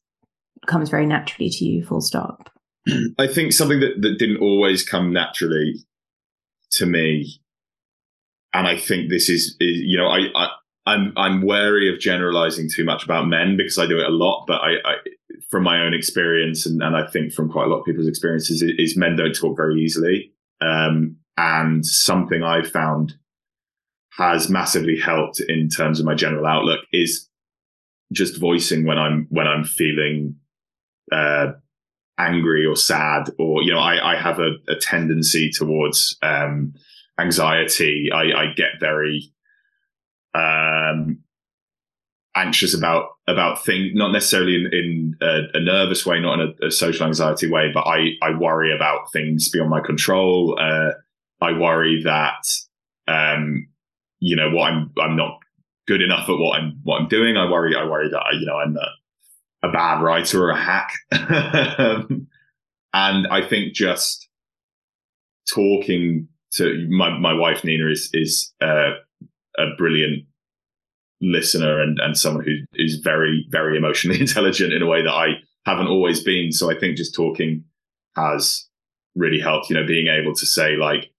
comes 0.67 0.89
very 0.89 1.05
naturally 1.05 1.49
to 1.49 1.65
you? 1.65 1.83
Full 1.83 2.01
stop. 2.01 2.49
I 3.19 3.27
think 3.27 3.51
something 3.51 3.79
that 3.79 4.01
that 4.01 4.17
didn't 4.19 4.41
always 4.41 4.83
come 4.87 5.11
naturally 5.11 5.75
to 6.73 6.85
me, 6.85 7.41
and 8.53 8.67
I 8.67 8.77
think 8.77 9.09
this 9.09 9.29
is, 9.29 9.55
is 9.59 9.79
you 9.81 9.97
know 9.97 10.07
I, 10.07 10.27
I 10.35 10.49
I'm 10.85 11.13
I'm 11.17 11.41
wary 11.41 11.91
of 11.91 11.99
generalizing 11.99 12.69
too 12.69 12.83
much 12.83 13.03
about 13.03 13.27
men 13.27 13.57
because 13.57 13.77
I 13.77 13.87
do 13.87 13.99
it 13.99 14.05
a 14.05 14.11
lot, 14.11 14.45
but 14.47 14.61
I, 14.61 14.75
I 14.85 14.95
from 15.49 15.63
my 15.63 15.81
own 15.81 15.93
experience 15.93 16.65
and, 16.65 16.81
and 16.81 16.95
I 16.95 17.07
think 17.07 17.33
from 17.33 17.51
quite 17.51 17.65
a 17.65 17.69
lot 17.69 17.79
of 17.79 17.85
people's 17.85 18.07
experiences 18.07 18.61
is, 18.61 18.97
men 18.97 19.15
don't 19.15 19.35
talk 19.35 19.57
very 19.57 19.81
easily. 19.81 20.31
Um, 20.61 21.17
and 21.37 21.85
something 21.85 22.43
I've 22.43 22.69
found 22.69 23.13
has 24.17 24.49
massively 24.49 24.97
helped 24.97 25.39
in 25.39 25.69
terms 25.69 25.99
of 25.99 26.05
my 26.05 26.13
general 26.13 26.45
outlook 26.45 26.81
is 26.91 27.27
just 28.11 28.39
voicing 28.39 28.85
when 28.85 28.99
I'm 28.99 29.25
when 29.29 29.47
I'm 29.47 29.63
feeling 29.63 30.35
uh, 31.11 31.53
angry 32.19 32.65
or 32.65 32.75
sad 32.75 33.31
or 33.39 33.63
you 33.63 33.73
know 33.73 33.79
I, 33.79 34.13
I 34.13 34.15
have 34.15 34.37
a, 34.39 34.51
a 34.67 34.75
tendency 34.75 35.49
towards 35.49 36.15
um, 36.21 36.75
anxiety. 37.19 38.09
I, 38.13 38.21
I 38.21 38.53
get 38.55 38.79
very 38.79 39.33
um, 40.35 41.23
anxious 42.35 42.73
about 42.75 43.09
about 43.27 43.63
things, 43.63 43.91
not 43.93 44.11
necessarily 44.11 44.55
in, 44.55 44.65
in 44.73 45.15
a, 45.21 45.41
a, 45.53 45.59
nervous 45.59 46.05
way, 46.05 46.19
not 46.19 46.39
in 46.39 46.53
a, 46.61 46.67
a, 46.67 46.71
social 46.71 47.07
anxiety 47.07 47.49
way, 47.49 47.71
but 47.73 47.81
I 47.81 48.13
I 48.21 48.37
worry 48.37 48.75
about 48.75 49.11
things 49.11 49.49
beyond 49.49 49.69
my 49.69 49.81
control. 49.81 50.57
Uh, 50.59 50.91
I 51.41 51.57
worry 51.57 52.01
that 52.03 52.45
um, 53.07 53.67
you 54.19 54.35
know 54.35 54.49
what 54.51 54.71
I'm 54.71 54.91
I'm 54.99 55.15
not 55.15 55.39
good 55.87 56.01
enough 56.01 56.29
at 56.29 56.37
what 56.37 56.59
I'm 56.59 56.79
what 56.83 57.01
I'm 57.01 57.07
doing. 57.07 57.37
I 57.37 57.49
worry 57.49 57.75
I 57.75 57.85
worry 57.85 58.09
that 58.09 58.23
you 58.39 58.45
know 58.45 58.57
I'm 58.57 58.75
a, 58.77 59.67
a 59.67 59.71
bad 59.71 60.01
writer 60.01 60.43
or 60.43 60.49
a 60.49 60.59
hack, 60.59 60.91
and 61.11 62.27
I 62.93 63.47
think 63.47 63.73
just 63.73 64.27
talking 65.53 66.27
to 66.53 66.87
my 66.89 67.17
my 67.17 67.33
wife 67.33 67.63
Nina 67.63 67.89
is 67.89 68.09
is 68.13 68.53
uh, 68.61 68.91
a 69.57 69.65
brilliant 69.77 70.25
listener 71.21 71.81
and, 71.81 71.99
and 71.99 72.17
someone 72.17 72.43
who 72.43 72.57
is 72.75 72.97
very, 72.97 73.47
very 73.49 73.77
emotionally 73.77 74.19
intelligent 74.21 74.73
in 74.73 74.81
a 74.81 74.87
way 74.87 75.01
that 75.01 75.13
I 75.13 75.35
haven't 75.65 75.87
always 75.87 76.23
been. 76.23 76.51
So 76.51 76.69
I 76.69 76.77
think 76.77 76.97
just 76.97 77.15
talking 77.15 77.63
has 78.15 78.67
really 79.15 79.39
helped, 79.39 79.69
you 79.69 79.75
know, 79.75 79.85
being 79.85 80.07
able 80.07 80.35
to 80.35 80.45
say 80.45 80.75
like, 80.75 81.09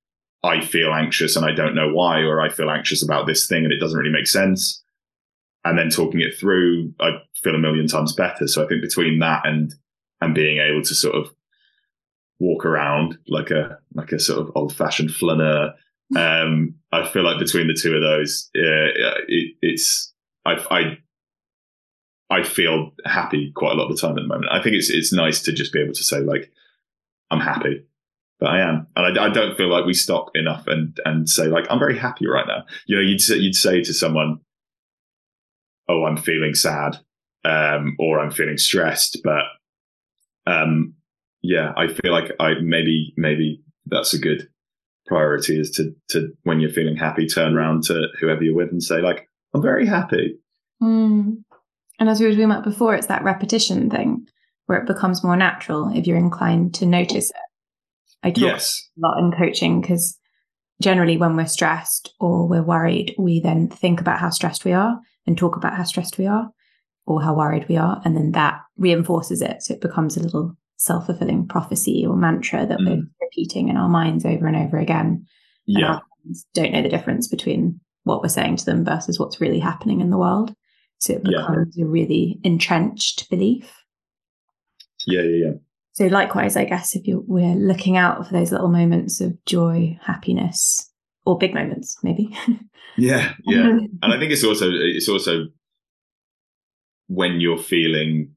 I 0.42 0.60
feel 0.60 0.92
anxious 0.92 1.36
and 1.36 1.46
I 1.46 1.52
don't 1.52 1.74
know 1.74 1.90
why, 1.92 2.18
or 2.20 2.42
I 2.42 2.50
feel 2.50 2.70
anxious 2.70 3.02
about 3.02 3.26
this 3.26 3.46
thing 3.46 3.64
and 3.64 3.72
it 3.72 3.80
doesn't 3.80 3.98
really 3.98 4.12
make 4.12 4.26
sense. 4.26 4.82
And 5.64 5.78
then 5.78 5.88
talking 5.88 6.20
it 6.20 6.36
through, 6.38 6.92
I 7.00 7.12
feel 7.42 7.54
a 7.54 7.58
million 7.58 7.86
times 7.86 8.12
better. 8.12 8.46
So 8.46 8.62
I 8.62 8.68
think 8.68 8.82
between 8.82 9.20
that 9.20 9.46
and, 9.46 9.74
and 10.20 10.34
being 10.34 10.58
able 10.58 10.82
to 10.82 10.94
sort 10.94 11.14
of 11.14 11.32
walk 12.38 12.66
around 12.66 13.16
like 13.26 13.50
a, 13.50 13.78
like 13.94 14.12
a 14.12 14.18
sort 14.18 14.40
of 14.40 14.52
old 14.54 14.76
fashioned 14.76 15.14
flaneur 15.14 15.72
um, 16.16 16.74
I 16.92 17.08
feel 17.08 17.22
like 17.22 17.38
between 17.38 17.66
the 17.66 17.74
two 17.74 17.94
of 17.94 18.02
those, 18.02 18.50
it, 18.54 19.54
it's 19.62 20.12
I, 20.44 20.52
I 20.70 20.98
I 22.30 22.42
feel 22.42 22.92
happy 23.04 23.52
quite 23.54 23.72
a 23.72 23.74
lot 23.74 23.90
of 23.90 23.96
the 23.96 24.00
time 24.00 24.18
at 24.18 24.22
the 24.22 24.28
moment. 24.28 24.52
I 24.52 24.62
think 24.62 24.76
it's 24.76 24.90
it's 24.90 25.12
nice 25.12 25.42
to 25.42 25.52
just 25.52 25.72
be 25.72 25.80
able 25.80 25.94
to 25.94 26.04
say 26.04 26.20
like 26.20 26.50
I'm 27.30 27.40
happy, 27.40 27.84
but 28.38 28.50
I 28.50 28.60
am, 28.60 28.86
and 28.96 29.18
I, 29.18 29.26
I 29.26 29.28
don't 29.30 29.56
feel 29.56 29.68
like 29.68 29.86
we 29.86 29.94
stop 29.94 30.30
enough 30.34 30.66
and 30.66 30.98
and 31.04 31.28
say 31.28 31.46
like 31.46 31.66
I'm 31.70 31.78
very 31.78 31.98
happy 31.98 32.26
right 32.26 32.46
now. 32.46 32.64
You 32.86 32.96
know, 32.96 33.02
you'd 33.02 33.26
you'd 33.28 33.56
say 33.56 33.82
to 33.82 33.94
someone, 33.94 34.40
"Oh, 35.88 36.04
I'm 36.04 36.16
feeling 36.16 36.54
sad," 36.54 36.98
um, 37.44 37.96
or 37.98 38.20
"I'm 38.20 38.30
feeling 38.30 38.58
stressed," 38.58 39.18
but 39.24 39.44
um, 40.46 40.94
yeah, 41.42 41.72
I 41.76 41.88
feel 41.88 42.12
like 42.12 42.32
I 42.38 42.54
maybe 42.60 43.14
maybe 43.16 43.62
that's 43.86 44.14
a 44.14 44.18
good 44.18 44.48
priority 45.06 45.60
is 45.60 45.70
to 45.72 45.94
to 46.10 46.28
when 46.44 46.60
you're 46.60 46.70
feeling 46.70 46.96
happy, 46.96 47.26
turn 47.26 47.56
around 47.56 47.84
to 47.84 48.08
whoever 48.20 48.42
you're 48.42 48.54
with 48.54 48.70
and 48.70 48.82
say 48.82 49.00
like, 49.00 49.28
"I'm 49.54 49.62
very 49.62 49.86
happy." 49.86 50.38
Mm. 50.82 51.42
And 52.00 52.08
as 52.08 52.20
we 52.20 52.26
were 52.26 52.32
talking 52.32 52.44
about 52.46 52.64
before, 52.64 52.94
it's 52.94 53.06
that 53.06 53.22
repetition 53.22 53.88
thing 53.88 54.26
where 54.66 54.78
it 54.78 54.86
becomes 54.86 55.22
more 55.22 55.36
natural 55.36 55.90
if 55.94 56.06
you're 56.06 56.16
inclined 56.16 56.74
to 56.74 56.86
notice 56.86 57.30
it. 57.30 57.36
I 58.22 58.30
talk 58.30 58.42
yes. 58.42 58.88
a 58.98 59.06
lot 59.06 59.18
in 59.18 59.32
coaching 59.32 59.80
because 59.80 60.18
generally 60.80 61.16
when 61.16 61.36
we're 61.36 61.46
stressed 61.46 62.14
or 62.18 62.48
we're 62.48 62.62
worried, 62.62 63.14
we 63.18 63.40
then 63.40 63.68
think 63.68 64.00
about 64.00 64.18
how 64.18 64.30
stressed 64.30 64.64
we 64.64 64.72
are 64.72 64.98
and 65.26 65.36
talk 65.36 65.56
about 65.56 65.74
how 65.74 65.84
stressed 65.84 66.18
we 66.18 66.26
are 66.26 66.50
or 67.06 67.22
how 67.22 67.34
worried 67.34 67.68
we 67.68 67.76
are. 67.76 68.00
And 68.04 68.16
then 68.16 68.32
that 68.32 68.60
reinforces 68.78 69.42
it. 69.42 69.62
So 69.62 69.74
it 69.74 69.80
becomes 69.80 70.16
a 70.16 70.22
little 70.22 70.56
self 70.84 71.06
fulfilling 71.06 71.48
prophecy 71.48 72.04
or 72.06 72.16
mantra 72.16 72.66
that 72.66 72.78
mm. 72.78 72.86
we're 72.86 73.02
repeating 73.22 73.68
in 73.68 73.76
our 73.76 73.88
minds 73.88 74.24
over 74.24 74.46
and 74.46 74.56
over 74.56 74.78
again. 74.78 75.26
Yeah. 75.66 76.00
don't 76.52 76.72
know 76.72 76.82
the 76.82 76.88
difference 76.90 77.26
between 77.26 77.80
what 78.02 78.20
we're 78.20 78.28
saying 78.28 78.56
to 78.56 78.64
them 78.66 78.84
versus 78.84 79.18
what's 79.18 79.40
really 79.40 79.60
happening 79.60 80.00
in 80.00 80.10
the 80.10 80.18
world. 80.18 80.54
So 80.98 81.14
it 81.14 81.24
becomes 81.24 81.74
yeah. 81.76 81.84
a 81.84 81.88
really 81.88 82.38
entrenched 82.44 83.28
belief. 83.30 83.72
Yeah, 85.06 85.22
yeah, 85.22 85.46
yeah. 85.46 85.52
So 85.92 86.06
likewise, 86.06 86.56
I 86.56 86.64
guess 86.64 86.94
if 86.94 87.06
you 87.06 87.24
we're 87.26 87.54
looking 87.54 87.96
out 87.96 88.26
for 88.26 88.32
those 88.32 88.52
little 88.52 88.68
moments 88.68 89.20
of 89.20 89.42
joy, 89.44 89.98
happiness, 90.02 90.90
or 91.24 91.38
big 91.38 91.54
moments, 91.54 91.96
maybe. 92.02 92.36
yeah, 92.96 93.34
yeah. 93.44 93.62
and 94.02 94.12
I 94.12 94.18
think 94.18 94.32
it's 94.32 94.44
also 94.44 94.70
it's 94.70 95.08
also 95.08 95.46
when 97.06 97.40
you're 97.40 97.58
feeling 97.58 98.33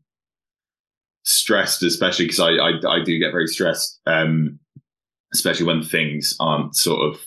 stressed, 1.28 1.84
especially 1.84 2.26
because 2.26 2.40
I, 2.40 2.52
I, 2.52 2.72
I 2.88 3.04
do 3.04 3.20
get 3.20 3.32
very 3.32 3.48
stressed, 3.48 4.00
um, 4.06 4.60
especially 5.34 5.66
when 5.66 5.84
things 5.84 6.36
aren't 6.40 6.76
sort 6.76 7.02
of 7.02 7.20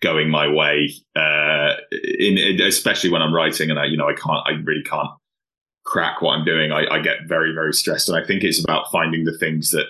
going 0.00 0.30
my 0.30 0.46
way. 0.46 0.94
Uh, 1.16 1.74
in, 1.90 2.38
in, 2.38 2.60
especially 2.62 3.10
when 3.10 3.22
I'm 3.22 3.34
writing 3.34 3.70
and 3.70 3.78
I 3.78 3.86
you 3.86 3.96
know 3.96 4.08
I 4.08 4.14
can't 4.14 4.46
I 4.46 4.52
really 4.62 4.84
can't 4.84 5.10
crack 5.84 6.22
what 6.22 6.32
I'm 6.32 6.44
doing. 6.44 6.70
I, 6.70 6.86
I 6.88 7.00
get 7.00 7.26
very 7.26 7.52
very 7.52 7.72
stressed, 7.72 8.08
and 8.08 8.16
I 8.16 8.24
think 8.24 8.44
it's 8.44 8.62
about 8.62 8.90
finding 8.92 9.24
the 9.24 9.36
things 9.36 9.72
that 9.72 9.86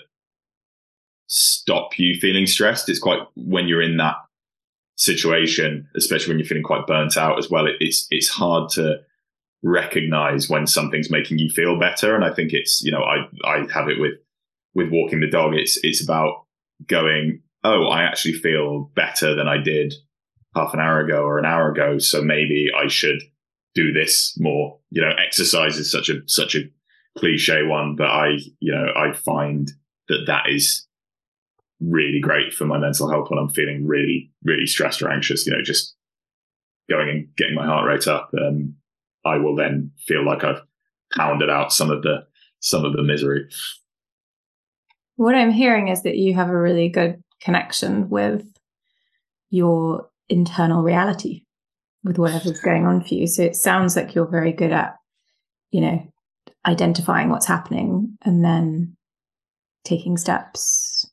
stop 1.26 1.99
you 1.99 2.18
feeling 2.18 2.47
stressed. 2.47 2.88
It's 2.88 2.99
quite 2.99 3.20
when 3.36 3.68
you're 3.68 3.82
in 3.82 3.99
that 3.99 4.16
situation, 4.97 5.86
especially 5.95 6.30
when 6.30 6.38
you're 6.38 6.49
feeling 6.49 6.62
quite 6.62 6.86
burnt 6.86 7.18
out 7.18 7.38
as 7.38 7.51
well. 7.51 7.66
It, 7.66 7.76
it's 7.80 8.07
it's 8.11 8.28
hard 8.28 8.70
to 8.70 9.01
recognize 9.64 10.48
when 10.48 10.66
something's 10.66 11.10
making 11.10 11.38
you 11.38 11.48
feel 11.48 11.80
better. 11.80 12.14
And 12.14 12.24
I 12.24 12.32
think 12.32 12.52
it's, 12.52 12.82
you 12.82 12.92
know, 12.92 13.02
I, 13.02 13.26
I 13.44 13.66
have 13.72 13.88
it 13.88 13.98
with, 13.98 14.12
with 14.74 14.90
walking 14.90 15.20
the 15.20 15.30
dog. 15.30 15.54
It's, 15.54 15.78
it's 15.82 16.04
about 16.04 16.44
going, 16.86 17.40
Oh, 17.64 17.86
I 17.86 18.02
actually 18.02 18.34
feel 18.34 18.90
better 18.94 19.34
than 19.34 19.48
I 19.48 19.56
did 19.56 19.94
half 20.54 20.74
an 20.74 20.80
hour 20.80 21.00
ago 21.00 21.22
or 21.22 21.38
an 21.38 21.46
hour 21.46 21.72
ago. 21.72 21.98
So 21.98 22.20
maybe 22.20 22.68
I 22.76 22.88
should 22.88 23.22
do 23.74 23.90
this 23.90 24.38
more. 24.38 24.78
You 24.90 25.00
know, 25.00 25.12
exercise 25.18 25.78
is 25.78 25.90
such 25.90 26.10
a, 26.10 26.20
such 26.26 26.54
a 26.54 26.68
cliche 27.16 27.62
one, 27.62 27.96
but 27.96 28.08
I, 28.08 28.36
you 28.60 28.70
know, 28.70 28.88
I 28.94 29.14
find 29.14 29.70
that 30.08 30.24
that 30.26 30.50
is 30.50 30.86
really 31.80 32.20
great 32.20 32.52
for 32.52 32.66
my 32.66 32.76
mental 32.76 33.08
health 33.08 33.30
when 33.30 33.38
I'm 33.38 33.48
feeling 33.48 33.86
really, 33.86 34.30
really 34.44 34.66
stressed 34.66 35.00
or 35.00 35.10
anxious, 35.10 35.46
you 35.46 35.56
know, 35.56 35.62
just 35.62 35.96
going 36.90 37.08
and 37.08 37.28
getting 37.36 37.54
my 37.54 37.64
heart 37.64 37.88
rate 37.88 38.06
up. 38.06 38.30
Um, 38.38 38.74
I 39.24 39.38
will 39.38 39.56
then 39.56 39.90
feel 40.06 40.24
like 40.24 40.44
I've 40.44 40.62
pounded 41.16 41.50
out 41.50 41.72
some 41.72 41.90
of 41.90 42.02
the 42.02 42.24
some 42.60 42.84
of 42.84 42.94
the 42.94 43.02
misery. 43.02 43.46
What 45.16 45.34
I'm 45.34 45.50
hearing 45.50 45.88
is 45.88 46.02
that 46.02 46.16
you 46.16 46.34
have 46.34 46.48
a 46.48 46.58
really 46.58 46.88
good 46.88 47.22
connection 47.40 48.08
with 48.08 48.44
your 49.50 50.08
internal 50.28 50.82
reality, 50.82 51.42
with 52.02 52.18
whatever's 52.18 52.60
going 52.60 52.86
on 52.86 53.02
for 53.02 53.14
you. 53.14 53.26
So 53.26 53.42
it 53.42 53.54
sounds 53.54 53.94
like 53.94 54.14
you're 54.14 54.26
very 54.26 54.52
good 54.52 54.72
at, 54.72 54.96
you 55.70 55.80
know, 55.80 56.12
identifying 56.66 57.28
what's 57.28 57.46
happening 57.46 58.16
and 58.22 58.44
then 58.44 58.96
taking 59.84 60.16
steps? 60.16 61.08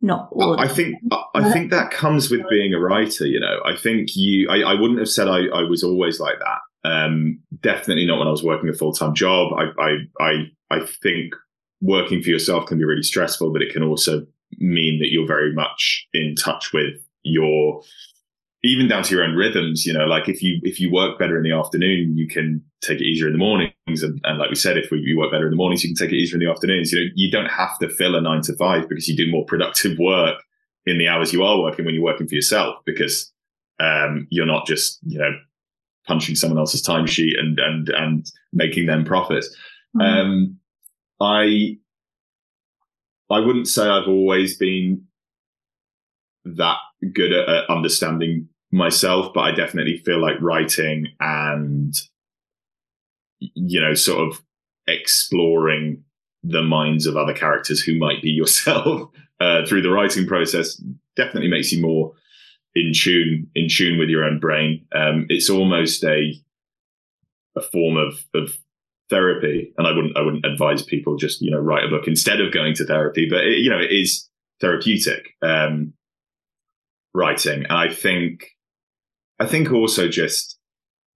Not 0.00 0.28
all. 0.32 0.60
I 0.60 0.68
think 0.68 0.94
I 1.34 1.50
think 1.52 1.72
that 1.72 1.90
comes 1.90 2.30
with 2.30 2.48
being 2.48 2.72
a 2.72 2.78
writer. 2.78 3.26
You 3.26 3.40
know, 3.40 3.58
I 3.64 3.74
think 3.74 4.10
you. 4.14 4.48
I, 4.48 4.60
I 4.60 4.74
wouldn't 4.74 5.00
have 5.00 5.08
said 5.08 5.26
I, 5.26 5.46
I 5.46 5.62
was 5.64 5.82
always 5.82 6.20
like 6.20 6.38
that. 6.38 6.60
Um, 6.84 7.40
definitely 7.60 8.06
not 8.06 8.18
when 8.18 8.28
I 8.28 8.30
was 8.30 8.44
working 8.44 8.68
a 8.68 8.72
full 8.72 8.92
time 8.92 9.14
job. 9.14 9.52
I, 9.54 9.82
I 9.82 9.96
I 10.20 10.32
I 10.70 10.86
think 11.02 11.34
working 11.80 12.22
for 12.22 12.30
yourself 12.30 12.66
can 12.66 12.78
be 12.78 12.84
really 12.84 13.02
stressful, 13.02 13.52
but 13.52 13.62
it 13.62 13.72
can 13.72 13.82
also 13.82 14.26
mean 14.58 14.98
that 15.00 15.10
you're 15.10 15.26
very 15.26 15.52
much 15.52 16.06
in 16.14 16.34
touch 16.34 16.72
with 16.72 16.94
your 17.22 17.82
even 18.64 18.88
down 18.88 19.04
to 19.04 19.14
your 19.14 19.22
own 19.22 19.36
rhythms, 19.36 19.86
you 19.86 19.92
know, 19.92 20.04
like 20.04 20.28
if 20.28 20.42
you 20.42 20.60
if 20.62 20.80
you 20.80 20.90
work 20.90 21.18
better 21.18 21.36
in 21.36 21.44
the 21.44 21.52
afternoon, 21.52 22.16
you 22.16 22.26
can 22.26 22.62
take 22.80 23.00
it 23.00 23.04
easier 23.04 23.26
in 23.26 23.32
the 23.32 23.38
mornings. 23.38 23.72
And, 24.02 24.20
and 24.24 24.38
like 24.38 24.50
we 24.50 24.56
said, 24.56 24.76
if 24.76 24.90
we, 24.90 24.98
you 24.98 25.18
work 25.18 25.30
better 25.30 25.44
in 25.44 25.50
the 25.50 25.56
mornings, 25.56 25.84
you 25.84 25.90
can 25.90 25.96
take 25.96 26.12
it 26.12 26.16
easier 26.16 26.38
in 26.38 26.44
the 26.44 26.50
afternoons. 26.50 26.92
You 26.92 27.00
know, 27.00 27.10
you 27.14 27.30
don't 27.30 27.50
have 27.50 27.78
to 27.78 27.88
fill 27.88 28.16
a 28.16 28.20
nine 28.20 28.42
to 28.42 28.56
five 28.56 28.88
because 28.88 29.08
you 29.08 29.16
do 29.16 29.30
more 29.30 29.44
productive 29.44 29.96
work 29.98 30.42
in 30.86 30.98
the 30.98 31.06
hours 31.06 31.32
you 31.32 31.44
are 31.44 31.60
working 31.60 31.84
when 31.84 31.94
you're 31.94 32.02
working 32.02 32.26
for 32.26 32.34
yourself 32.34 32.76
because 32.84 33.32
um, 33.78 34.26
you're 34.30 34.46
not 34.46 34.66
just 34.66 34.98
you 35.02 35.18
know 35.18 35.30
punching 36.08 36.34
someone 36.34 36.58
else's 36.58 36.82
timesheet 36.82 37.38
and 37.38 37.60
and 37.60 37.88
and 37.90 38.26
making 38.52 38.86
them 38.86 39.04
profits. 39.04 39.54
Mm-hmm. 39.96 40.00
Um, 40.00 40.58
I 41.20 41.78
I 43.30 43.40
wouldn't 43.40 43.68
say 43.68 43.86
I've 43.86 44.08
always 44.08 44.56
been 44.56 45.04
that 46.44 46.78
good 47.12 47.32
at, 47.32 47.48
at 47.48 47.70
understanding 47.70 48.48
myself, 48.72 49.32
but 49.34 49.40
I 49.40 49.52
definitely 49.52 49.98
feel 49.98 50.20
like 50.20 50.40
writing 50.40 51.08
and, 51.20 51.94
you 53.38 53.80
know, 53.80 53.94
sort 53.94 54.28
of 54.28 54.42
exploring 54.86 56.02
the 56.42 56.62
minds 56.62 57.06
of 57.06 57.16
other 57.16 57.34
characters 57.34 57.82
who 57.82 57.98
might 57.98 58.22
be 58.22 58.30
yourself 58.30 59.10
uh, 59.40 59.66
through 59.66 59.82
the 59.82 59.90
writing 59.90 60.26
process 60.26 60.80
definitely 61.16 61.50
makes 61.50 61.72
you 61.72 61.82
more 61.82 62.12
in 62.78 62.92
tune 62.94 63.50
in 63.54 63.68
tune 63.68 63.98
with 63.98 64.08
your 64.08 64.24
own 64.24 64.38
brain. 64.38 64.86
Um, 64.94 65.26
it's 65.28 65.50
almost 65.50 66.04
a 66.04 66.32
a 67.56 67.60
form 67.60 67.96
of 67.96 68.24
of 68.34 68.56
therapy, 69.10 69.72
and 69.76 69.86
I 69.86 69.92
wouldn't 69.92 70.16
I 70.16 70.22
wouldn't 70.22 70.46
advise 70.46 70.82
people 70.82 71.16
just 71.16 71.40
you 71.40 71.50
know 71.50 71.58
write 71.58 71.84
a 71.84 71.88
book 71.88 72.06
instead 72.06 72.40
of 72.40 72.52
going 72.52 72.74
to 72.74 72.84
therapy, 72.84 73.26
but 73.28 73.44
it, 73.44 73.58
you 73.58 73.70
know 73.70 73.80
it 73.80 73.92
is 73.92 74.28
therapeutic. 74.60 75.34
Um, 75.42 75.94
writing. 77.18 77.64
And 77.64 77.72
I 77.72 77.92
think, 77.92 78.56
I 79.38 79.46
think 79.46 79.72
also 79.72 80.08
just 80.08 80.58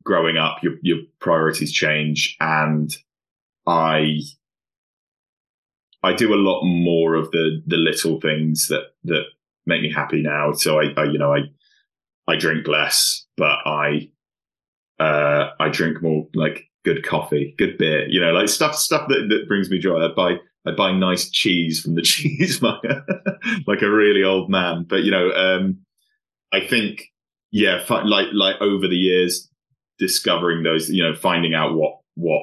growing 0.05 0.37
up, 0.37 0.63
your, 0.63 0.75
your 0.83 0.99
priorities 1.21 1.73
change 1.73 2.37
and 2.41 2.95
I, 3.67 4.21
I 6.03 6.13
do 6.13 6.35
a 6.35 6.37
lot 6.37 6.65
more 6.65 7.15
of 7.15 7.31
the, 7.31 7.63
the 7.67 7.77
little 7.77 8.21
things 8.21 8.69
that, 8.69 8.95
that 9.05 9.25
make 9.67 9.83
me 9.83 9.93
happy 9.93 10.23
now. 10.23 10.53
So 10.53 10.81
I, 10.81 10.93
I 10.97 11.05
you 11.05 11.19
know, 11.19 11.35
I, 11.35 11.41
I 12.29 12.37
drink 12.37 12.67
less, 12.69 13.25
but 13.37 13.59
I, 13.65 14.11
uh, 14.99 15.51
I 15.59 15.69
drink 15.69 16.03
more 16.03 16.29
like 16.35 16.65
good 16.85 17.05
coffee, 17.05 17.55
good 17.59 17.79
beer, 17.79 18.09
you 18.09 18.21
know, 18.21 18.33
like 18.33 18.49
stuff, 18.49 18.75
stuff 18.75 19.09
that, 19.09 19.27
that 19.29 19.49
brings 19.49 19.71
me 19.71 19.79
joy. 19.79 20.05
I 20.05 20.09
buy, 20.15 20.37
I 20.67 20.73
buy 20.77 20.93
nice 20.93 21.31
cheese 21.31 21.81
from 21.81 21.95
the 21.95 22.03
cheesemonger, 22.03 23.05
like 23.67 23.83
a 23.83 23.91
really 23.91 24.23
old 24.23 24.51
man. 24.51 24.87
But 24.89 25.03
you 25.03 25.11
know, 25.11 25.31
um, 25.33 25.79
I 26.53 26.61
think, 26.61 27.05
yeah, 27.51 27.83
like 27.89 28.29
like 28.33 28.57
over 28.61 28.89
the 28.89 28.97
years, 28.97 29.49
discovering 29.99 30.63
those, 30.63 30.89
you 30.91 31.03
know, 31.03 31.15
finding 31.15 31.55
out 31.55 31.75
what 31.75 31.99
what 32.15 32.43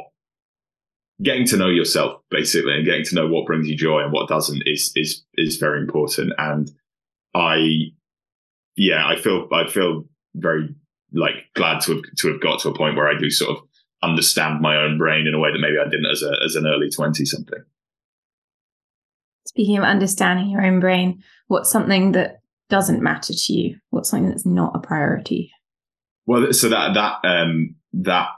getting 1.22 1.46
to 1.46 1.58
know 1.58 1.68
yourself 1.68 2.22
basically 2.30 2.74
and 2.74 2.86
getting 2.86 3.04
to 3.04 3.16
know 3.16 3.28
what 3.28 3.46
brings 3.46 3.68
you 3.68 3.76
joy 3.76 4.00
and 4.00 4.14
what 4.14 4.30
doesn't 4.30 4.64
is 4.66 4.92
is 4.96 5.24
is 5.36 5.58
very 5.58 5.80
important. 5.80 6.34
And 6.38 6.72
I, 7.34 7.92
yeah, 8.76 9.08
I 9.08 9.16
feel 9.16 9.48
I 9.52 9.68
feel 9.68 10.06
very 10.36 10.74
like 11.14 11.36
glad 11.56 11.82
to 11.82 11.96
have 11.96 12.04
to 12.18 12.32
have 12.32 12.42
got 12.42 12.60
to 12.62 12.70
a 12.70 12.78
point 12.78 12.96
where 12.96 13.08
I 13.08 13.18
do 13.18 13.30
sort 13.30 13.58
of 13.58 13.64
understand 14.02 14.62
my 14.62 14.78
own 14.78 14.98
brain 14.98 15.28
in 15.28 15.34
a 15.34 15.40
way 15.40 15.52
that 15.52 15.60
maybe 15.60 15.78
I 15.80 15.90
didn't 15.90 16.06
as 16.06 16.24
a 16.24 16.32
as 16.44 16.56
an 16.56 16.66
early 16.66 16.90
twenty 16.90 17.26
something. 17.26 17.60
Speaking 19.48 19.78
of 19.78 19.84
understanding 19.84 20.50
your 20.50 20.66
own 20.66 20.80
brain, 20.80 21.24
what's 21.48 21.72
something 21.72 22.12
that 22.12 22.42
doesn't 22.70 23.02
matter 23.02 23.34
to 23.34 23.54
you? 23.54 23.78
What's 23.90 24.10
something 24.10 24.30
that's 24.30 24.46
not 24.46 24.76
a 24.76 24.80
priority? 24.80 25.52
Well, 26.26 26.54
so 26.54 26.70
that 26.70 26.94
that 26.94 27.28
um, 27.28 27.76
that 27.94 28.30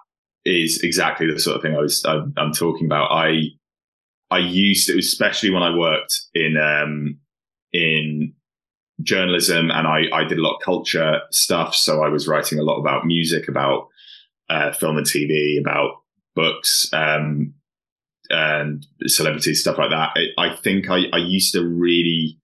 is 0.45 0.81
exactly 0.81 1.31
the 1.31 1.39
sort 1.39 1.57
of 1.57 1.61
thing 1.61 1.75
I 1.75 1.79
was 1.79 2.03
I'm, 2.05 2.33
I'm 2.37 2.53
talking 2.53 2.85
about. 2.85 3.11
I 3.11 3.43
I 4.31 4.39
used 4.39 4.87
to, 4.87 4.97
especially 4.97 5.51
when 5.51 5.63
I 5.63 5.75
worked 5.75 6.13
in 6.33 6.55
um, 6.57 7.17
in 7.73 8.33
journalism, 9.04 9.72
and 9.72 9.88
I 9.88 10.04
I 10.14 10.24
did 10.24 10.38
a 10.38 10.41
lot 10.41 10.56
of 10.56 10.62
culture 10.62 11.22
stuff. 11.32 11.76
So 11.76 12.04
I 12.04 12.10
was 12.10 12.28
writing 12.28 12.60
a 12.60 12.64
lot 12.64 12.80
about 12.80 13.06
music, 13.06 13.47
about 13.47 13.88
uh, 14.49 14.72
film 14.74 14.97
and 14.97 15.06
TV, 15.06 15.60
about 15.60 16.02
books, 16.36 16.89
um, 16.93 17.54
and 18.30 18.86
celebrities, 19.08 19.62
stuff 19.62 19.78
like 19.78 19.89
that. 19.89 20.12
I, 20.16 20.49
I 20.49 20.56
think 20.56 20.89
I, 20.89 21.06
I 21.14 21.18
used 21.18 21.54
to 21.54 21.68
really 21.68 22.39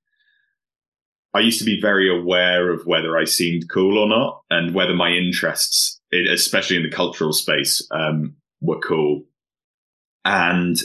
I 1.33 1.39
used 1.41 1.59
to 1.59 1.65
be 1.65 1.79
very 1.79 2.09
aware 2.09 2.71
of 2.71 2.85
whether 2.85 3.17
I 3.17 3.25
seemed 3.25 3.69
cool 3.69 3.99
or 3.99 4.07
not, 4.07 4.41
and 4.49 4.73
whether 4.73 4.93
my 4.93 5.11
interests, 5.11 6.01
especially 6.11 6.77
in 6.77 6.83
the 6.83 6.89
cultural 6.89 7.33
space, 7.33 7.85
um, 7.91 8.35
were 8.61 8.79
cool. 8.79 9.23
And 10.25 10.77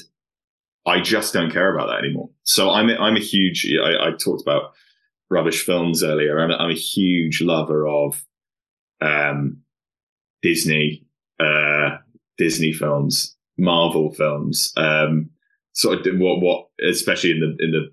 I 0.84 1.00
just 1.00 1.32
don't 1.32 1.52
care 1.52 1.74
about 1.74 1.86
that 1.86 2.04
anymore. 2.04 2.30
So 2.42 2.70
I'm 2.70 2.90
a, 2.90 2.96
I'm 2.96 3.16
a 3.16 3.20
huge. 3.20 3.66
I, 3.82 4.08
I 4.08 4.10
talked 4.12 4.42
about 4.42 4.72
rubbish 5.32 5.64
films 5.64 6.02
earlier. 6.02 6.38
I'm 6.38 6.52
I'm 6.52 6.70
a 6.70 6.74
huge 6.74 7.40
lover 7.40 7.86
of 7.86 8.24
um, 9.00 9.62
Disney, 10.42 11.04
uh, 11.40 11.96
Disney 12.38 12.72
films, 12.72 13.36
Marvel 13.58 14.12
films. 14.12 14.72
Um, 14.76 15.30
sort 15.72 16.06
of 16.06 16.18
what 16.18 16.40
what 16.40 16.68
especially 16.86 17.32
in 17.32 17.40
the 17.40 17.64
in 17.64 17.72
the 17.72 17.90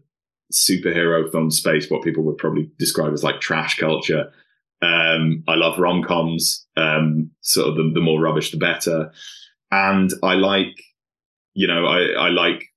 superhero 0.51 1.31
film 1.31 1.51
space, 1.51 1.89
what 1.89 2.03
people 2.03 2.23
would 2.23 2.37
probably 2.37 2.69
describe 2.77 3.13
as 3.13 3.23
like 3.23 3.39
trash 3.39 3.77
culture. 3.77 4.31
Um, 4.81 5.43
I 5.47 5.55
love 5.55 5.77
rom 5.77 6.03
coms, 6.03 6.65
um, 6.77 7.31
sort 7.41 7.69
of 7.69 7.75
the, 7.75 7.91
the, 7.93 8.01
more 8.01 8.19
rubbish, 8.19 8.51
the 8.51 8.57
better. 8.57 9.11
And 9.71 10.09
I 10.23 10.35
like, 10.35 10.81
you 11.53 11.67
know, 11.67 11.85
I, 11.85 12.27
I 12.27 12.29
like 12.29 12.68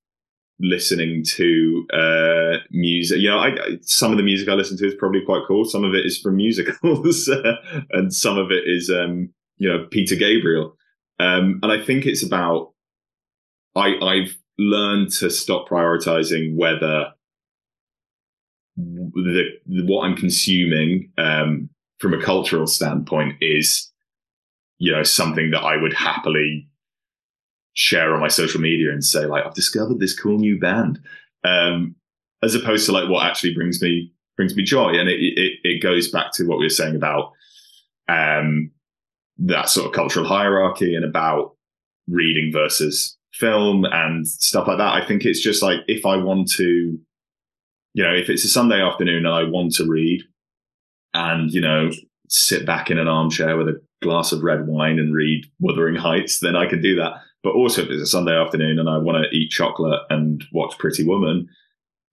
listening 0.62 1.24
to 1.24 1.86
uh, 1.92 2.58
music. 2.70 3.18
You 3.18 3.30
know, 3.30 3.38
I, 3.38 3.56
some 3.82 4.12
of 4.12 4.16
the 4.16 4.22
music 4.22 4.48
I 4.48 4.54
listen 4.54 4.78
to 4.78 4.86
is 4.86 4.94
probably 4.94 5.24
quite 5.24 5.42
cool. 5.46 5.64
Some 5.64 5.84
of 5.84 5.94
it 5.94 6.06
is 6.06 6.18
from 6.18 6.36
musicals, 6.36 7.28
and 7.90 8.14
some 8.14 8.38
of 8.38 8.50
it 8.50 8.64
is, 8.66 8.88
um, 8.88 9.28
you 9.58 9.68
know, 9.68 9.86
Peter 9.90 10.14
Gabriel. 10.14 10.76
Um, 11.18 11.60
and 11.62 11.70
I 11.70 11.84
think 11.84 12.06
it's 12.06 12.24
about 12.24 12.72
I, 13.74 13.96
I've 14.00 14.36
learned 14.58 15.10
to 15.12 15.30
stop 15.30 15.68
prioritizing 15.68 16.56
whether 16.56 17.12
the, 18.76 19.44
the 19.66 19.84
what 19.84 20.04
I'm 20.04 20.16
consuming 20.16 21.10
um, 21.18 21.68
from 21.98 22.14
a 22.14 22.22
cultural 22.22 22.66
standpoint 22.66 23.36
is, 23.40 23.90
you 24.78 24.92
know, 24.92 25.02
something 25.02 25.50
that 25.50 25.60
I 25.60 25.76
would 25.76 25.92
happily 25.92 26.68
share 27.74 28.14
on 28.14 28.20
my 28.20 28.28
social 28.28 28.60
media 28.60 28.90
and 28.90 29.04
say 29.04 29.26
like 29.26 29.44
I've 29.44 29.54
discovered 29.54 29.98
this 29.98 30.18
cool 30.18 30.38
new 30.38 30.58
band, 30.58 31.00
um, 31.44 31.94
as 32.42 32.54
opposed 32.54 32.86
to 32.86 32.92
like 32.92 33.08
what 33.08 33.26
actually 33.26 33.54
brings 33.54 33.80
me 33.82 34.12
brings 34.36 34.56
me 34.56 34.62
joy. 34.62 34.90
And 34.90 35.08
it 35.08 35.18
it, 35.20 35.58
it 35.64 35.82
goes 35.82 36.10
back 36.10 36.32
to 36.34 36.46
what 36.46 36.58
we 36.58 36.66
were 36.66 36.70
saying 36.70 36.96
about 36.96 37.32
um, 38.08 38.70
that 39.38 39.68
sort 39.68 39.86
of 39.86 39.92
cultural 39.92 40.26
hierarchy 40.26 40.94
and 40.94 41.04
about 41.04 41.56
reading 42.08 42.50
versus 42.52 43.16
film 43.32 43.84
and 43.84 44.26
stuff 44.26 44.68
like 44.68 44.78
that. 44.78 44.94
I 44.94 45.06
think 45.06 45.24
it's 45.24 45.40
just 45.40 45.62
like 45.62 45.80
if 45.86 46.04
I 46.04 46.16
want 46.16 46.50
to 46.52 46.98
you 47.94 48.02
know, 48.02 48.14
if 48.14 48.30
it's 48.30 48.44
a 48.44 48.48
Sunday 48.48 48.80
afternoon 48.80 49.26
and 49.26 49.34
I 49.34 49.44
want 49.44 49.74
to 49.74 49.86
read 49.86 50.22
and, 51.14 51.50
you 51.50 51.60
know, 51.60 51.90
sit 52.28 52.64
back 52.64 52.90
in 52.90 52.98
an 52.98 53.08
armchair 53.08 53.56
with 53.56 53.68
a 53.68 53.80
glass 54.00 54.32
of 54.32 54.42
red 54.42 54.66
wine 54.66 54.98
and 54.98 55.14
read 55.14 55.44
Wuthering 55.60 55.96
Heights, 55.96 56.40
then 56.40 56.56
I 56.56 56.66
can 56.66 56.80
do 56.80 56.96
that. 56.96 57.12
But 57.42 57.54
also 57.54 57.82
if 57.82 57.90
it's 57.90 58.02
a 58.02 58.06
Sunday 58.06 58.36
afternoon 58.36 58.78
and 58.78 58.88
I 58.88 58.98
want 58.98 59.24
to 59.24 59.36
eat 59.36 59.50
chocolate 59.50 60.00
and 60.10 60.44
watch 60.52 60.78
Pretty 60.78 61.04
Woman, 61.04 61.48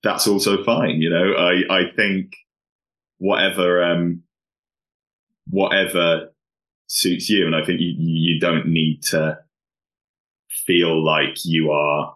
that's 0.03 0.27
also 0.27 0.63
fine. 0.63 1.01
You 1.01 1.09
know, 1.09 1.33
I, 1.33 1.81
I 1.81 1.91
think 1.95 2.33
whatever, 3.17 3.83
um, 3.83 4.23
whatever 5.47 6.29
suits 6.87 7.29
you. 7.29 7.45
And 7.45 7.55
I 7.55 7.63
think 7.63 7.79
you, 7.79 7.93
you 7.97 8.39
don't 8.39 8.67
need 8.67 9.03
to 9.03 9.37
feel 10.65 11.03
like 11.03 11.45
you 11.45 11.71
are 11.71 12.15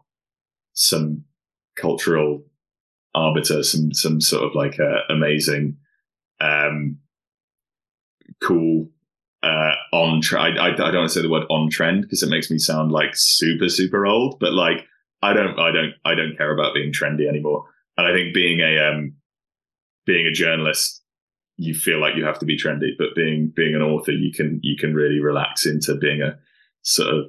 some 0.73 1.23
cultural 1.75 2.43
arbiter, 3.15 3.63
some 3.63 3.93
some 3.93 4.19
sort 4.19 4.43
of 4.43 4.55
like 4.55 4.79
uh, 4.79 5.01
amazing, 5.09 5.77
um, 6.39 6.97
cool 8.41 8.89
uh, 9.43 9.75
on 9.91 10.21
trend. 10.21 10.57
I, 10.57 10.67
I, 10.67 10.71
I, 10.71 10.75
don't 10.75 10.95
want 10.95 11.09
to 11.09 11.13
say 11.13 11.21
the 11.21 11.29
word 11.29 11.45
on 11.49 11.69
trend 11.69 12.03
because 12.03 12.23
it 12.23 12.29
makes 12.29 12.49
me 12.49 12.57
sound 12.57 12.91
like 12.91 13.11
super 13.13 13.69
super 13.69 14.05
old, 14.05 14.39
but 14.39 14.53
like 14.53 14.87
I 15.23 15.31
don't, 15.31 15.57
I 15.57 15.71
don't, 15.71 15.93
I 16.03 16.15
don't 16.15 16.37
care 16.37 16.53
about 16.53 16.73
being 16.73 16.91
trendy 16.91 17.27
anymore. 17.27 17.65
And 17.97 18.05
I 18.05 18.13
think 18.13 18.33
being 18.33 18.59
a, 18.59 18.89
um, 18.89 19.13
being 20.05 20.27
a 20.27 20.33
journalist, 20.33 21.01
you 21.55 21.73
feel 21.73 22.01
like 22.01 22.15
you 22.17 22.25
have 22.25 22.39
to 22.39 22.45
be 22.45 22.57
trendy, 22.57 22.89
but 22.97 23.15
being, 23.15 23.51
being 23.55 23.73
an 23.73 23.81
author, 23.81 24.11
you 24.11 24.33
can, 24.33 24.59
you 24.63 24.75
can 24.75 24.93
really 24.93 25.21
relax 25.21 25.65
into 25.65 25.95
being 25.95 26.21
a 26.21 26.37
sort 26.81 27.13
of 27.13 27.25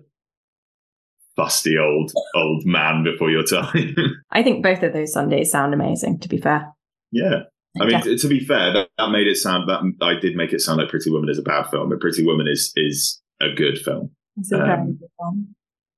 fusty 1.37 1.79
old, 1.79 2.13
old 2.35 2.67
man 2.67 3.05
before 3.05 3.31
your 3.31 3.45
time. 3.49 3.95
I 4.33 4.43
think 4.43 4.65
both 4.65 4.83
of 4.83 4.93
those 4.93 5.13
Sundays 5.13 5.53
sound 5.53 5.73
amazing, 5.73 6.19
to 6.21 6.29
be 6.29 6.39
fair. 6.39 6.73
yeah. 7.13 7.43
I 7.81 7.87
mean, 7.87 8.19
to 8.19 8.29
be 8.29 8.41
fair, 8.41 8.73
that, 8.73 8.89
that 8.99 9.11
made 9.11 9.27
it 9.27 9.37
sound 9.37 9.69
that 9.69 9.81
I 10.01 10.15
did 10.15 10.37
make 10.37 10.53
it 10.53 10.61
sound 10.61 10.79
like 10.79 10.89
Pretty 10.91 11.11
Woman 11.11 11.29
is 11.29 11.39
a 11.39 11.43
bad 11.43 11.65
film, 11.71 11.89
but 11.89 12.01
Pretty 12.01 12.25
Woman 12.25 12.47
is 12.49 12.73
is 12.77 13.21
a 13.41 13.51
good 13.51 13.79
film. 13.79 14.11
It's 14.37 14.53
a 14.53 14.59
very 14.59 14.71
Um, 14.73 14.97
good 15.01 15.09
one. 15.17 15.55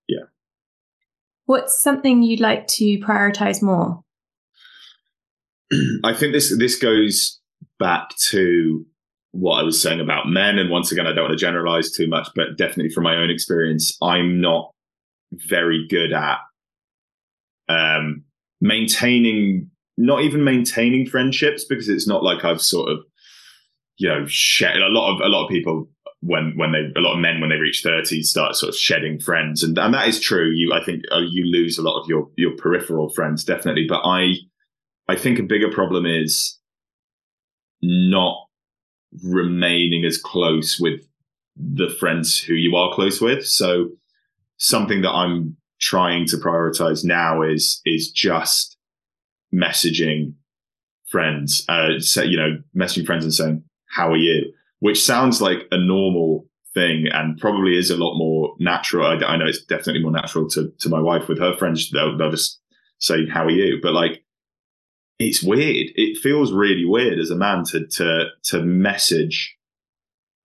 yeah. 0.08 0.24
What's 1.44 1.80
something 1.80 2.22
you'd 2.22 2.40
like 2.40 2.66
to 2.68 2.98
prioritize 2.98 3.62
more? 3.62 4.02
I 6.04 6.14
think 6.14 6.32
this 6.32 6.56
this 6.58 6.78
goes 6.78 7.40
back 7.78 8.16
to 8.30 8.84
what 9.32 9.60
I 9.60 9.62
was 9.62 9.80
saying 9.80 10.00
about 10.00 10.28
men, 10.28 10.58
and 10.58 10.70
once 10.70 10.90
again, 10.92 11.06
I 11.06 11.12
don't 11.12 11.24
want 11.24 11.38
to 11.38 11.44
generalize 11.44 11.90
too 11.92 12.06
much, 12.06 12.28
but 12.34 12.56
definitely 12.56 12.88
from 12.90 13.04
my 13.04 13.16
own 13.16 13.28
experience, 13.30 13.96
I'm 14.02 14.40
not 14.40 14.70
very 15.32 15.86
good 15.88 16.12
at 16.14 16.38
um, 17.68 18.24
maintaining, 18.62 19.70
not 19.96 20.22
even 20.22 20.44
maintaining 20.44 21.06
friendships, 21.06 21.64
because 21.64 21.88
it's 21.88 22.08
not 22.08 22.22
like 22.22 22.44
I've 22.44 22.60
sort 22.60 22.90
of, 22.90 22.98
you 23.98 24.08
know, 24.08 24.26
shed 24.26 24.76
a 24.76 24.88
lot 24.88 25.14
of 25.14 25.20
a 25.20 25.28
lot 25.28 25.44
of 25.44 25.50
people 25.50 25.88
when 26.20 26.52
when 26.56 26.72
they 26.72 26.90
a 26.96 27.02
lot 27.02 27.14
of 27.14 27.20
men 27.20 27.40
when 27.40 27.50
they 27.50 27.56
reach 27.56 27.82
30 27.82 28.22
start 28.22 28.56
sort 28.56 28.70
of 28.70 28.76
shedding 28.76 29.18
friends. 29.18 29.62
And 29.62 29.78
and 29.78 29.94
that 29.94 30.08
is 30.08 30.20
true. 30.20 30.50
You 30.50 30.72
i 30.72 30.82
think 30.82 31.02
uh, 31.12 31.20
you 31.20 31.44
lose 31.44 31.78
a 31.78 31.82
lot 31.82 32.00
of 32.00 32.08
your 32.08 32.28
your 32.36 32.52
peripheral 32.56 33.10
friends 33.10 33.44
definitely. 33.44 33.86
But 33.88 34.02
i 34.04 34.34
I 35.08 35.16
think 35.16 35.38
a 35.38 35.44
bigger 35.44 35.70
problem 35.70 36.04
is 36.04 36.58
not 37.82 38.36
remaining 39.22 40.04
as 40.04 40.18
close 40.18 40.80
with 40.80 41.00
the 41.56 41.88
friends 41.88 42.38
who 42.38 42.54
you 42.54 42.76
are 42.76 42.92
close 42.92 43.20
with. 43.20 43.46
So 43.46 43.90
something 44.58 45.02
that 45.02 45.12
I'm 45.12 45.56
trying 45.80 46.26
to 46.26 46.36
prioritize 46.36 47.04
now 47.04 47.42
is 47.42 47.80
is 47.84 48.10
just 48.10 48.75
messaging 49.54 50.34
friends, 51.10 51.64
uh, 51.68 51.98
say, 51.98 52.26
you 52.26 52.36
know, 52.36 52.58
messaging 52.76 53.06
friends 53.06 53.24
and 53.24 53.34
saying, 53.34 53.64
"How 53.90 54.10
are 54.12 54.16
you?" 54.16 54.52
Which 54.80 55.02
sounds 55.02 55.40
like 55.40 55.66
a 55.70 55.78
normal 55.78 56.46
thing 56.74 57.06
and 57.10 57.38
probably 57.38 57.76
is 57.76 57.90
a 57.90 57.96
lot 57.96 58.18
more 58.18 58.54
natural. 58.58 59.06
I, 59.06 59.14
I 59.24 59.36
know 59.36 59.46
it's 59.46 59.64
definitely 59.64 60.02
more 60.02 60.12
natural 60.12 60.48
to 60.50 60.72
to 60.80 60.88
my 60.88 61.00
wife 61.00 61.28
with 61.28 61.38
her 61.38 61.56
friends. 61.56 61.90
They'll, 61.90 62.16
they'll 62.16 62.30
just 62.30 62.60
say, 62.98 63.26
"How 63.26 63.44
are 63.44 63.50
you?" 63.50 63.78
But 63.82 63.94
like 63.94 64.22
it's 65.18 65.42
weird. 65.42 65.88
It 65.94 66.18
feels 66.18 66.52
really 66.52 66.84
weird 66.84 67.18
as 67.18 67.30
a 67.30 67.36
man 67.36 67.64
to 67.70 67.86
to 67.86 68.26
to 68.44 68.62
message 68.62 69.56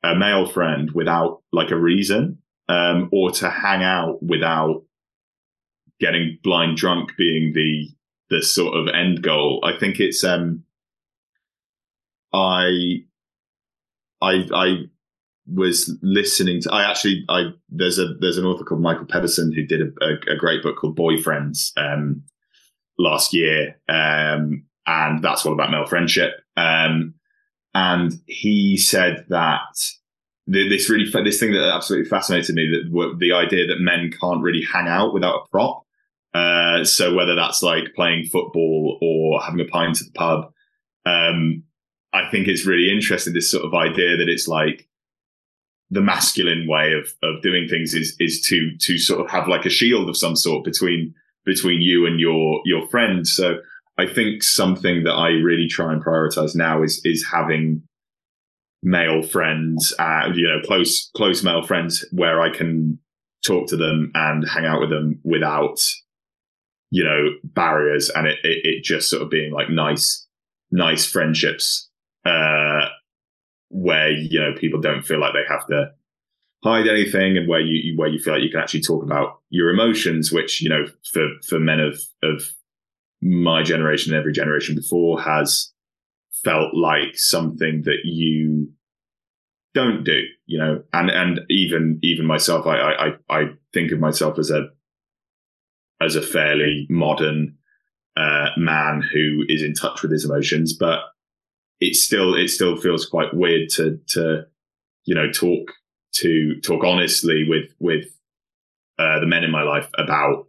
a 0.04 0.16
male 0.16 0.48
friend 0.48 0.92
without 0.94 1.42
like 1.52 1.72
a 1.72 1.80
reason, 1.80 2.40
um, 2.70 3.10
or 3.12 3.32
to 3.32 3.50
hang 3.50 3.84
out 3.84 4.24
without 4.24 4.84
getting 6.00 6.40
blind 6.44 6.78
drunk 6.78 7.12
being 7.18 7.54
the 7.54 7.90
the 8.32 8.42
sort 8.42 8.76
of 8.76 8.88
end 8.88 9.22
goal. 9.22 9.64
I 9.64 9.78
think 9.78 10.00
it's 10.00 10.24
um 10.24 10.64
I 12.34 13.04
I 14.22 14.48
I 14.52 14.76
was 15.54 15.96
listening 16.02 16.62
to 16.62 16.72
I 16.72 16.90
actually 16.90 17.26
I 17.30 17.52
there's 17.70 18.00
a 18.00 18.16
there's 18.20 18.40
an 18.40 18.46
author 18.46 18.64
called 18.64 18.82
Michael 18.82 19.06
Pedersen 19.06 19.52
who 19.52 19.64
did 19.64 19.82
a, 19.82 20.04
a, 20.04 20.34
a 20.34 20.38
great 20.38 20.64
book 20.64 20.78
called 20.78 20.98
Boyfriends 20.98 21.72
um 21.78 22.24
last 23.02 23.34
year. 23.34 23.80
Um, 23.90 24.64
and 24.86 25.22
that's 25.22 25.46
all 25.46 25.54
about 25.54 25.72
male 25.72 25.86
friendship. 25.86 26.42
Um, 26.56 27.16
and 27.74 28.14
he 28.28 28.78
said 28.78 29.26
that 29.30 29.60
this 30.48 30.90
really, 30.90 31.10
this 31.24 31.40
thing 31.40 31.54
that 31.54 31.74
absolutely 31.74 32.10
fascinated 32.10 32.56
me 32.56 32.70
that 32.70 33.18
the 33.20 33.34
idea 33.34 33.68
that 33.68 33.80
men 33.80 34.12
can't 34.20 34.42
really 34.42 34.64
hang 34.64 34.88
out 34.88 35.14
without 35.14 35.36
a 35.36 35.48
prop. 35.50 35.86
Uh, 36.34 36.84
so 36.84 37.14
whether 37.14 37.36
that's 37.36 37.62
like 37.62 37.94
playing 37.96 38.26
football 38.26 38.98
or 39.02 39.42
having 39.42 39.60
a 39.60 39.66
pint 39.66 40.00
at 40.00 40.08
the 40.08 40.14
pub, 40.14 40.54
um, 41.06 41.64
I 42.14 42.30
think 42.30 42.48
it's 42.48 42.66
really 42.66 42.92
interesting. 42.92 43.34
This 43.34 43.52
sort 43.52 43.66
of 43.66 43.74
idea 43.74 44.18
that 44.18 44.30
it's 44.30 44.48
like 44.48 44.88
the 45.90 46.02
masculine 46.02 46.68
way 46.68 46.94
of 46.94 47.14
of 47.22 47.42
doing 47.42 47.68
things 47.68 47.94
is 47.94 48.16
is 48.20 48.42
to 48.42 48.76
to 48.78 48.98
sort 48.98 49.22
of 49.22 49.30
have 49.30 49.48
like 49.48 49.66
a 49.66 49.70
shield 49.70 50.10
of 50.10 50.18
some 50.18 50.36
sort 50.36 50.64
between 50.64 51.14
between 51.46 51.82
you 51.82 52.06
and 52.06 52.20
your 52.20 52.62
your 52.66 52.88
friend. 52.88 53.28
So 53.28 53.58
I 53.98 54.08
think 54.08 54.42
something 54.44 55.04
that 55.04 55.14
I 55.14 55.30
really 55.30 55.68
try 55.68 55.92
and 55.92 56.04
prioritize 56.04 56.56
now 56.56 56.82
is 56.82 57.02
is 57.04 57.26
having 57.30 57.84
male 58.84 59.22
friends, 59.22 59.94
uh, 60.00 60.30
you 60.34 60.48
know, 60.48 60.62
close 60.66 61.12
close 61.16 61.44
male 61.44 61.64
friends 61.64 62.06
where 62.12 62.42
I 62.42 62.56
can 62.56 63.00
talk 63.46 63.68
to 63.68 63.78
them 63.78 64.12
and 64.16 64.48
hang 64.48 64.66
out 64.66 64.80
with 64.80 64.90
them 64.90 65.20
without 65.24 65.80
you 66.92 67.04
know 67.04 67.30
barriers, 67.44 68.10
and 68.10 68.28
it 68.28 68.38
it, 68.44 68.60
it 68.64 68.84
just 68.84 69.10
sort 69.10 69.24
of 69.24 69.30
being 69.30 69.52
like 69.52 69.70
nice 69.70 70.28
nice 70.72 71.06
friendships 71.06 71.90
uh, 72.26 72.88
where 73.70 74.12
you 74.12 74.40
know 74.40 74.54
people 74.58 74.80
don't 74.80 75.04
feel 75.04 75.20
like 75.20 75.34
they 75.34 75.54
have 75.54 75.66
to 75.68 75.92
hide 76.64 76.88
anything 76.88 77.38
and 77.38 77.48
where 77.48 77.62
you 77.62 77.98
where 77.98 78.10
you 78.10 78.20
feel 78.20 78.34
like 78.34 78.44
you 78.44 78.52
can 78.52 78.60
actually 78.60 78.82
talk 78.82 79.04
about 79.04 79.40
your 79.50 79.70
emotions 79.70 80.32
which 80.32 80.62
you 80.62 80.70
know 80.70 80.86
for 81.12 81.28
for 81.48 81.60
men 81.60 81.80
of 81.80 82.00
of 82.22 82.52
my 83.22 83.64
generation 83.64 84.14
and 84.14 84.20
every 84.20 84.34
generation 84.34 84.76
before 84.76 85.20
has 85.22 85.72
felt 86.44 86.74
like 86.74 87.16
something 87.18 87.84
that 87.84 88.00
you 88.04 88.72
don't 89.74 90.04
do 90.04 90.22
you 90.46 90.58
know? 90.58 90.84
And 90.94 91.10
and 91.10 91.40
even 91.50 92.00
even 92.04 92.26
myself 92.26 92.68
i 92.68 92.78
i 92.78 93.12
i 93.30 93.46
think 93.74 93.92
of 93.92 94.00
myself 94.00 94.38
as 94.38 94.52
a 94.52 94.68
as 96.02 96.16
a 96.16 96.22
fairly 96.22 96.88
modern 96.90 97.56
uh 98.18 98.50
man 98.58 99.02
who 99.14 99.44
is 99.48 99.64
in 99.64 99.74
touch 99.74 100.02
with 100.02 100.12
his 100.12 100.26
emotions 100.26 100.74
but 100.74 101.00
it 101.80 101.96
still 101.96 102.36
it 102.36 102.50
still 102.50 102.78
feels 102.78 103.06
quite 103.06 103.34
weird 103.34 103.70
to 103.70 104.00
to 104.08 104.46
you 105.06 105.16
know 105.16 105.32
talk 105.32 105.72
to 106.14 106.60
talk 106.62 106.84
honestly 106.84 107.46
with 107.48 107.74
with 107.80 108.06
uh, 109.00 109.20
the 109.20 109.26
men 109.26 109.44
in 109.44 109.52
my 109.52 109.64
life 109.64 109.90
about 109.98 110.48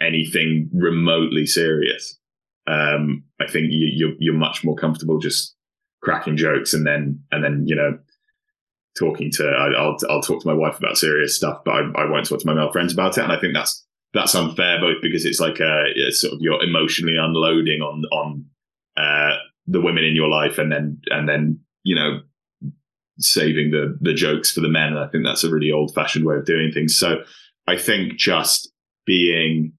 anything 0.00 0.70
remotely 0.72 1.46
serious. 1.46 2.18
Um, 2.66 3.24
I 3.40 3.46
think 3.46 3.66
you, 3.70 3.88
you're 3.92 4.14
you're 4.18 4.34
much 4.34 4.64
more 4.64 4.74
comfortable 4.74 5.18
just 5.18 5.54
cracking 6.02 6.36
jokes 6.36 6.72
and 6.72 6.86
then 6.86 7.22
and 7.30 7.44
then 7.44 7.64
you 7.66 7.74
know 7.74 7.98
talking 8.98 9.30
to 9.32 9.46
I, 9.46 9.72
I'll 9.72 9.96
I'll 10.08 10.22
talk 10.22 10.40
to 10.42 10.48
my 10.48 10.54
wife 10.54 10.78
about 10.78 10.96
serious 10.96 11.36
stuff, 11.36 11.62
but 11.64 11.72
I, 11.72 11.80
I 12.02 12.10
won't 12.10 12.26
talk 12.26 12.40
to 12.40 12.46
my 12.46 12.54
male 12.54 12.72
friends 12.72 12.92
about 12.92 13.18
it. 13.18 13.24
And 13.24 13.32
I 13.32 13.38
think 13.38 13.54
that's 13.54 13.85
that's 14.16 14.34
unfair, 14.34 14.80
both 14.80 15.02
because 15.02 15.24
it's 15.24 15.40
like 15.40 15.60
a, 15.60 15.84
it's 15.94 16.20
sort 16.20 16.34
of 16.34 16.40
you're 16.40 16.62
emotionally 16.62 17.16
unloading 17.16 17.82
on 17.82 18.02
on 18.12 18.44
uh, 18.96 19.36
the 19.66 19.80
women 19.80 20.04
in 20.04 20.14
your 20.14 20.28
life, 20.28 20.58
and 20.58 20.72
then 20.72 21.00
and 21.10 21.28
then 21.28 21.60
you 21.82 21.94
know 21.94 22.20
saving 23.18 23.70
the 23.70 23.96
the 24.00 24.14
jokes 24.14 24.52
for 24.52 24.60
the 24.60 24.68
men. 24.68 24.88
And 24.88 24.98
I 24.98 25.08
think 25.08 25.24
that's 25.24 25.44
a 25.44 25.50
really 25.50 25.72
old 25.72 25.94
fashioned 25.94 26.24
way 26.24 26.36
of 26.36 26.44
doing 26.44 26.70
things. 26.72 26.96
So 26.96 27.22
I 27.66 27.76
think 27.76 28.16
just 28.16 28.70
being 29.04 29.72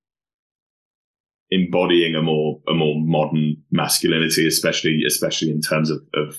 embodying 1.49 2.15
a 2.15 2.21
more 2.21 2.59
a 2.67 2.73
more 2.73 2.95
modern 2.99 3.57
masculinity, 3.71 4.47
especially 4.47 5.03
especially 5.05 5.51
in 5.51 5.61
terms 5.61 5.89
of, 5.89 6.01
of 6.13 6.38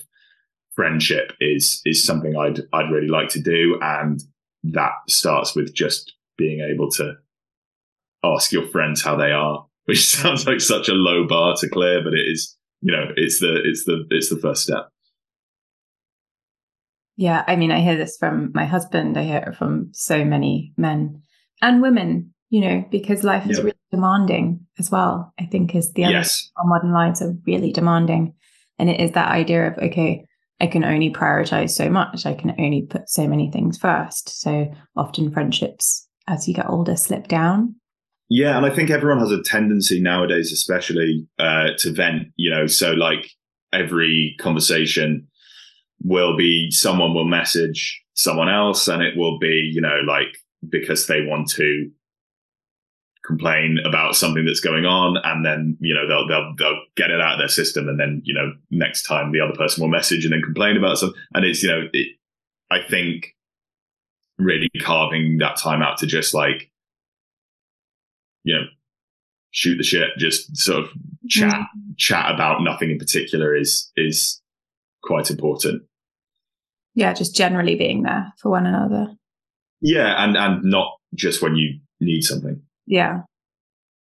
friendship, 0.75 1.33
is 1.39 1.81
is 1.85 2.05
something 2.05 2.37
I'd 2.37 2.61
I'd 2.73 2.91
really 2.91 3.07
like 3.09 3.29
to 3.29 3.41
do, 3.41 3.79
and 3.81 4.21
that 4.63 4.93
starts 5.07 5.55
with 5.55 5.73
just 5.73 6.13
being 6.37 6.61
able 6.61 6.89
to 6.91 7.17
ask 8.23 8.51
your 8.51 8.67
friends 8.67 9.01
how 9.03 9.15
they 9.15 9.31
are, 9.31 9.65
which 9.85 10.07
sounds 10.09 10.45
like 10.45 10.61
such 10.61 10.89
a 10.89 10.93
low 10.93 11.27
bar 11.27 11.55
to 11.57 11.69
clear, 11.69 12.03
but 12.03 12.13
it 12.13 12.25
is 12.27 12.55
you 12.81 12.91
know 12.91 13.11
it's 13.17 13.39
the 13.39 13.61
it's 13.63 13.85
the 13.85 14.05
it's 14.09 14.29
the 14.29 14.37
first 14.39 14.63
step. 14.63 14.89
Yeah, 17.17 17.43
I 17.47 17.57
mean, 17.57 17.71
I 17.71 17.81
hear 17.81 17.97
this 17.97 18.15
from 18.17 18.51
my 18.53 18.65
husband. 18.65 19.17
I 19.17 19.23
hear 19.23 19.39
it 19.39 19.55
from 19.57 19.89
so 19.91 20.23
many 20.23 20.71
men 20.77 21.21
and 21.61 21.81
women, 21.81 22.33
you 22.49 22.61
know, 22.61 22.85
because 22.89 23.25
life 23.25 23.45
is 23.49 23.57
Yeah. 23.57 23.63
really 23.65 23.77
demanding 23.91 24.65
as 24.77 24.89
well. 24.89 25.33
I 25.37 25.45
think 25.45 25.75
is 25.75 25.91
the 25.91 26.05
other 26.05 26.13
Yes, 26.13 26.49
our 26.55 26.65
modern 26.65 26.93
lives 26.93 27.21
are 27.21 27.33
really 27.45 27.73
demanding. 27.73 28.33
And 28.77 28.89
it 28.89 29.01
is 29.01 29.11
that 29.11 29.31
idea 29.31 29.67
of, 29.67 29.77
okay, 29.79 30.23
I 30.61 30.67
can 30.67 30.85
only 30.85 31.09
prioritize 31.11 31.71
so 31.71 31.89
much. 31.89 32.25
I 32.25 32.33
can 32.33 32.51
only 32.57 32.83
put 32.83 33.09
so 33.09 33.27
many 33.27 33.51
things 33.51 33.77
first. 33.77 34.41
So 34.41 34.71
often 34.95 35.29
friendships, 35.31 36.07
as 36.27 36.47
you 36.47 36.53
get 36.53 36.69
older, 36.69 36.95
slip 36.95 37.27
down. 37.27 37.75
Yeah, 38.29 38.55
and 38.57 38.65
I 38.65 38.69
think 38.69 38.91
everyone 38.91 39.19
has 39.19 39.31
a 39.31 39.41
tendency 39.41 39.99
nowadays, 39.99 40.51
especially 40.51 41.27
uh, 41.39 41.69
to 41.79 41.91
vent. 41.91 42.27
You 42.35 42.51
know, 42.51 42.67
so 42.67 42.91
like 42.91 43.31
every 43.73 44.35
conversation 44.39 45.27
will 46.03 46.37
be 46.37 46.69
someone 46.71 47.13
will 47.13 47.25
message 47.25 48.01
someone 48.13 48.49
else, 48.49 48.87
and 48.87 49.01
it 49.01 49.17
will 49.17 49.39
be 49.39 49.71
you 49.73 49.81
know 49.81 49.99
like 50.05 50.37
because 50.69 51.07
they 51.07 51.25
want 51.25 51.49
to 51.51 51.89
complain 53.29 53.77
about 53.85 54.15
something 54.15 54.45
that's 54.45 54.59
going 54.59 54.85
on 54.85 55.15
and 55.23 55.45
then 55.45 55.77
you 55.79 55.93
know 55.93 56.07
they'll 56.07 56.27
they'll 56.27 56.55
they'll 56.57 56.81
get 56.95 57.11
it 57.11 57.21
out 57.21 57.33
of 57.33 57.37
their 57.37 57.47
system 57.47 57.87
and 57.87 57.99
then 57.99 58.21
you 58.25 58.33
know 58.33 58.51
next 58.71 59.03
time 59.03 59.31
the 59.31 59.39
other 59.39 59.53
person 59.53 59.81
will 59.81 59.89
message 59.89 60.25
and 60.25 60.33
then 60.33 60.41
complain 60.41 60.75
about 60.75 60.97
something 60.97 61.19
and 61.35 61.45
it's 61.45 61.61
you 61.61 61.69
know 61.69 61.87
it, 61.93 62.07
i 62.71 62.79
think 62.89 63.35
really 64.39 64.69
carving 64.81 65.37
that 65.37 65.57
time 65.57 65.83
out 65.83 65.97
to 65.97 66.07
just 66.07 66.33
like 66.33 66.71
you 68.49 68.55
know 68.55 68.65
shoot 69.51 69.77
the 69.77 69.83
shit 69.83 70.09
just 70.17 70.55
sort 70.57 70.83
of 70.83 70.89
chat 71.27 71.53
mm-hmm. 71.53 71.91
chat 71.97 72.33
about 72.33 72.61
nothing 72.61 72.89
in 72.89 72.97
particular 72.97 73.55
is 73.55 73.91
is 73.95 74.41
quite 75.03 75.29
important. 75.29 75.83
Yeah 76.95 77.13
just 77.13 77.35
generally 77.35 77.75
being 77.75 78.03
there 78.03 78.33
for 78.41 78.49
one 78.49 78.65
another. 78.65 79.13
Yeah 79.81 80.23
and 80.23 80.35
and 80.35 80.63
not 80.63 80.93
just 81.13 81.41
when 81.41 81.55
you 81.55 81.79
need 81.99 82.23
something. 82.23 82.61
Yeah. 82.87 83.21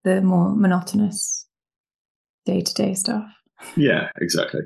The 0.03 0.21
more 0.21 0.55
monotonous 0.55 1.47
day-to-day 2.45 2.95
stuff. 2.95 3.25
Yeah 3.77 4.09
exactly. 4.21 4.63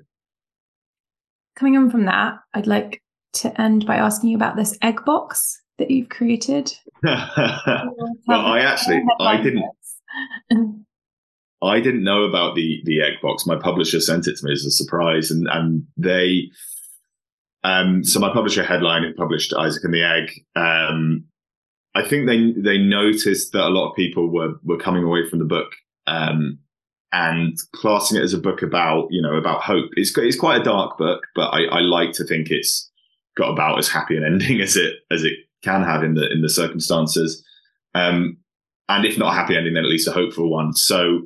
Coming 1.56 1.76
on 1.76 1.90
from 1.90 2.06
that 2.06 2.38
i'd 2.54 2.66
like 2.66 3.02
to 3.34 3.60
end 3.60 3.84
by 3.84 3.96
asking 3.96 4.30
you 4.30 4.36
about 4.36 4.56
this 4.56 4.78
egg 4.80 5.04
box 5.04 5.60
that 5.78 5.90
you've 5.90 6.08
created? 6.08 6.72
Well 7.02 8.44
i 8.44 8.60
actually 8.60 9.02
i 9.20 9.40
didn't 9.40 9.64
i 11.62 11.80
didn't 11.80 12.04
know 12.04 12.24
about 12.24 12.56
the 12.56 12.82
the 12.84 13.00
egg 13.00 13.14
box. 13.22 13.46
My 13.46 13.56
publisher 13.56 14.00
sent 14.00 14.26
it 14.26 14.36
to 14.36 14.44
me 14.44 14.52
as 14.52 14.64
a 14.64 14.70
surprise 14.70 15.30
and 15.30 15.46
and 15.50 15.84
they 15.96 16.50
um 17.64 18.04
so 18.04 18.20
my 18.20 18.32
publisher 18.32 18.64
headline 18.64 19.04
published 19.16 19.54
isaac 19.54 19.84
and 19.84 19.94
the 19.94 20.02
egg. 20.02 20.44
Um 20.56 21.24
I 21.94 22.06
think 22.06 22.26
they 22.26 22.52
they 22.52 22.78
noticed 22.78 23.52
that 23.52 23.66
a 23.66 23.70
lot 23.70 23.90
of 23.90 23.96
people 23.96 24.28
were 24.28 24.54
were 24.62 24.78
coming 24.78 25.04
away 25.04 25.28
from 25.28 25.40
the 25.40 25.44
book 25.44 25.72
um, 26.06 26.58
and 27.12 27.58
classing 27.74 28.18
it 28.18 28.22
as 28.22 28.34
a 28.34 28.38
book 28.38 28.62
about 28.62 29.08
you 29.10 29.20
know 29.20 29.34
about 29.34 29.62
hope. 29.62 29.90
It's 29.94 30.16
it's 30.18 30.38
quite 30.38 30.60
a 30.60 30.64
dark 30.64 30.96
book, 30.96 31.26
but 31.34 31.48
I, 31.48 31.64
I 31.64 31.80
like 31.80 32.12
to 32.12 32.24
think 32.24 32.50
it's 32.50 32.90
got 33.36 33.50
about 33.50 33.78
as 33.78 33.88
happy 33.88 34.16
an 34.16 34.24
ending 34.26 34.60
as 34.60 34.76
it 34.76 34.96
as 35.10 35.24
it 35.24 35.38
can 35.62 35.82
have 35.82 36.02
in 36.02 36.14
the 36.14 36.30
in 36.30 36.42
the 36.42 36.48
circumstances. 36.48 37.44
Um, 37.94 38.38
and 38.88 39.04
if 39.04 39.18
not 39.18 39.32
a 39.32 39.36
happy 39.36 39.56
ending, 39.56 39.74
then 39.74 39.84
at 39.84 39.90
least 39.90 40.08
a 40.08 40.12
hopeful 40.12 40.50
one. 40.50 40.72
So 40.74 41.22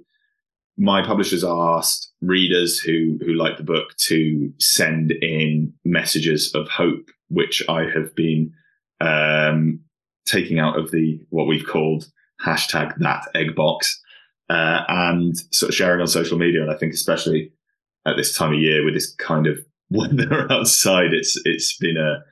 my 0.76 1.04
publishers 1.04 1.44
asked 1.44 2.10
readers 2.20 2.78
who 2.78 3.18
who 3.24 3.34
like 3.34 3.56
the 3.56 3.62
book 3.62 3.96
to 3.98 4.52
send 4.58 5.12
in 5.12 5.72
messages 5.84 6.54
of 6.54 6.68
hope, 6.68 7.10
which 7.28 7.62
I 7.68 7.84
have 7.94 8.14
been 8.14 8.52
um, 9.00 9.80
taking 10.26 10.58
out 10.58 10.78
of 10.78 10.90
the 10.90 11.20
what 11.30 11.46
we've 11.46 11.66
called 11.66 12.06
hashtag 12.44 12.96
that 12.98 13.28
egg 13.34 13.54
box 13.54 14.00
uh, 14.48 14.82
and 14.88 15.36
sort 15.54 15.70
of 15.70 15.74
sharing 15.74 16.00
on 16.00 16.06
social 16.06 16.38
media. 16.38 16.62
And 16.62 16.70
I 16.70 16.76
think 16.76 16.92
especially 16.92 17.52
at 18.06 18.16
this 18.16 18.36
time 18.36 18.52
of 18.52 18.60
year 18.60 18.84
with 18.84 18.94
this 18.94 19.14
kind 19.14 19.46
of 19.46 19.64
weather 19.90 20.50
outside, 20.50 21.12
it's 21.12 21.40
it's 21.44 21.76
been 21.76 21.96
a 21.96 22.24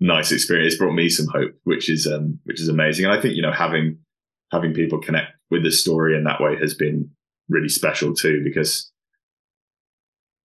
nice 0.00 0.32
experience. 0.32 0.76
Brought 0.76 0.94
me 0.94 1.08
some 1.08 1.26
hope, 1.28 1.52
which 1.64 1.88
is 1.88 2.06
um, 2.06 2.38
which 2.44 2.60
is 2.60 2.68
amazing. 2.68 3.04
And 3.04 3.14
I 3.14 3.20
think 3.20 3.34
you 3.34 3.42
know 3.42 3.52
having 3.52 3.98
having 4.50 4.72
people 4.72 5.00
connect 5.00 5.32
with 5.50 5.62
the 5.62 5.70
story 5.70 6.16
in 6.16 6.24
that 6.24 6.40
way 6.40 6.56
has 6.56 6.74
been 6.74 7.10
really 7.48 7.68
special 7.68 8.14
too 8.14 8.42
because 8.44 8.90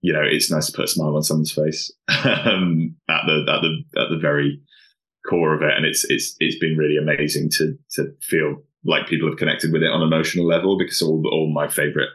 you 0.01 0.13
know 0.13 0.23
it's 0.23 0.51
nice 0.51 0.67
to 0.67 0.73
put 0.73 0.85
a 0.85 0.87
smile 0.87 1.15
on 1.15 1.23
someone's 1.23 1.51
face 1.51 1.91
um, 2.09 2.95
at 3.09 3.21
the 3.25 3.45
at 3.47 3.61
the 3.61 4.01
at 4.01 4.09
the 4.09 4.19
very 4.19 4.59
core 5.29 5.55
of 5.55 5.61
it, 5.61 5.75
and 5.75 5.85
it's 5.85 6.05
it's 6.09 6.35
it's 6.39 6.59
been 6.59 6.77
really 6.77 6.97
amazing 6.97 7.49
to 7.51 7.77
to 7.91 8.11
feel 8.21 8.57
like 8.83 9.07
people 9.07 9.27
have 9.27 9.37
connected 9.37 9.71
with 9.71 9.81
it 9.81 9.91
on 9.91 10.01
an 10.01 10.07
emotional 10.07 10.45
level 10.45 10.77
because 10.77 11.01
all 11.01 11.23
all 11.31 11.51
my 11.51 11.67
favorite 11.67 12.09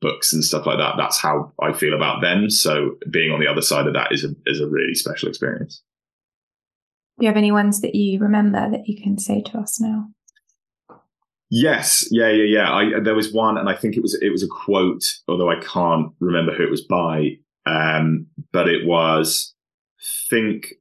books 0.00 0.34
and 0.34 0.44
stuff 0.44 0.66
like 0.66 0.76
that. 0.76 0.96
That's 0.98 1.18
how 1.18 1.52
I 1.62 1.72
feel 1.72 1.94
about 1.94 2.20
them. 2.20 2.50
So 2.50 2.96
being 3.10 3.30
on 3.30 3.40
the 3.40 3.46
other 3.46 3.62
side 3.62 3.86
of 3.86 3.94
that 3.94 4.12
is 4.12 4.24
a 4.24 4.34
is 4.44 4.60
a 4.60 4.68
really 4.68 4.94
special 4.94 5.28
experience. 5.28 5.82
Do 7.18 7.26
you 7.26 7.28
have 7.28 7.36
any 7.36 7.52
ones 7.52 7.80
that 7.80 7.94
you 7.94 8.18
remember 8.18 8.70
that 8.70 8.88
you 8.88 9.00
can 9.00 9.18
say 9.18 9.40
to 9.42 9.58
us 9.58 9.80
now? 9.80 10.08
Yes, 11.50 12.08
yeah, 12.10 12.30
yeah, 12.30 12.44
yeah. 12.44 12.72
I, 12.72 13.00
there 13.00 13.14
was 13.14 13.32
one, 13.32 13.56
and 13.56 13.68
I 13.68 13.74
think 13.74 13.96
it 13.96 14.02
was 14.02 14.14
it 14.20 14.30
was 14.30 14.42
a 14.42 14.48
quote, 14.48 15.04
although 15.28 15.50
I 15.50 15.60
can't 15.60 16.10
remember 16.18 16.52
who 16.52 16.64
it 16.64 16.70
was 16.70 16.84
by. 16.84 17.36
Um, 17.66 18.26
but 18.52 18.68
it 18.68 18.86
was 18.86 19.54
think 20.28 20.74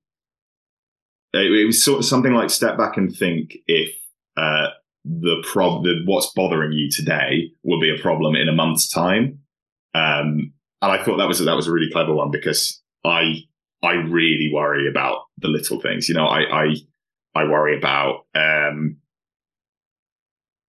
it, 1.34 1.52
it 1.52 1.66
was 1.66 1.84
sort 1.84 2.00
of 2.00 2.06
something 2.06 2.34
like 2.34 2.50
step 2.50 2.78
back 2.78 2.98
and 2.98 3.16
think 3.16 3.56
if 3.68 3.96
uh, 4.38 4.68
the 5.06 5.44
prob 5.46 5.84
the, 5.84 6.02
what's 6.06 6.32
bothering 6.34 6.72
you 6.72 6.90
today 6.90 7.52
will 7.64 7.80
be 7.80 7.94
a 7.94 8.02
problem 8.02 8.36
in 8.36 8.50
a 8.50 8.54
month's 8.54 8.90
time. 8.90 9.40
Um, 9.94 10.54
and 10.82 10.92
I 10.92 11.04
thought 11.04 11.18
that 11.18 11.28
was 11.28 11.40
that 11.40 11.56
was 11.56 11.68
a 11.68 11.72
really 11.72 11.92
clever 11.92 12.14
one 12.14 12.32
because 12.32 12.82
I 13.06 13.44
I 13.84 13.94
really 13.94 14.50
worry 14.54 14.88
about 14.88 15.26
the 15.38 15.50
little 15.50 15.80
things. 15.80 16.08
You 16.10 16.16
know, 16.16 16.26
I 16.26 16.64
I 16.64 16.76
I 17.36 17.44
worry 17.44 17.78
about 17.78 18.26
um, 18.34 18.98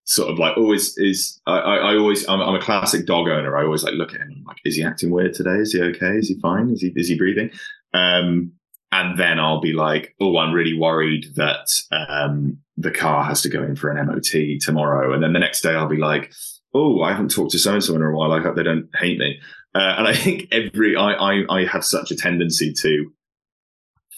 sort 0.05 0.31
of 0.31 0.39
like 0.39 0.57
always 0.57 0.97
is 0.99 1.41
I, 1.47 1.59
I 1.59 1.97
always 1.97 2.29
I'm, 2.29 2.41
I'm, 2.41 2.55
a 2.55 2.61
classic 2.61 3.07
dog 3.07 3.29
owner. 3.29 3.57
I 3.57 3.65
always 3.65 3.85
like 3.85 3.95
look 3.95 4.15
at 4.15 4.21
him 4.21 4.45
like, 4.47 4.59
is 4.65 4.77
he 4.77 4.85
acting 4.85 5.11
weird 5.11 5.35
today? 5.35 5.57
Is 5.57 5.73
he 5.73 5.81
okay? 5.81 6.17
Is 6.17 6.29
he 6.29 6.39
fine? 6.41 6.71
Is 6.71 6.81
he 6.83 6.93
is 6.97 7.09
he 7.09 7.17
breathing? 7.17 7.51
Um, 7.93 8.53
and 8.93 9.19
then 9.19 9.41
I'll 9.41 9.61
be 9.61 9.73
like, 9.73 10.15
oh, 10.21 10.37
I'm 10.39 10.53
really 10.53 10.79
worried 10.79 11.35
that 11.35 11.69
um, 11.91 12.59
the 12.77 12.93
car 12.93 13.25
has 13.25 13.43
to 13.43 13.49
go 13.49 13.63
in 13.63 13.75
for 13.75 13.91
an 13.91 14.07
MOT 14.07 14.61
tomorrow. 14.61 15.13
And 15.13 15.23
then 15.23 15.33
the 15.33 15.41
next 15.41 15.63
day 15.63 15.75
I'll 15.75 15.89
be 15.89 15.97
like, 15.97 16.33
oh, 16.75 17.03
I 17.03 17.11
haven't 17.11 17.31
talked 17.31 17.53
to 17.53 17.59
so 17.59 17.73
and 17.73 17.83
so 17.83 17.97
in 17.97 18.03
a 18.03 18.11
while. 18.13 18.33
I 18.33 18.41
hope 18.41 18.55
they 18.55 18.63
don't 18.63 18.89
hate 18.97 19.19
me. 19.19 19.41
Uh, 19.75 19.95
and 19.99 20.09
I 20.09 20.15
think 20.15 20.49
every 20.53 20.97
I, 20.97 21.13
I 21.13 21.45
I 21.49 21.65
have 21.67 21.85
such 21.85 22.11
a 22.11 22.17
tendency 22.17 22.73
to 22.75 23.11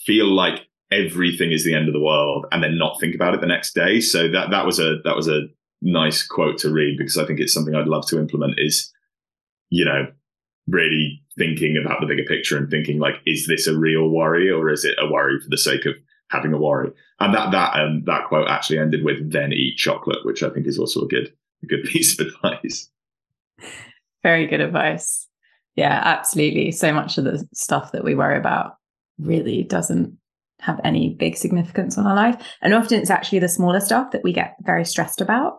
feel 0.05 0.27
like 0.27 0.67
everything 0.93 1.51
is 1.51 1.65
the 1.65 1.75
end 1.75 1.89
of 1.89 1.95
the 1.95 2.01
world 2.01 2.47
and 2.53 2.63
then 2.63 2.79
not 2.79 3.01
think 3.01 3.15
about 3.15 3.35
it 3.35 3.41
the 3.41 3.47
next 3.47 3.75
day. 3.75 4.01
So 4.01 4.31
that 4.31 4.51
that 4.51 4.67
was 4.67 4.79
a 4.79 4.99
that 5.05 5.17
was 5.17 5.29
a 5.29 5.43
nice 5.83 6.27
quote 6.27 6.59
to 6.59 6.71
read 6.71 6.97
because 6.99 7.19
I 7.19 7.27
think 7.27 7.41
it's 7.41 7.53
something 7.53 7.75
I'd 7.75 7.89
love 7.89 8.07
to 8.09 8.19
implement. 8.19 8.55
Is 8.59 8.93
you 9.71 9.85
know 9.85 10.07
really 10.69 11.23
thinking 11.39 11.77
about 11.77 12.01
the 12.01 12.07
bigger 12.07 12.25
picture 12.25 12.57
and 12.57 12.71
thinking 12.71 12.99
like, 12.99 13.15
is 13.25 13.47
this 13.47 13.67
a 13.67 13.79
real 13.79 14.09
worry 14.09 14.51
or 14.51 14.71
is 14.71 14.85
it 14.85 14.97
a 14.99 15.11
worry 15.11 15.39
for 15.39 15.49
the 15.49 15.59
sake 15.59 15.87
of 15.87 15.95
having 16.31 16.53
a 16.53 16.59
worry? 16.59 16.91
And 17.21 17.35
that 17.35 17.51
that 17.53 17.79
um, 17.79 18.03
that 18.07 18.27
quote 18.27 18.49
actually 18.49 18.79
ended 18.79 19.05
with 19.05 19.33
"then 19.33 19.53
eat 19.53 19.77
chocolate," 19.77 20.25
which 20.25 20.43
I 20.43 20.51
think 20.51 20.67
is 20.67 20.79
also 20.79 21.03
a 21.03 21.09
good 21.09 21.33
a 21.63 21.67
good 21.67 21.85
piece 21.91 22.19
of 22.19 22.27
advice. 22.27 22.91
Very 24.23 24.47
good 24.47 24.61
advice. 24.61 25.26
Yeah, 25.77 26.01
absolutely. 26.05 26.73
So 26.73 26.93
much 26.93 27.19
of 27.19 27.25
the 27.25 27.47
stuff 27.53 27.93
that 27.93 28.03
we 28.03 28.15
worry 28.15 28.39
about 28.39 28.73
really 29.19 29.63
doesn't 29.63 30.17
have 30.61 30.81
any 30.83 31.11
big 31.11 31.37
significance 31.37 31.99
on 31.99 32.07
our 32.07 32.17
life, 32.17 32.43
and 32.63 32.75
often 32.75 33.01
it's 33.01 33.11
actually 33.11 33.39
the 33.39 33.49
smaller 33.49 33.81
stuff 33.81 34.11
that 34.11 34.25
we 34.25 34.33
get 34.33 34.57
very 34.63 34.85
stressed 34.85 35.21
about. 35.21 35.59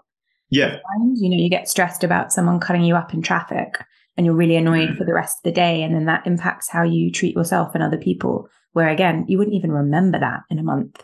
Yeah, 0.49 0.77
you 1.15 1.29
know, 1.29 1.37
you 1.37 1.49
get 1.49 1.69
stressed 1.69 2.03
about 2.03 2.31
someone 2.31 2.59
cutting 2.59 2.83
you 2.83 2.95
up 2.95 3.13
in 3.13 3.21
traffic 3.21 3.83
and 4.15 4.25
you're 4.25 4.35
really 4.35 4.55
annoyed 4.55 4.89
mm. 4.89 4.97
for 4.97 5.05
the 5.05 5.13
rest 5.13 5.37
of 5.37 5.43
the 5.43 5.51
day. 5.51 5.83
And 5.83 5.93
then 5.93 6.05
that 6.05 6.25
impacts 6.25 6.69
how 6.69 6.83
you 6.83 7.11
treat 7.11 7.35
yourself 7.35 7.75
and 7.75 7.83
other 7.83 7.97
people, 7.97 8.49
where 8.73 8.89
again, 8.89 9.25
you 9.27 9.37
wouldn't 9.37 9.55
even 9.55 9.71
remember 9.71 10.19
that 10.19 10.39
in 10.49 10.57
a 10.57 10.63
month. 10.63 11.03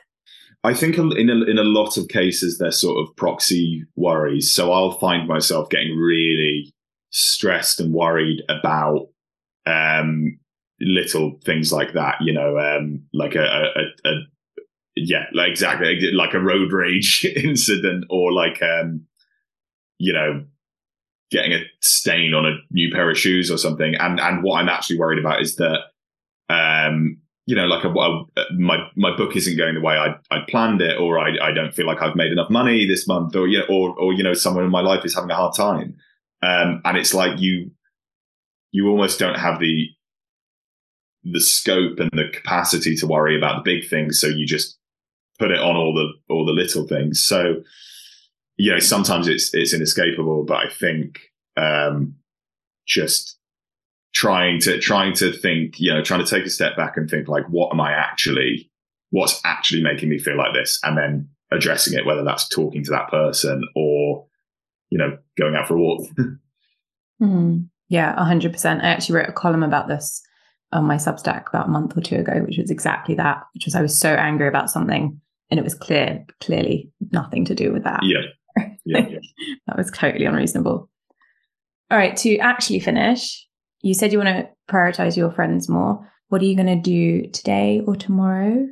I 0.64 0.74
think 0.74 0.98
in 0.98 1.30
a, 1.30 1.44
in 1.44 1.60
a 1.60 1.64
lot 1.64 1.98
of 1.98 2.08
cases, 2.08 2.58
they're 2.58 2.72
sort 2.72 2.98
of 2.98 3.16
proxy 3.16 3.84
worries. 3.96 4.50
So 4.50 4.72
I'll 4.72 4.98
find 4.98 5.28
myself 5.28 5.70
getting 5.70 5.98
really 5.98 6.74
stressed 7.14 7.80
and 7.80 7.94
worried 7.94 8.42
about 8.50 9.08
um, 9.66 10.38
little 10.82 11.40
things 11.46 11.72
like 11.72 11.94
that, 11.94 12.16
you 12.20 12.34
know, 12.34 12.58
um, 12.58 13.04
like 13.14 13.36
a, 13.36 13.44
a, 13.76 14.10
a, 14.10 14.14
yeah, 14.96 15.26
like 15.34 15.50
exactly 15.50 16.12
like 16.12 16.34
a 16.34 16.40
road 16.40 16.74
rage 16.74 17.26
incident 17.36 18.06
or 18.10 18.34
like, 18.34 18.62
um, 18.62 19.06
you 20.00 20.12
know, 20.12 20.44
getting 21.32 21.54
a 21.54 21.64
stain 21.82 22.34
on 22.34 22.46
a 22.46 22.58
new 22.72 22.92
pair 22.92 23.10
of 23.10 23.18
shoes 23.18 23.50
or 23.50 23.58
something. 23.58 23.96
And 23.96 24.20
and 24.20 24.44
what 24.44 24.60
I'm 24.60 24.70
actually 24.70 25.00
worried 25.00 25.20
about 25.20 25.42
is 25.42 25.56
that, 25.56 25.80
um, 26.50 27.18
you 27.46 27.56
know, 27.56 27.66
like 27.66 27.84
a, 27.84 27.90
a, 27.90 28.26
my 28.58 28.88
my 28.96 29.16
book 29.16 29.36
isn't 29.36 29.58
going 29.58 29.76
the 29.76 29.82
way 29.82 29.96
I 29.96 30.16
I 30.32 30.40
planned 30.50 30.82
it, 30.82 31.00
or 31.00 31.20
I 31.20 31.36
I 31.42 31.52
don't 31.52 31.74
feel 31.74 31.86
like 31.86 32.02
I've 32.02 32.16
made 32.16 32.32
enough 32.32 32.50
money 32.50 32.88
this 32.88 33.08
month, 33.08 33.36
or 33.36 33.48
you 33.48 33.60
know, 33.60 33.66
or 33.70 34.00
or 34.00 34.14
you 34.14 34.24
know, 34.24 34.34
someone 34.34 34.64
in 34.64 34.72
my 34.72 34.82
life 34.82 35.06
is 35.06 35.16
having 35.16 35.32
a 35.32 35.36
hard 35.36 35.56
time. 35.56 35.96
Um, 36.44 36.82
and 36.84 36.98
it's 36.98 37.14
like 37.14 37.40
you 37.40 37.72
you 38.72 38.90
almost 38.90 39.20
don't 39.20 39.40
have 39.40 39.60
the 39.60 39.88
the 41.24 41.40
scope 41.40 42.00
and 42.00 42.10
the 42.12 42.30
capacity 42.34 42.96
to 42.98 43.08
worry 43.08 43.38
about 43.38 43.64
the 43.64 43.72
big 43.72 43.90
things, 43.90 44.20
so 44.20 44.28
you 44.28 44.46
just 44.46 44.78
put 45.40 45.52
it 45.52 45.60
on 45.60 45.76
all 45.76 45.94
the 45.94 46.34
all 46.34 46.46
the 46.46 46.52
little 46.52 46.88
things. 46.88 47.22
So 47.22 47.64
you 48.58 48.72
know, 48.72 48.80
sometimes 48.80 49.28
it's 49.28 49.54
it's 49.54 49.74
inescapable, 49.74 50.44
but 50.44 50.58
I 50.58 50.70
think 50.70 51.20
um, 51.58 52.16
just 52.86 53.38
trying 54.14 54.60
to 54.62 54.80
trying 54.80 55.14
to 55.14 55.32
think, 55.32 55.80
you 55.80 55.94
know, 55.94 56.04
trying 56.04 56.24
to 56.24 56.30
take 56.30 56.46
a 56.46 56.50
step 56.50 56.76
back 56.76 56.98
and 56.98 57.10
think 57.10 57.28
like, 57.28 57.46
what 57.50 57.72
am 57.72 57.82
I 57.82 57.92
actually, 57.92 58.70
what's 59.10 59.40
actually 59.44 59.82
making 59.82 60.10
me 60.10 60.20
feel 60.20 60.38
like 60.38 60.54
this, 60.54 60.80
and 60.84 60.98
then 60.98 61.30
addressing 61.52 61.98
it, 61.98 62.06
whether 62.06 62.24
that's 62.24 62.48
talking 62.48 62.84
to 62.84 62.92
that 62.92 63.10
person 63.10 63.64
or 63.76 64.26
you 64.94 65.00
know, 65.00 65.18
going 65.40 65.56
out 65.56 65.68
for 65.68 65.76
a 65.76 65.80
walk. 65.80 66.08
mm, 67.22 67.68
yeah, 67.90 68.16
100%. 68.16 68.84
I 68.84 68.88
actually 68.88 69.16
wrote 69.16 69.30
a 69.30 69.34
column 69.34 69.64
about 69.64 69.88
this 69.88 70.22
on 70.72 70.86
my 70.86 70.98
Substack 70.98 71.50
about 71.50 71.66
a 71.66 71.72
month 71.72 71.98
or 71.98 72.02
two 72.02 72.18
ago, 72.18 72.44
which 72.46 72.60
was 72.60 72.70
exactly 72.70 73.16
that, 73.16 73.42
which 73.56 73.66
was 73.66 73.74
I 73.74 73.82
was 73.82 74.00
so 74.00 74.14
angry 74.14 74.48
about 74.48 74.70
something 74.70 75.20
and 75.50 75.60
it 75.60 75.64
was 75.64 75.74
clear, 75.74 76.24
clearly 76.42 76.92
nothing 77.12 77.44
to 77.46 77.56
do 77.56 77.74
with 77.74 77.84
that. 77.84 78.02
Yeah. 78.04 78.20
Yeah. 78.86 79.08
yeah. 79.08 79.20
that 79.66 79.78
was 79.78 79.90
totally 79.90 80.26
unreasonable. 80.26 80.90
All 81.90 81.98
right, 81.98 82.16
to 82.18 82.38
actually 82.40 82.82
finish, 82.82 83.48
you 83.82 83.94
said 83.94 84.12
you 84.12 84.20
want 84.20 84.28
to 84.28 84.50
prioritize 84.70 85.16
your 85.16 85.32
friends 85.32 85.70
more. 85.70 86.06
What 86.28 86.42
are 86.42 86.46
you 86.46 86.56
going 86.56 86.68
to 86.68 86.76
do 86.76 87.26
today 87.30 87.82
or 87.88 87.96
tomorrow? 87.96 88.68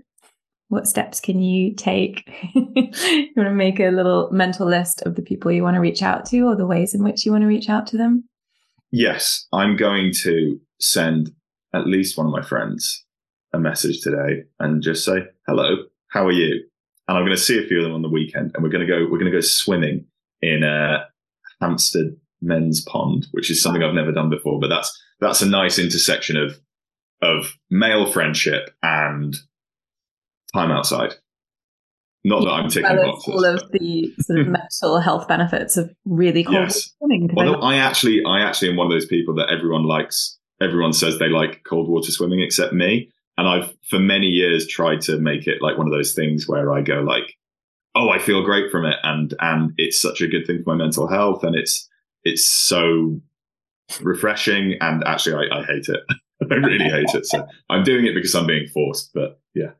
What 0.71 0.87
steps 0.87 1.19
can 1.19 1.41
you 1.41 1.73
take? 1.75 2.31
you 2.55 3.27
want 3.35 3.49
to 3.49 3.51
make 3.51 3.81
a 3.81 3.89
little 3.89 4.29
mental 4.31 4.65
list 4.65 5.01
of 5.01 5.15
the 5.15 5.21
people 5.21 5.51
you 5.51 5.63
want 5.63 5.75
to 5.75 5.81
reach 5.81 6.01
out 6.01 6.25
to 6.27 6.47
or 6.47 6.55
the 6.55 6.65
ways 6.65 6.93
in 6.93 7.03
which 7.03 7.25
you 7.25 7.33
want 7.33 7.41
to 7.41 7.47
reach 7.47 7.67
out 7.67 7.85
to 7.87 7.97
them? 7.97 8.23
Yes, 8.89 9.47
I'm 9.51 9.75
going 9.75 10.13
to 10.21 10.57
send 10.79 11.33
at 11.73 11.87
least 11.87 12.17
one 12.17 12.25
of 12.25 12.31
my 12.31 12.41
friends 12.41 13.03
a 13.51 13.59
message 13.59 13.99
today 13.99 14.43
and 14.61 14.81
just 14.81 15.03
say, 15.03 15.25
hello, 15.45 15.75
how 16.07 16.25
are 16.25 16.31
you? 16.31 16.63
And 17.09 17.17
I'm 17.17 17.25
going 17.25 17.35
to 17.35 17.43
see 17.43 17.61
a 17.61 17.67
few 17.67 17.79
of 17.79 17.83
them 17.83 17.93
on 17.93 18.01
the 18.01 18.07
weekend 18.07 18.51
and 18.53 18.63
we're 18.63 18.69
going 18.69 18.87
to 18.87 18.91
go, 18.91 19.01
we're 19.11 19.19
going 19.19 19.25
to 19.25 19.37
go 19.37 19.41
swimming 19.41 20.05
in 20.41 20.63
a 20.63 21.05
Hampstead 21.59 22.15
men's 22.41 22.79
pond, 22.85 23.27
which 23.31 23.51
is 23.51 23.61
something 23.61 23.83
I've 23.83 23.93
never 23.93 24.13
done 24.13 24.29
before, 24.29 24.57
but 24.57 24.69
that's, 24.69 24.97
that's 25.19 25.41
a 25.41 25.49
nice 25.49 25.77
intersection 25.77 26.37
of, 26.37 26.57
of 27.21 27.57
male 27.69 28.09
friendship 28.09 28.73
and 28.81 29.35
time 30.53 30.71
outside. 30.71 31.13
Not 32.23 32.41
that 32.41 32.51
I'm 32.51 32.69
ticking 32.69 32.95
well, 32.95 33.13
boxes. 33.13 33.33
All 33.33 33.45
of 33.45 33.71
the 33.71 34.13
sort 34.19 34.39
of 34.39 34.47
mental 34.49 34.99
health 34.99 35.27
benefits 35.27 35.75
of 35.75 35.91
really 36.05 36.43
cold 36.43 36.55
yes. 36.55 36.91
swimming. 36.97 37.31
Although 37.35 37.59
I 37.61 37.77
actually, 37.77 38.23
I 38.25 38.41
actually 38.41 38.69
am 38.69 38.75
one 38.75 38.85
of 38.85 38.91
those 38.91 39.07
people 39.07 39.33
that 39.35 39.49
everyone 39.49 39.83
likes 39.83 40.37
everyone 40.61 40.93
says 40.93 41.17
they 41.17 41.27
like 41.27 41.63
cold 41.63 41.89
water 41.89 42.11
swimming 42.11 42.41
except 42.41 42.73
me. 42.73 43.11
And 43.37 43.47
I've 43.47 43.73
for 43.89 43.99
many 43.99 44.27
years 44.27 44.67
tried 44.67 45.01
to 45.01 45.17
make 45.17 45.47
it 45.47 45.61
like 45.61 45.77
one 45.77 45.87
of 45.87 45.93
those 45.93 46.13
things 46.13 46.47
where 46.47 46.71
I 46.71 46.81
go 46.81 47.01
like, 47.01 47.35
oh, 47.95 48.09
I 48.09 48.19
feel 48.19 48.43
great 48.43 48.71
from 48.71 48.85
it, 48.85 48.97
and 49.03 49.33
and 49.39 49.71
it's 49.77 49.99
such 49.99 50.21
a 50.21 50.27
good 50.27 50.45
thing 50.45 50.63
for 50.63 50.75
my 50.75 50.83
mental 50.83 51.07
health, 51.07 51.43
and 51.43 51.55
it's 51.55 51.89
it's 52.23 52.45
so 52.45 53.19
refreshing. 54.01 54.75
And 54.79 55.03
actually, 55.05 55.49
I, 55.49 55.59
I 55.59 55.63
hate 55.63 55.87
it. 55.87 56.01
I 56.51 56.55
really 56.55 56.89
hate 56.89 57.13
it. 57.13 57.25
So 57.25 57.47
I'm 57.69 57.83
doing 57.83 58.05
it 58.05 58.13
because 58.13 58.35
I'm 58.35 58.47
being 58.47 58.67
forced. 58.67 59.11
But 59.13 59.39
yeah. 59.55 59.71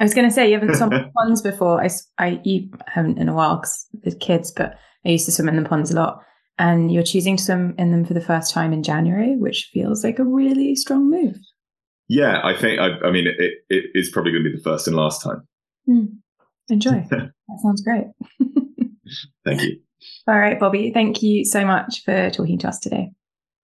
I 0.00 0.04
was 0.04 0.14
going 0.14 0.28
to 0.28 0.34
say 0.34 0.48
you 0.48 0.58
haven't 0.58 0.76
swum 0.76 0.92
in 0.92 1.10
ponds 1.16 1.42
before. 1.42 1.82
I, 1.82 1.88
I 2.18 2.40
you 2.44 2.70
haven't 2.86 3.18
in 3.18 3.28
a 3.28 3.34
while 3.34 3.56
because 3.56 3.86
the 4.02 4.14
kids, 4.14 4.50
but 4.50 4.74
I 5.04 5.10
used 5.10 5.26
to 5.26 5.32
swim 5.32 5.48
in 5.48 5.62
the 5.62 5.68
ponds 5.68 5.90
a 5.90 5.96
lot 5.96 6.20
and 6.58 6.92
you're 6.92 7.02
choosing 7.02 7.36
to 7.36 7.42
swim 7.42 7.74
in 7.78 7.90
them 7.90 8.04
for 8.04 8.14
the 8.14 8.20
first 8.20 8.52
time 8.52 8.72
in 8.72 8.82
January, 8.82 9.36
which 9.36 9.70
feels 9.72 10.04
like 10.04 10.18
a 10.18 10.24
really 10.24 10.74
strong 10.74 11.10
move. 11.10 11.36
Yeah, 12.08 12.40
I 12.44 12.56
think, 12.56 12.80
I, 12.80 12.90
I 13.06 13.10
mean, 13.10 13.26
it, 13.26 13.52
it 13.68 13.84
is 13.94 14.10
probably 14.10 14.32
going 14.32 14.44
to 14.44 14.50
be 14.50 14.56
the 14.56 14.62
first 14.62 14.86
and 14.86 14.96
last 14.96 15.22
time. 15.22 15.46
Mm. 15.88 16.08
Enjoy. 16.68 17.04
that 17.10 17.32
sounds 17.62 17.82
great. 17.82 18.04
thank 19.44 19.62
you. 19.62 19.80
All 20.28 20.38
right, 20.38 20.60
Bobby, 20.60 20.92
thank 20.92 21.22
you 21.22 21.44
so 21.44 21.64
much 21.64 22.04
for 22.04 22.30
talking 22.30 22.58
to 22.58 22.68
us 22.68 22.78
today. 22.78 23.10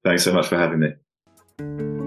Thanks 0.05 0.24
so 0.24 0.33
much 0.33 0.47
for 0.47 0.57
having 0.57 0.81
me. 0.81 2.00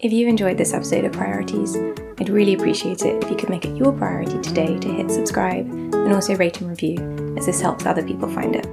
If 0.00 0.12
you 0.12 0.28
enjoyed 0.28 0.56
this 0.56 0.74
episode 0.74 1.04
of 1.04 1.12
Priorities, 1.12 1.76
I'd 1.76 2.28
really 2.28 2.54
appreciate 2.54 3.02
it 3.02 3.20
if 3.24 3.28
you 3.28 3.36
could 3.36 3.48
make 3.48 3.64
it 3.64 3.76
your 3.76 3.92
priority 3.92 4.40
today 4.40 4.78
to 4.78 4.92
hit 4.92 5.10
subscribe 5.10 5.68
and 5.68 6.12
also 6.12 6.36
rate 6.36 6.60
and 6.60 6.70
review, 6.70 7.34
as 7.36 7.46
this 7.46 7.60
helps 7.60 7.84
other 7.84 8.04
people 8.04 8.28
find 8.28 8.54
it. 8.54 8.64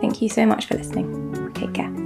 Thank 0.00 0.22
you 0.22 0.30
so 0.30 0.46
much 0.46 0.64
for 0.64 0.78
listening. 0.78 1.52
Take 1.52 1.74
care. 1.74 1.99